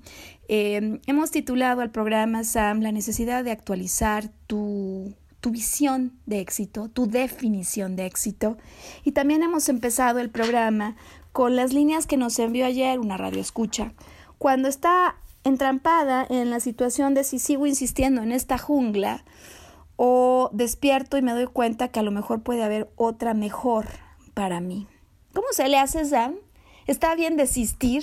Eh, 0.48 1.00
hemos 1.06 1.30
titulado 1.30 1.80
al 1.80 1.90
programa 1.90 2.44
Sam 2.44 2.80
la 2.80 2.92
necesidad 2.92 3.42
de 3.42 3.52
actualizar 3.52 4.28
tu, 4.46 5.14
tu 5.40 5.50
visión 5.50 6.12
de 6.26 6.40
éxito, 6.40 6.90
tu 6.90 7.06
definición 7.06 7.96
de 7.96 8.04
éxito. 8.04 8.58
Y 9.02 9.12
también 9.12 9.42
hemos 9.42 9.70
empezado 9.70 10.18
el 10.18 10.28
programa 10.28 10.94
con 11.32 11.56
las 11.56 11.72
líneas 11.72 12.06
que 12.06 12.18
nos 12.18 12.38
envió 12.38 12.66
ayer 12.66 12.98
una 12.98 13.16
radio 13.16 13.40
escucha. 13.40 13.94
Cuando 14.36 14.68
está 14.68 15.16
entrampada 15.46 16.26
en 16.28 16.50
la 16.50 16.58
situación 16.58 17.14
de 17.14 17.22
si 17.22 17.38
sigo 17.38 17.66
insistiendo 17.66 18.20
en 18.22 18.32
esta 18.32 18.58
jungla 18.58 19.24
o 19.94 20.50
despierto 20.52 21.16
y 21.16 21.22
me 21.22 21.32
doy 21.32 21.46
cuenta 21.46 21.88
que 21.88 22.00
a 22.00 22.02
lo 22.02 22.10
mejor 22.10 22.42
puede 22.42 22.64
haber 22.64 22.90
otra 22.96 23.32
mejor 23.32 23.86
para 24.34 24.60
mí. 24.60 24.88
¿Cómo 25.32 25.46
se 25.52 25.68
le 25.68 25.78
hace, 25.78 26.04
Sam? 26.04 26.34
¿Está 26.88 27.14
bien 27.14 27.36
desistir? 27.36 28.02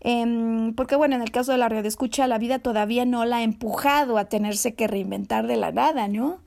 Em, 0.00 0.74
porque 0.74 0.96
bueno, 0.96 1.16
en 1.16 1.22
el 1.22 1.30
caso 1.30 1.52
de 1.52 1.58
la 1.58 1.68
radio 1.68 1.88
escucha, 1.88 2.26
la 2.26 2.38
vida 2.38 2.58
todavía 2.58 3.06
no 3.06 3.24
la 3.24 3.38
ha 3.38 3.42
empujado 3.42 4.18
a 4.18 4.26
tenerse 4.26 4.74
que 4.74 4.86
reinventar 4.86 5.46
de 5.46 5.56
la 5.56 5.72
nada, 5.72 6.08
¿no? 6.08 6.40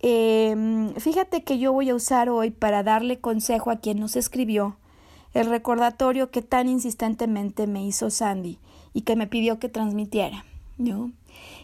Em, 0.00 0.94
fíjate 0.94 1.42
que 1.42 1.58
yo 1.58 1.74
voy 1.74 1.90
a 1.90 1.94
usar 1.94 2.30
hoy 2.30 2.50
para 2.50 2.82
darle 2.82 3.18
consejo 3.18 3.70
a 3.70 3.76
quien 3.76 4.00
nos 4.00 4.16
escribió 4.16 4.78
el 5.34 5.50
recordatorio 5.50 6.30
que 6.30 6.40
tan 6.40 6.68
insistentemente 6.68 7.66
me 7.66 7.84
hizo 7.84 8.08
Sandy 8.08 8.58
y 8.96 9.02
que 9.02 9.14
me 9.14 9.26
pidió 9.26 9.58
que 9.58 9.68
transmitiera, 9.68 10.46
¿no? 10.78 11.12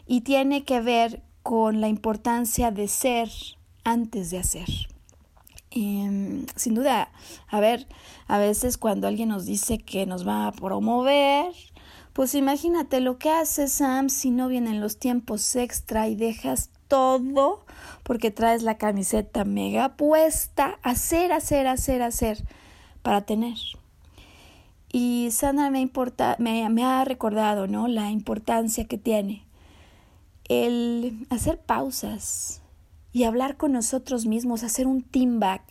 Y 0.06 0.20
tiene 0.20 0.64
que 0.64 0.82
ver 0.82 1.22
con 1.42 1.80
la 1.80 1.88
importancia 1.88 2.70
de 2.70 2.88
ser 2.88 3.30
antes 3.84 4.30
de 4.30 4.38
hacer. 4.38 4.68
Em, 5.70 6.44
sin 6.56 6.74
duda, 6.74 7.10
a 7.48 7.58
ver, 7.58 7.88
a 8.26 8.36
veces 8.36 8.76
cuando 8.76 9.08
alguien 9.08 9.30
nos 9.30 9.46
dice 9.46 9.78
que 9.78 10.04
nos 10.04 10.28
va 10.28 10.46
a 10.46 10.52
promover, 10.52 11.46
pues 12.12 12.34
imagínate 12.34 13.00
lo 13.00 13.16
que 13.16 13.30
hace 13.30 13.66
Sam 13.66 14.10
si 14.10 14.30
no 14.30 14.48
vienen 14.48 14.82
los 14.82 14.98
tiempos 14.98 15.56
extra 15.56 16.08
y 16.08 16.16
dejas 16.16 16.68
todo 16.86 17.64
porque 18.02 18.30
traes 18.30 18.62
la 18.62 18.76
camiseta 18.76 19.46
mega 19.46 19.96
puesta, 19.96 20.78
hacer, 20.82 21.32
hacer, 21.32 21.66
hacer, 21.66 22.02
hacer 22.02 22.44
para 23.00 23.22
tener. 23.22 23.56
Y 24.92 25.30
Sandra 25.30 25.70
me, 25.70 25.80
importa, 25.80 26.36
me, 26.38 26.84
ha 26.84 27.04
recordado 27.04 27.66
¿no? 27.66 27.88
la 27.88 28.10
importancia 28.10 28.84
que 28.84 28.98
tiene 28.98 29.46
el 30.48 31.26
hacer 31.30 31.58
pausas 31.58 32.60
y 33.10 33.24
hablar 33.24 33.56
con 33.56 33.72
nosotros 33.72 34.26
mismos, 34.26 34.62
hacer 34.62 34.86
un 34.86 35.02
team 35.02 35.40
back, 35.40 35.62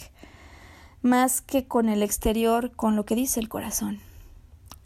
más 1.04 1.42
que 1.42 1.68
con 1.68 1.88
el 1.88 2.02
exterior, 2.02 2.72
con 2.76 2.96
lo 2.96 3.06
que 3.06 3.16
dice 3.16 3.40
el 3.40 3.50
corazón. 3.50 4.00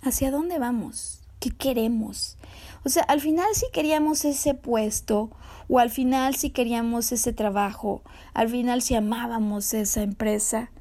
¿Hacia 0.02 0.32
dónde 0.32 0.60
vamos? 0.60 1.22
¿Qué 1.40 1.52
queremos? 1.52 2.38
O 2.84 2.90
sea, 2.90 3.04
al 3.04 3.22
final 3.22 3.48
si 3.54 3.66
queríamos 3.72 4.26
ese 4.26 4.54
puesto, 4.54 5.32
o 5.70 5.80
al 5.80 5.90
final 5.90 6.36
si 6.36 6.50
queríamos 6.50 7.12
ese 7.12 7.34
trabajo, 7.34 8.04
al 8.34 8.50
final 8.50 8.82
si 8.82 8.96
amábamos 8.96 9.74
esa 9.74 10.04
empresa, 10.04 10.72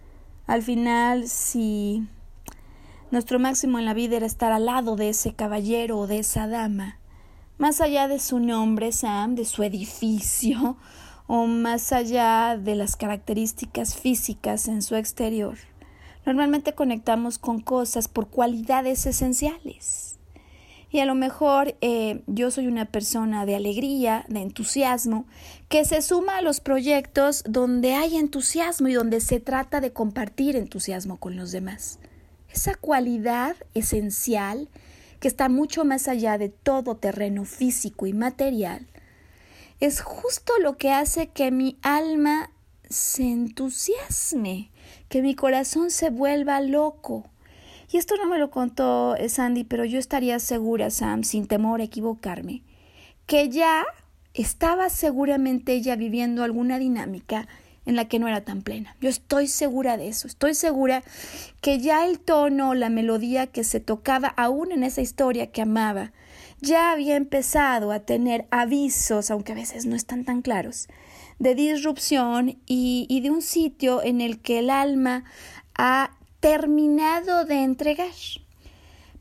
al 0.46 0.62
final 0.62 1.28
si 1.28 2.06
nuestro 3.14 3.38
máximo 3.38 3.78
en 3.78 3.84
la 3.84 3.94
vida 3.94 4.16
era 4.16 4.26
estar 4.26 4.50
al 4.50 4.66
lado 4.66 4.96
de 4.96 5.08
ese 5.08 5.34
caballero 5.34 6.00
o 6.00 6.06
de 6.08 6.18
esa 6.18 6.48
dama, 6.48 6.98
más 7.58 7.80
allá 7.80 8.08
de 8.08 8.18
su 8.18 8.40
nombre, 8.40 8.90
Sam, 8.90 9.36
de 9.36 9.44
su 9.44 9.62
edificio, 9.62 10.76
o 11.28 11.46
más 11.46 11.92
allá 11.92 12.58
de 12.58 12.74
las 12.74 12.96
características 12.96 13.94
físicas 13.94 14.66
en 14.66 14.82
su 14.82 14.96
exterior. 14.96 15.56
Normalmente 16.26 16.74
conectamos 16.74 17.38
con 17.38 17.60
cosas 17.60 18.08
por 18.08 18.30
cualidades 18.30 19.06
esenciales. 19.06 20.18
Y 20.90 20.98
a 20.98 21.06
lo 21.06 21.14
mejor 21.14 21.76
eh, 21.82 22.22
yo 22.26 22.50
soy 22.50 22.66
una 22.66 22.86
persona 22.86 23.46
de 23.46 23.54
alegría, 23.54 24.24
de 24.28 24.42
entusiasmo, 24.42 25.24
que 25.68 25.84
se 25.84 26.02
suma 26.02 26.38
a 26.38 26.42
los 26.42 26.58
proyectos 26.58 27.44
donde 27.46 27.94
hay 27.94 28.16
entusiasmo 28.16 28.88
y 28.88 28.94
donde 28.94 29.20
se 29.20 29.38
trata 29.38 29.80
de 29.80 29.92
compartir 29.92 30.56
entusiasmo 30.56 31.18
con 31.18 31.36
los 31.36 31.52
demás. 31.52 32.00
Esa 32.54 32.76
cualidad 32.76 33.56
esencial 33.74 34.68
que 35.18 35.26
está 35.26 35.48
mucho 35.48 35.84
más 35.84 36.06
allá 36.06 36.38
de 36.38 36.50
todo 36.50 36.96
terreno 36.96 37.44
físico 37.44 38.06
y 38.06 38.12
material, 38.12 38.86
es 39.80 40.00
justo 40.00 40.52
lo 40.62 40.76
que 40.76 40.92
hace 40.92 41.26
que 41.26 41.50
mi 41.50 41.78
alma 41.82 42.52
se 42.88 43.24
entusiasme, 43.24 44.70
que 45.08 45.20
mi 45.20 45.34
corazón 45.34 45.90
se 45.90 46.10
vuelva 46.10 46.60
loco. 46.60 47.28
Y 47.90 47.96
esto 47.96 48.14
no 48.16 48.28
me 48.28 48.38
lo 48.38 48.52
contó 48.52 49.16
eh, 49.16 49.28
Sandy, 49.28 49.64
pero 49.64 49.84
yo 49.84 49.98
estaría 49.98 50.38
segura, 50.38 50.90
Sam, 50.90 51.24
sin 51.24 51.48
temor 51.48 51.80
a 51.80 51.84
equivocarme, 51.84 52.62
que 53.26 53.48
ya 53.48 53.84
estaba 54.32 54.90
seguramente 54.90 55.72
ella 55.72 55.96
viviendo 55.96 56.44
alguna 56.44 56.78
dinámica 56.78 57.48
en 57.86 57.96
la 57.96 58.06
que 58.06 58.18
no 58.18 58.28
era 58.28 58.42
tan 58.42 58.62
plena. 58.62 58.96
Yo 59.00 59.08
estoy 59.08 59.46
segura 59.46 59.96
de 59.96 60.08
eso, 60.08 60.26
estoy 60.26 60.54
segura 60.54 61.02
que 61.60 61.78
ya 61.78 62.06
el 62.06 62.18
tono, 62.18 62.74
la 62.74 62.88
melodía 62.88 63.46
que 63.46 63.64
se 63.64 63.80
tocaba 63.80 64.28
aún 64.28 64.72
en 64.72 64.84
esa 64.84 65.00
historia 65.00 65.48
que 65.48 65.62
amaba, 65.62 66.12
ya 66.60 66.92
había 66.92 67.16
empezado 67.16 67.92
a 67.92 68.00
tener 68.00 68.46
avisos, 68.50 69.30
aunque 69.30 69.52
a 69.52 69.56
veces 69.56 69.86
no 69.86 69.96
están 69.96 70.24
tan 70.24 70.42
claros, 70.42 70.88
de 71.38 71.54
disrupción 71.54 72.58
y, 72.66 73.20
de 73.20 73.30
un 73.30 73.42
sitio 73.42 74.02
en 74.02 74.20
el 74.20 74.40
que 74.40 74.60
el 74.60 74.70
alma 74.70 75.24
ha 75.76 76.16
terminado 76.40 77.44
de 77.44 77.62
entregar. 77.62 78.10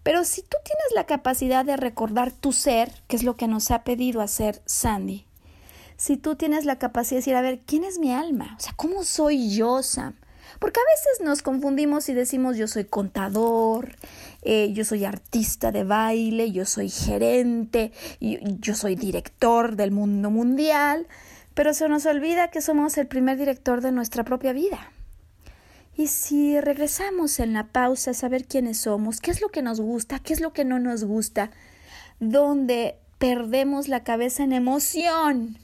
Pero 0.04 0.24
si 0.26 0.42
tú 0.42 0.58
tienes 0.64 0.86
la 0.96 1.06
capacidad 1.06 1.66
de 1.66 1.78
recordar 1.78 2.32
tu 2.32 2.52
ser, 2.52 2.92
que 3.08 3.16
es 3.16 3.24
lo 3.24 3.36
que 3.36 3.48
nos 3.48 3.72
ha 3.72 3.84
pedido 3.84 4.22
hacer 4.22 4.62
Sandy, 4.66 5.26
si 6.04 6.18
tú 6.18 6.36
tienes 6.36 6.66
la 6.66 6.80
capacidad 6.80 7.12
de 7.12 7.20
decir, 7.20 7.36
a 7.36 7.42
ver, 7.42 7.62
¿quién 7.66 7.86
es 7.86 7.98
mi 7.98 8.12
alma? 8.12 8.58
O 8.58 8.60
sea, 8.60 8.74
¿cómo 8.76 9.06
soy 9.06 9.56
yo, 9.56 9.82
Sam? 9.82 10.16
Porque 10.60 10.82
a 10.82 10.92
veces 10.92 11.26
nos 11.26 11.42
confundimos 11.42 12.10
y 12.10 12.14
decimos 12.14 12.58
yo 12.58 12.68
soy 12.68 12.84
contador, 12.84 13.96
eh, 14.42 14.74
yo 14.74 14.84
soy 14.84 15.06
artista 15.06 15.72
de 15.72 15.86
baile, 15.86 16.52
yo 16.52 16.66
soy 16.66 16.90
gerente, 16.90 17.94
yo 18.20 18.76
soy 18.76 18.98
director 18.98 19.78
del 19.78 19.92
mundo 19.92 20.30
mundial, 20.30 21.08
pero 21.54 21.74
se 21.74 21.88
nos 21.88 22.06
olvida 22.06 22.50
que 22.50 22.60
somos 22.60 22.98
el 22.98 23.08
primer 23.08 23.38
director 23.38 23.80
de 23.80 23.94
nuestra 23.94 24.26
propia 24.26 24.52
vida. 24.52 24.92
Y 25.96 26.08
si 26.08 26.60
regresamos 26.60 27.40
en 27.40 27.54
la 27.54 27.68
pausa 27.68 28.12
a 28.12 28.14
saber 28.14 28.44
quiénes 28.44 28.78
somos, 28.78 29.22
qué 29.22 29.32
es 29.32 29.40
lo 29.40 29.48
que 29.48 29.62
nos 29.62 29.80
gusta, 29.80 30.20
qué 30.20 30.34
es 30.34 30.42
lo 30.42 30.52
que 30.52 30.66
no 30.66 30.80
nos 30.80 31.06
gusta, 31.06 31.52
donde 32.20 32.98
perdemos 33.20 33.88
la 33.88 34.04
cabeza 34.04 34.44
en 34.44 34.52
emoción, 34.52 35.60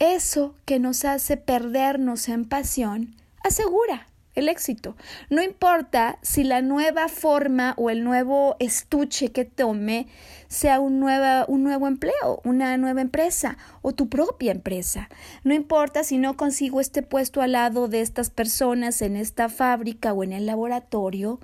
eso 0.00 0.54
que 0.64 0.80
nos 0.80 1.04
hace 1.04 1.36
perdernos 1.36 2.28
en 2.28 2.46
pasión, 2.46 3.14
asegura 3.44 4.08
el 4.34 4.48
éxito. 4.48 4.96
No 5.28 5.42
importa 5.42 6.18
si 6.22 6.42
la 6.42 6.62
nueva 6.62 7.08
forma 7.08 7.74
o 7.76 7.90
el 7.90 8.02
nuevo 8.02 8.56
estuche 8.58 9.30
que 9.30 9.44
tome 9.44 10.06
sea 10.48 10.80
un, 10.80 11.02
un 11.02 11.62
nuevo 11.62 11.86
empleo, 11.86 12.40
una 12.44 12.76
nueva 12.76 13.02
empresa 13.02 13.58
o 13.82 13.92
tu 13.92 14.08
propia 14.08 14.52
empresa. 14.52 15.08
No 15.44 15.54
importa 15.54 16.02
si 16.02 16.18
no 16.18 16.36
consigo 16.36 16.80
este 16.80 17.02
puesto 17.02 17.42
al 17.42 17.52
lado 17.52 17.86
de 17.86 18.00
estas 18.00 18.30
personas 18.30 19.02
en 19.02 19.16
esta 19.16 19.48
fábrica 19.48 20.12
o 20.12 20.24
en 20.24 20.32
el 20.32 20.46
laboratorio, 20.46 21.40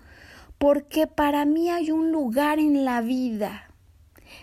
porque 0.58 1.06
para 1.06 1.44
mí 1.44 1.70
hay 1.70 1.90
un 1.90 2.10
lugar 2.10 2.58
en 2.58 2.84
la 2.84 3.02
vida. 3.02 3.70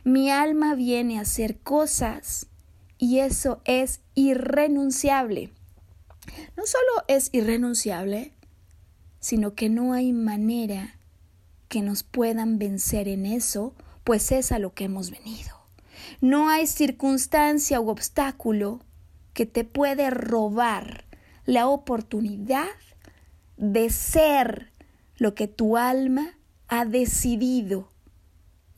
Mi 0.04 0.30
alma 0.30 0.76
viene 0.76 1.18
a 1.18 1.22
hacer 1.22 1.58
cosas 1.58 2.48
y 3.04 3.20
eso 3.20 3.60
es 3.66 4.00
irrenunciable. 4.16 5.50
No 6.56 6.66
solo 6.66 7.04
es 7.10 7.28
irrenunciable, 7.34 8.32
sino 9.20 9.56
que 9.56 9.68
no 9.68 9.92
hay 9.92 10.14
manera 10.14 10.96
que 11.68 11.82
nos 11.82 12.04
puedan 12.04 12.60
vencer 12.60 13.10
en 13.10 13.26
eso, 13.26 13.74
pues 14.06 14.32
es 14.32 14.54
a 14.54 14.60
lo 14.60 14.74
que 14.74 14.86
hemos 14.86 15.12
venido. 15.12 15.54
No 16.22 16.48
hay 16.48 16.66
circunstancia 16.66 17.82
u 17.82 17.90
obstáculo 17.90 18.80
que 19.34 19.46
te 19.46 19.66
puede 19.66 20.10
robar 20.10 21.04
la 21.46 21.68
oportunidad 21.68 22.70
de 23.58 23.90
ser 23.90 24.72
lo 25.18 25.36
que 25.36 25.50
tu 25.50 25.76
alma 25.76 26.38
ha 26.70 26.86
decidido 26.86 27.90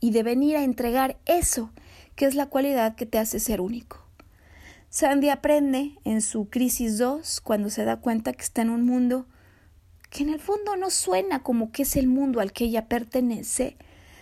y 0.00 0.10
de 0.10 0.24
venir 0.24 0.56
a 0.56 0.64
entregar 0.64 1.16
eso 1.26 1.70
que 2.16 2.24
es 2.24 2.34
la 2.34 2.46
cualidad 2.46 2.96
que 2.96 3.06
te 3.06 3.18
hace 3.18 3.38
ser 3.38 3.60
único. 3.60 4.05
Sandy 4.96 5.28
aprende 5.28 5.92
en 6.04 6.22
su 6.22 6.48
crisis 6.48 6.96
2 6.96 7.42
cuando 7.42 7.68
se 7.68 7.84
da 7.84 7.98
cuenta 7.98 8.32
que 8.32 8.40
está 8.40 8.62
en 8.62 8.70
un 8.70 8.86
mundo 8.86 9.26
que 10.08 10.22
en 10.22 10.30
el 10.30 10.40
fondo 10.40 10.74
no 10.74 10.88
suena 10.88 11.42
como 11.42 11.70
que 11.70 11.82
es 11.82 11.96
el 11.96 12.06
mundo 12.06 12.40
al 12.40 12.54
que 12.54 12.64
ella 12.64 12.86
pertenece. 12.86 13.76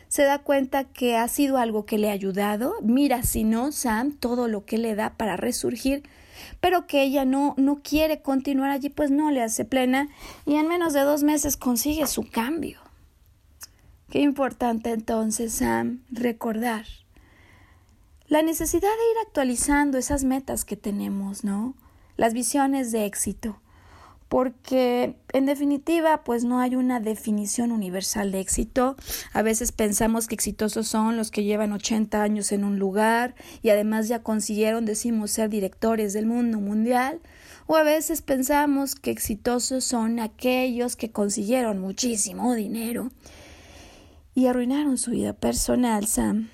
Se 0.08 0.24
da 0.24 0.40
cuenta 0.40 0.82
que 0.82 1.14
ha 1.14 1.28
sido 1.28 1.58
algo 1.58 1.86
que 1.86 1.96
le 1.96 2.10
ha 2.10 2.12
ayudado. 2.12 2.74
Mira, 2.82 3.22
si 3.22 3.44
no, 3.44 3.70
Sam, 3.70 4.16
todo 4.18 4.48
lo 4.48 4.64
que 4.64 4.76
le 4.76 4.96
da 4.96 5.14
para 5.16 5.36
resurgir, 5.36 6.02
pero 6.58 6.88
que 6.88 7.04
ella 7.04 7.24
no, 7.24 7.54
no 7.56 7.80
quiere 7.80 8.20
continuar 8.20 8.72
allí, 8.72 8.88
pues 8.88 9.12
no 9.12 9.30
le 9.30 9.44
hace 9.44 9.64
plena 9.64 10.08
y 10.44 10.56
en 10.56 10.66
menos 10.66 10.92
de 10.92 11.02
dos 11.02 11.22
meses 11.22 11.56
consigue 11.56 12.08
su 12.08 12.28
cambio. 12.28 12.80
Qué 14.10 14.22
importante 14.22 14.90
entonces, 14.90 15.52
Sam, 15.54 16.02
recordar 16.10 16.84
la 18.34 18.42
necesidad 18.42 18.80
de 18.80 18.88
ir 18.88 19.26
actualizando 19.28 19.96
esas 19.96 20.24
metas 20.24 20.64
que 20.64 20.76
tenemos, 20.76 21.44
¿no? 21.44 21.76
Las 22.16 22.34
visiones 22.34 22.90
de 22.90 23.04
éxito. 23.04 23.60
Porque 24.28 25.14
en 25.32 25.46
definitiva, 25.46 26.24
pues 26.24 26.42
no 26.42 26.58
hay 26.58 26.74
una 26.74 26.98
definición 26.98 27.70
universal 27.70 28.32
de 28.32 28.40
éxito. 28.40 28.96
A 29.32 29.42
veces 29.42 29.70
pensamos 29.70 30.26
que 30.26 30.34
exitosos 30.34 30.88
son 30.88 31.16
los 31.16 31.30
que 31.30 31.44
llevan 31.44 31.70
80 31.70 32.20
años 32.20 32.50
en 32.50 32.64
un 32.64 32.80
lugar 32.80 33.36
y 33.62 33.68
además 33.68 34.08
ya 34.08 34.24
consiguieron, 34.24 34.84
decimos, 34.84 35.30
ser 35.30 35.48
directores 35.48 36.12
del 36.12 36.26
mundo 36.26 36.58
mundial. 36.58 37.20
O 37.68 37.76
a 37.76 37.84
veces 37.84 38.20
pensamos 38.20 38.96
que 38.96 39.12
exitosos 39.12 39.84
son 39.84 40.18
aquellos 40.18 40.96
que 40.96 41.12
consiguieron 41.12 41.78
muchísimo 41.78 42.54
dinero 42.54 43.10
y 44.34 44.48
arruinaron 44.48 44.98
su 44.98 45.12
vida 45.12 45.34
personal, 45.34 46.08
Sam. 46.08 46.48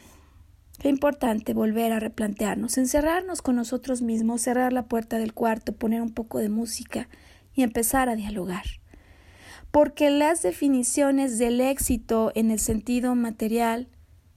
Qué 0.80 0.88
importante 0.88 1.52
volver 1.52 1.92
a 1.92 2.00
replantearnos, 2.00 2.78
encerrarnos 2.78 3.42
con 3.42 3.54
nosotros 3.54 4.00
mismos, 4.00 4.40
cerrar 4.40 4.72
la 4.72 4.86
puerta 4.86 5.18
del 5.18 5.34
cuarto, 5.34 5.74
poner 5.74 6.00
un 6.00 6.14
poco 6.14 6.38
de 6.38 6.48
música 6.48 7.10
y 7.52 7.62
empezar 7.62 8.08
a 8.08 8.16
dialogar. 8.16 8.64
Porque 9.70 10.08
las 10.08 10.40
definiciones 10.40 11.36
del 11.36 11.60
éxito 11.60 12.32
en 12.34 12.50
el 12.50 12.58
sentido 12.58 13.14
material 13.14 13.88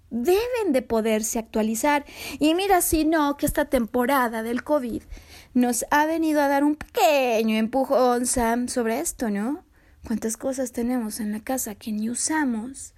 deben 0.10 0.74
de 0.74 0.82
poderse 0.82 1.40
actualizar. 1.40 2.04
Y 2.40 2.56
mira, 2.56 2.82
si 2.82 3.06
no, 3.06 3.38
que 3.38 3.46
esta 3.46 3.70
temporada 3.70 4.44
del 4.44 4.66
COVID 4.66 5.02
nos 5.54 5.86
ha 5.92 6.06
venido 6.06 6.42
a 6.42 6.50
dar 6.50 6.66
un 6.66 6.76
pequeño 6.76 7.56
empujón, 7.56 8.26
Sam, 8.26 8.68
sobre 8.68 9.00
esto, 9.00 9.30
¿no? 9.30 9.64
¿Cuántas 10.06 10.36
cosas 10.36 10.74
tenemos 10.74 11.22
en 11.22 11.32
la 11.32 11.40
casa 11.40 11.76
que 11.76 11.94
ni 11.94 12.10
usamos? 12.10 12.94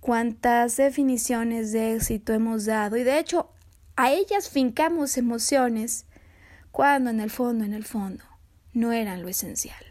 Cuántas 0.00 0.76
definiciones 0.76 1.72
de 1.72 1.94
éxito 1.94 2.32
hemos 2.32 2.64
dado 2.64 2.96
y 2.96 3.04
de 3.04 3.18
hecho 3.18 3.50
a 3.96 4.12
ellas 4.12 4.48
fincamos 4.48 5.18
emociones 5.18 6.06
cuando 6.70 7.10
en 7.10 7.20
el 7.20 7.30
fondo, 7.30 7.64
en 7.64 7.74
el 7.74 7.84
fondo, 7.84 8.24
no 8.72 8.92
eran 8.92 9.22
lo 9.22 9.28
esencial. 9.28 9.84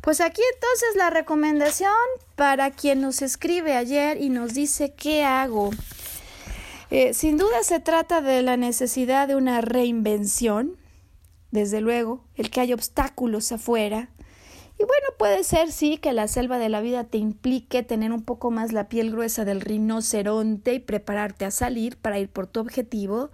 Pues 0.00 0.20
aquí 0.20 0.42
entonces 0.54 0.96
la 0.96 1.10
recomendación 1.10 1.92
para 2.36 2.70
quien 2.70 3.00
nos 3.00 3.22
escribe 3.22 3.76
ayer 3.76 4.20
y 4.20 4.30
nos 4.30 4.54
dice 4.54 4.92
qué 4.94 5.24
hago. 5.24 5.70
Eh, 6.90 7.14
sin 7.14 7.36
duda 7.36 7.62
se 7.62 7.80
trata 7.80 8.20
de 8.20 8.42
la 8.42 8.56
necesidad 8.56 9.28
de 9.28 9.36
una 9.36 9.60
reinvención, 9.60 10.76
desde 11.50 11.80
luego, 11.80 12.24
el 12.34 12.50
que 12.50 12.60
hay 12.60 12.72
obstáculos 12.72 13.52
afuera. 13.52 14.10
Y 14.80 14.82
bueno, 14.84 15.08
puede 15.18 15.44
ser 15.44 15.72
sí 15.72 15.98
que 15.98 16.14
la 16.14 16.26
selva 16.26 16.58
de 16.58 16.70
la 16.70 16.80
vida 16.80 17.04
te 17.04 17.18
implique 17.18 17.82
tener 17.82 18.12
un 18.12 18.22
poco 18.22 18.50
más 18.50 18.72
la 18.72 18.88
piel 18.88 19.10
gruesa 19.10 19.44
del 19.44 19.60
rinoceronte 19.60 20.72
y 20.72 20.78
prepararte 20.78 21.44
a 21.44 21.50
salir 21.50 21.98
para 21.98 22.18
ir 22.18 22.30
por 22.30 22.46
tu 22.46 22.60
objetivo, 22.60 23.30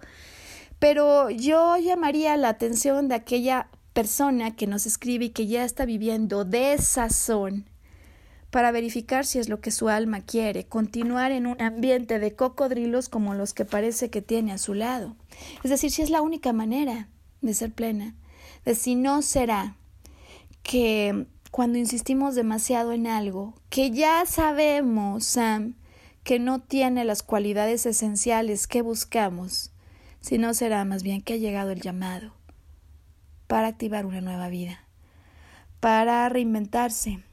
pero 0.77 1.29
yo 1.29 1.77
llamaría 1.77 2.35
la 2.35 2.49
atención 2.49 3.07
de 3.07 3.15
aquella 3.15 3.69
persona 3.93 4.57
que 4.57 4.67
nos 4.67 4.85
escribe 4.85 5.25
y 5.25 5.29
que 5.29 5.47
ya 5.47 5.63
está 5.63 5.85
viviendo 5.85 6.43
de 6.43 6.77
sazón 6.79 7.69
para 8.51 8.73
verificar 8.73 9.25
si 9.25 9.39
es 9.39 9.47
lo 9.47 9.61
que 9.61 9.71
su 9.71 9.87
alma 9.87 10.25
quiere, 10.25 10.65
continuar 10.65 11.31
en 11.31 11.47
un 11.47 11.61
ambiente 11.61 12.19
de 12.19 12.35
cocodrilos 12.35 13.07
como 13.07 13.35
los 13.35 13.53
que 13.53 13.63
parece 13.63 14.09
que 14.09 14.21
tiene 14.21 14.51
a 14.51 14.57
su 14.57 14.73
lado. 14.73 15.15
Es 15.63 15.69
decir, 15.69 15.91
si 15.91 16.01
es 16.01 16.09
la 16.09 16.21
única 16.21 16.51
manera 16.51 17.07
de 17.39 17.53
ser 17.53 17.71
plena, 17.71 18.15
de 18.65 18.75
si 18.75 18.95
no 18.95 19.21
será 19.21 19.77
que 20.67 21.25
cuando 21.51 21.77
insistimos 21.77 22.35
demasiado 22.35 22.91
en 22.93 23.07
algo 23.07 23.53
que 23.69 23.91
ya 23.91 24.25
sabemos, 24.25 25.25
Sam, 25.25 25.75
que 26.23 26.39
no 26.39 26.59
tiene 26.59 27.05
las 27.05 27.23
cualidades 27.23 27.85
esenciales 27.85 28.67
que 28.67 28.81
buscamos, 28.81 29.71
si 30.19 30.37
no 30.37 30.53
será 30.53 30.83
más 30.85 31.03
bien 31.03 31.21
que 31.21 31.33
ha 31.33 31.37
llegado 31.37 31.71
el 31.71 31.81
llamado 31.81 32.33
para 33.47 33.67
activar 33.67 34.05
una 34.05 34.21
nueva 34.21 34.49
vida, 34.49 34.83
para 35.79 36.27
reinventarse 36.27 37.23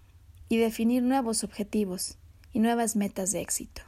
y 0.49 0.59
definir 0.59 1.03
nuevos 1.03 1.43
objetivos 1.43 2.19
y 2.53 2.61
nuevas 2.61 2.95
metas 2.95 3.33
de 3.33 3.41
éxito. 3.41 3.83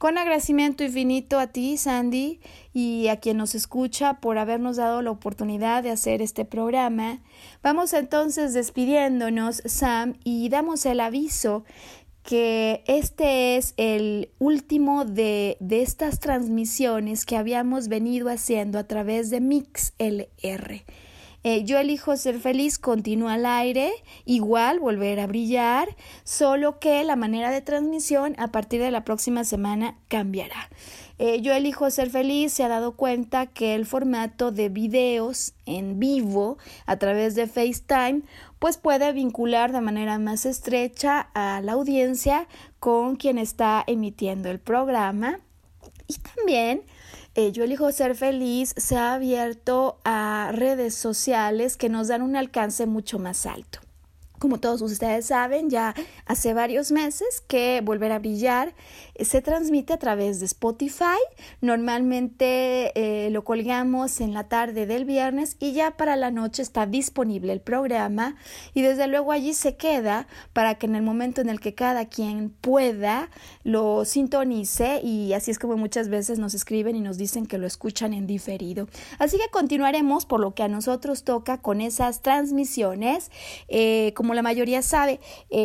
Con 0.00 0.16
agradecimiento 0.16 0.82
infinito 0.82 1.38
a 1.38 1.48
ti, 1.48 1.76
Sandy, 1.76 2.40
y 2.72 3.08
a 3.08 3.18
quien 3.18 3.36
nos 3.36 3.54
escucha 3.54 4.14
por 4.14 4.38
habernos 4.38 4.78
dado 4.78 5.02
la 5.02 5.10
oportunidad 5.10 5.82
de 5.82 5.90
hacer 5.90 6.22
este 6.22 6.46
programa. 6.46 7.20
Vamos 7.62 7.92
entonces 7.92 8.54
despidiéndonos, 8.54 9.60
Sam, 9.66 10.14
y 10.24 10.48
damos 10.48 10.86
el 10.86 11.00
aviso 11.00 11.64
que 12.22 12.82
este 12.86 13.58
es 13.58 13.74
el 13.76 14.30
último 14.38 15.04
de, 15.04 15.58
de 15.60 15.82
estas 15.82 16.18
transmisiones 16.18 17.26
que 17.26 17.36
habíamos 17.36 17.88
venido 17.88 18.30
haciendo 18.30 18.78
a 18.78 18.84
través 18.84 19.28
de 19.28 19.42
MixLR. 19.42 20.82
Eh, 21.42 21.64
yo 21.64 21.78
elijo 21.78 22.16
ser 22.16 22.38
feliz, 22.38 22.78
continúa 22.78 23.34
al 23.34 23.46
aire, 23.46 23.92
igual 24.26 24.78
volver 24.78 25.20
a 25.20 25.26
brillar, 25.26 25.96
solo 26.22 26.78
que 26.78 27.02
la 27.04 27.16
manera 27.16 27.50
de 27.50 27.62
transmisión 27.62 28.34
a 28.38 28.48
partir 28.48 28.82
de 28.82 28.90
la 28.90 29.04
próxima 29.04 29.44
semana 29.44 29.96
cambiará. 30.08 30.68
Eh, 31.18 31.40
yo 31.40 31.52
elijo 31.52 31.90
ser 31.90 32.10
feliz, 32.10 32.52
se 32.52 32.64
ha 32.64 32.68
dado 32.68 32.92
cuenta 32.92 33.46
que 33.46 33.74
el 33.74 33.86
formato 33.86 34.52
de 34.52 34.68
videos 34.68 35.54
en 35.66 35.98
vivo 35.98 36.58
a 36.86 36.96
través 36.96 37.34
de 37.34 37.46
FaceTime 37.46 38.22
pues 38.58 38.76
puede 38.76 39.12
vincular 39.12 39.72
de 39.72 39.80
manera 39.80 40.18
más 40.18 40.46
estrecha 40.46 41.30
a 41.34 41.60
la 41.62 41.72
audiencia 41.72 42.48
con 42.78 43.16
quien 43.16 43.38
está 43.38 43.82
emitiendo 43.86 44.50
el 44.50 44.60
programa 44.60 45.40
y 46.06 46.16
también 46.18 46.82
eh, 47.34 47.52
Yo 47.52 47.64
elijo 47.64 47.90
ser 47.92 48.14
feliz 48.14 48.74
se 48.76 48.96
ha 48.96 49.14
abierto 49.14 49.98
a 50.04 50.50
redes 50.52 50.94
sociales 50.94 51.76
que 51.76 51.88
nos 51.88 52.08
dan 52.08 52.22
un 52.22 52.36
alcance 52.36 52.86
mucho 52.86 53.18
más 53.18 53.46
alto. 53.46 53.80
Como 54.40 54.58
todos 54.58 54.80
ustedes 54.80 55.26
saben, 55.26 55.68
ya 55.68 55.94
hace 56.24 56.54
varios 56.54 56.92
meses 56.92 57.42
que 57.46 57.82
Volver 57.84 58.10
a 58.10 58.18
Brillar 58.18 58.72
eh, 59.14 59.26
se 59.26 59.42
transmite 59.42 59.92
a 59.92 59.98
través 59.98 60.40
de 60.40 60.46
Spotify. 60.46 61.18
Normalmente 61.60 62.90
eh, 62.94 63.28
lo 63.32 63.44
colgamos 63.44 64.18
en 64.22 64.32
la 64.32 64.48
tarde 64.48 64.86
del 64.86 65.04
viernes 65.04 65.56
y 65.60 65.72
ya 65.72 65.90
para 65.90 66.16
la 66.16 66.30
noche 66.30 66.62
está 66.62 66.86
disponible 66.86 67.52
el 67.52 67.60
programa 67.60 68.36
y 68.72 68.80
desde 68.80 69.08
luego 69.08 69.32
allí 69.32 69.52
se 69.52 69.76
queda 69.76 70.26
para 70.54 70.76
que 70.76 70.86
en 70.86 70.96
el 70.96 71.02
momento 71.02 71.42
en 71.42 71.50
el 71.50 71.60
que 71.60 71.74
cada 71.74 72.06
quien 72.06 72.48
pueda 72.48 73.28
lo 73.70 74.04
sintonice 74.04 75.00
y 75.02 75.32
así 75.32 75.50
es 75.50 75.58
como 75.58 75.76
muchas 75.76 76.08
veces 76.08 76.38
nos 76.38 76.54
escriben 76.54 76.96
y 76.96 77.00
nos 77.00 77.18
dicen 77.18 77.46
que 77.46 77.58
lo 77.58 77.66
escuchan 77.66 78.12
en 78.12 78.26
diferido. 78.26 78.88
Así 79.18 79.38
que 79.38 79.48
continuaremos 79.50 80.26
por 80.26 80.40
lo 80.40 80.54
que 80.54 80.62
a 80.62 80.68
nosotros 80.68 81.24
toca 81.24 81.58
con 81.58 81.80
esas 81.80 82.22
transmisiones. 82.22 83.30
Eh, 83.68 84.12
como 84.14 84.34
la 84.34 84.42
mayoría 84.42 84.82
sabe, 84.82 85.20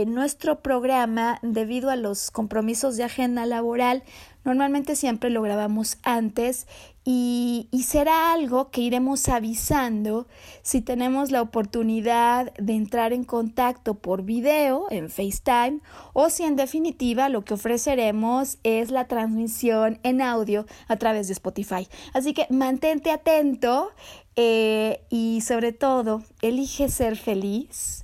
nuestro 0.07 0.61
programa, 0.61 1.39
debido 1.41 1.89
a 1.89 1.95
los 1.95 2.31
compromisos 2.31 2.97
de 2.97 3.03
agenda 3.03 3.45
laboral, 3.45 4.03
normalmente 4.43 4.95
siempre 4.95 5.29
lo 5.29 5.41
grabamos 5.41 5.97
antes 6.03 6.67
y, 7.07 7.69
será 7.85 8.33
algo 8.33 8.71
que 8.71 8.81
iremos 8.81 9.29
avisando 9.29 10.27
si 10.63 10.81
tenemos 10.81 11.29
la 11.29 11.43
oportunidad 11.43 12.51
de 12.55 12.73
entrar 12.73 13.13
en 13.13 13.23
contacto 13.23 13.93
por 13.93 14.23
video 14.23 14.87
en 14.89 15.11
FaceTime 15.11 15.81
o 16.13 16.31
si 16.31 16.43
en 16.43 16.55
definitiva 16.55 17.29
lo 17.29 17.45
que 17.45 17.53
ofreceremos 17.53 18.57
es 18.63 18.89
la 18.89 19.07
transmisión 19.07 19.99
en 20.01 20.19
audio 20.19 20.65
a 20.87 20.95
través 20.95 21.27
de 21.27 21.33
Spotify. 21.33 21.87
Así 22.15 22.33
que 22.33 22.47
mantente 22.49 23.11
atento 23.11 23.91
eh, 24.35 25.05
y 25.11 25.41
sobre 25.41 25.73
todo 25.73 26.23
elige 26.41 26.89
ser 26.89 27.17
feliz 27.17 28.03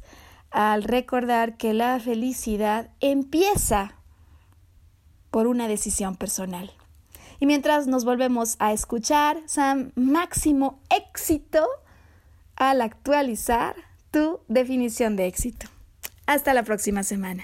al 0.52 0.84
recordar 0.84 1.58
que 1.58 1.74
la 1.74 2.00
felicidad 2.00 2.92
empieza 3.00 3.96
por 5.32 5.48
una 5.48 5.68
decisión 5.68 6.16
personal. 6.18 6.72
Y 7.42 7.48
mientras 7.48 7.88
nos 7.88 8.06
volvemos 8.06 8.56
a 8.60 8.72
escuchar, 8.72 9.42
Sam, 9.48 9.92
máximo 9.96 10.80
éxito 10.92 11.68
al 12.56 12.82
actualizar 12.82 13.76
tu 14.12 14.42
definición 14.48 15.16
de 15.16 15.26
éxito. 15.26 15.66
Hasta 16.28 16.54
la 16.54 16.62
próxima 16.62 17.02
semana. 17.02 17.44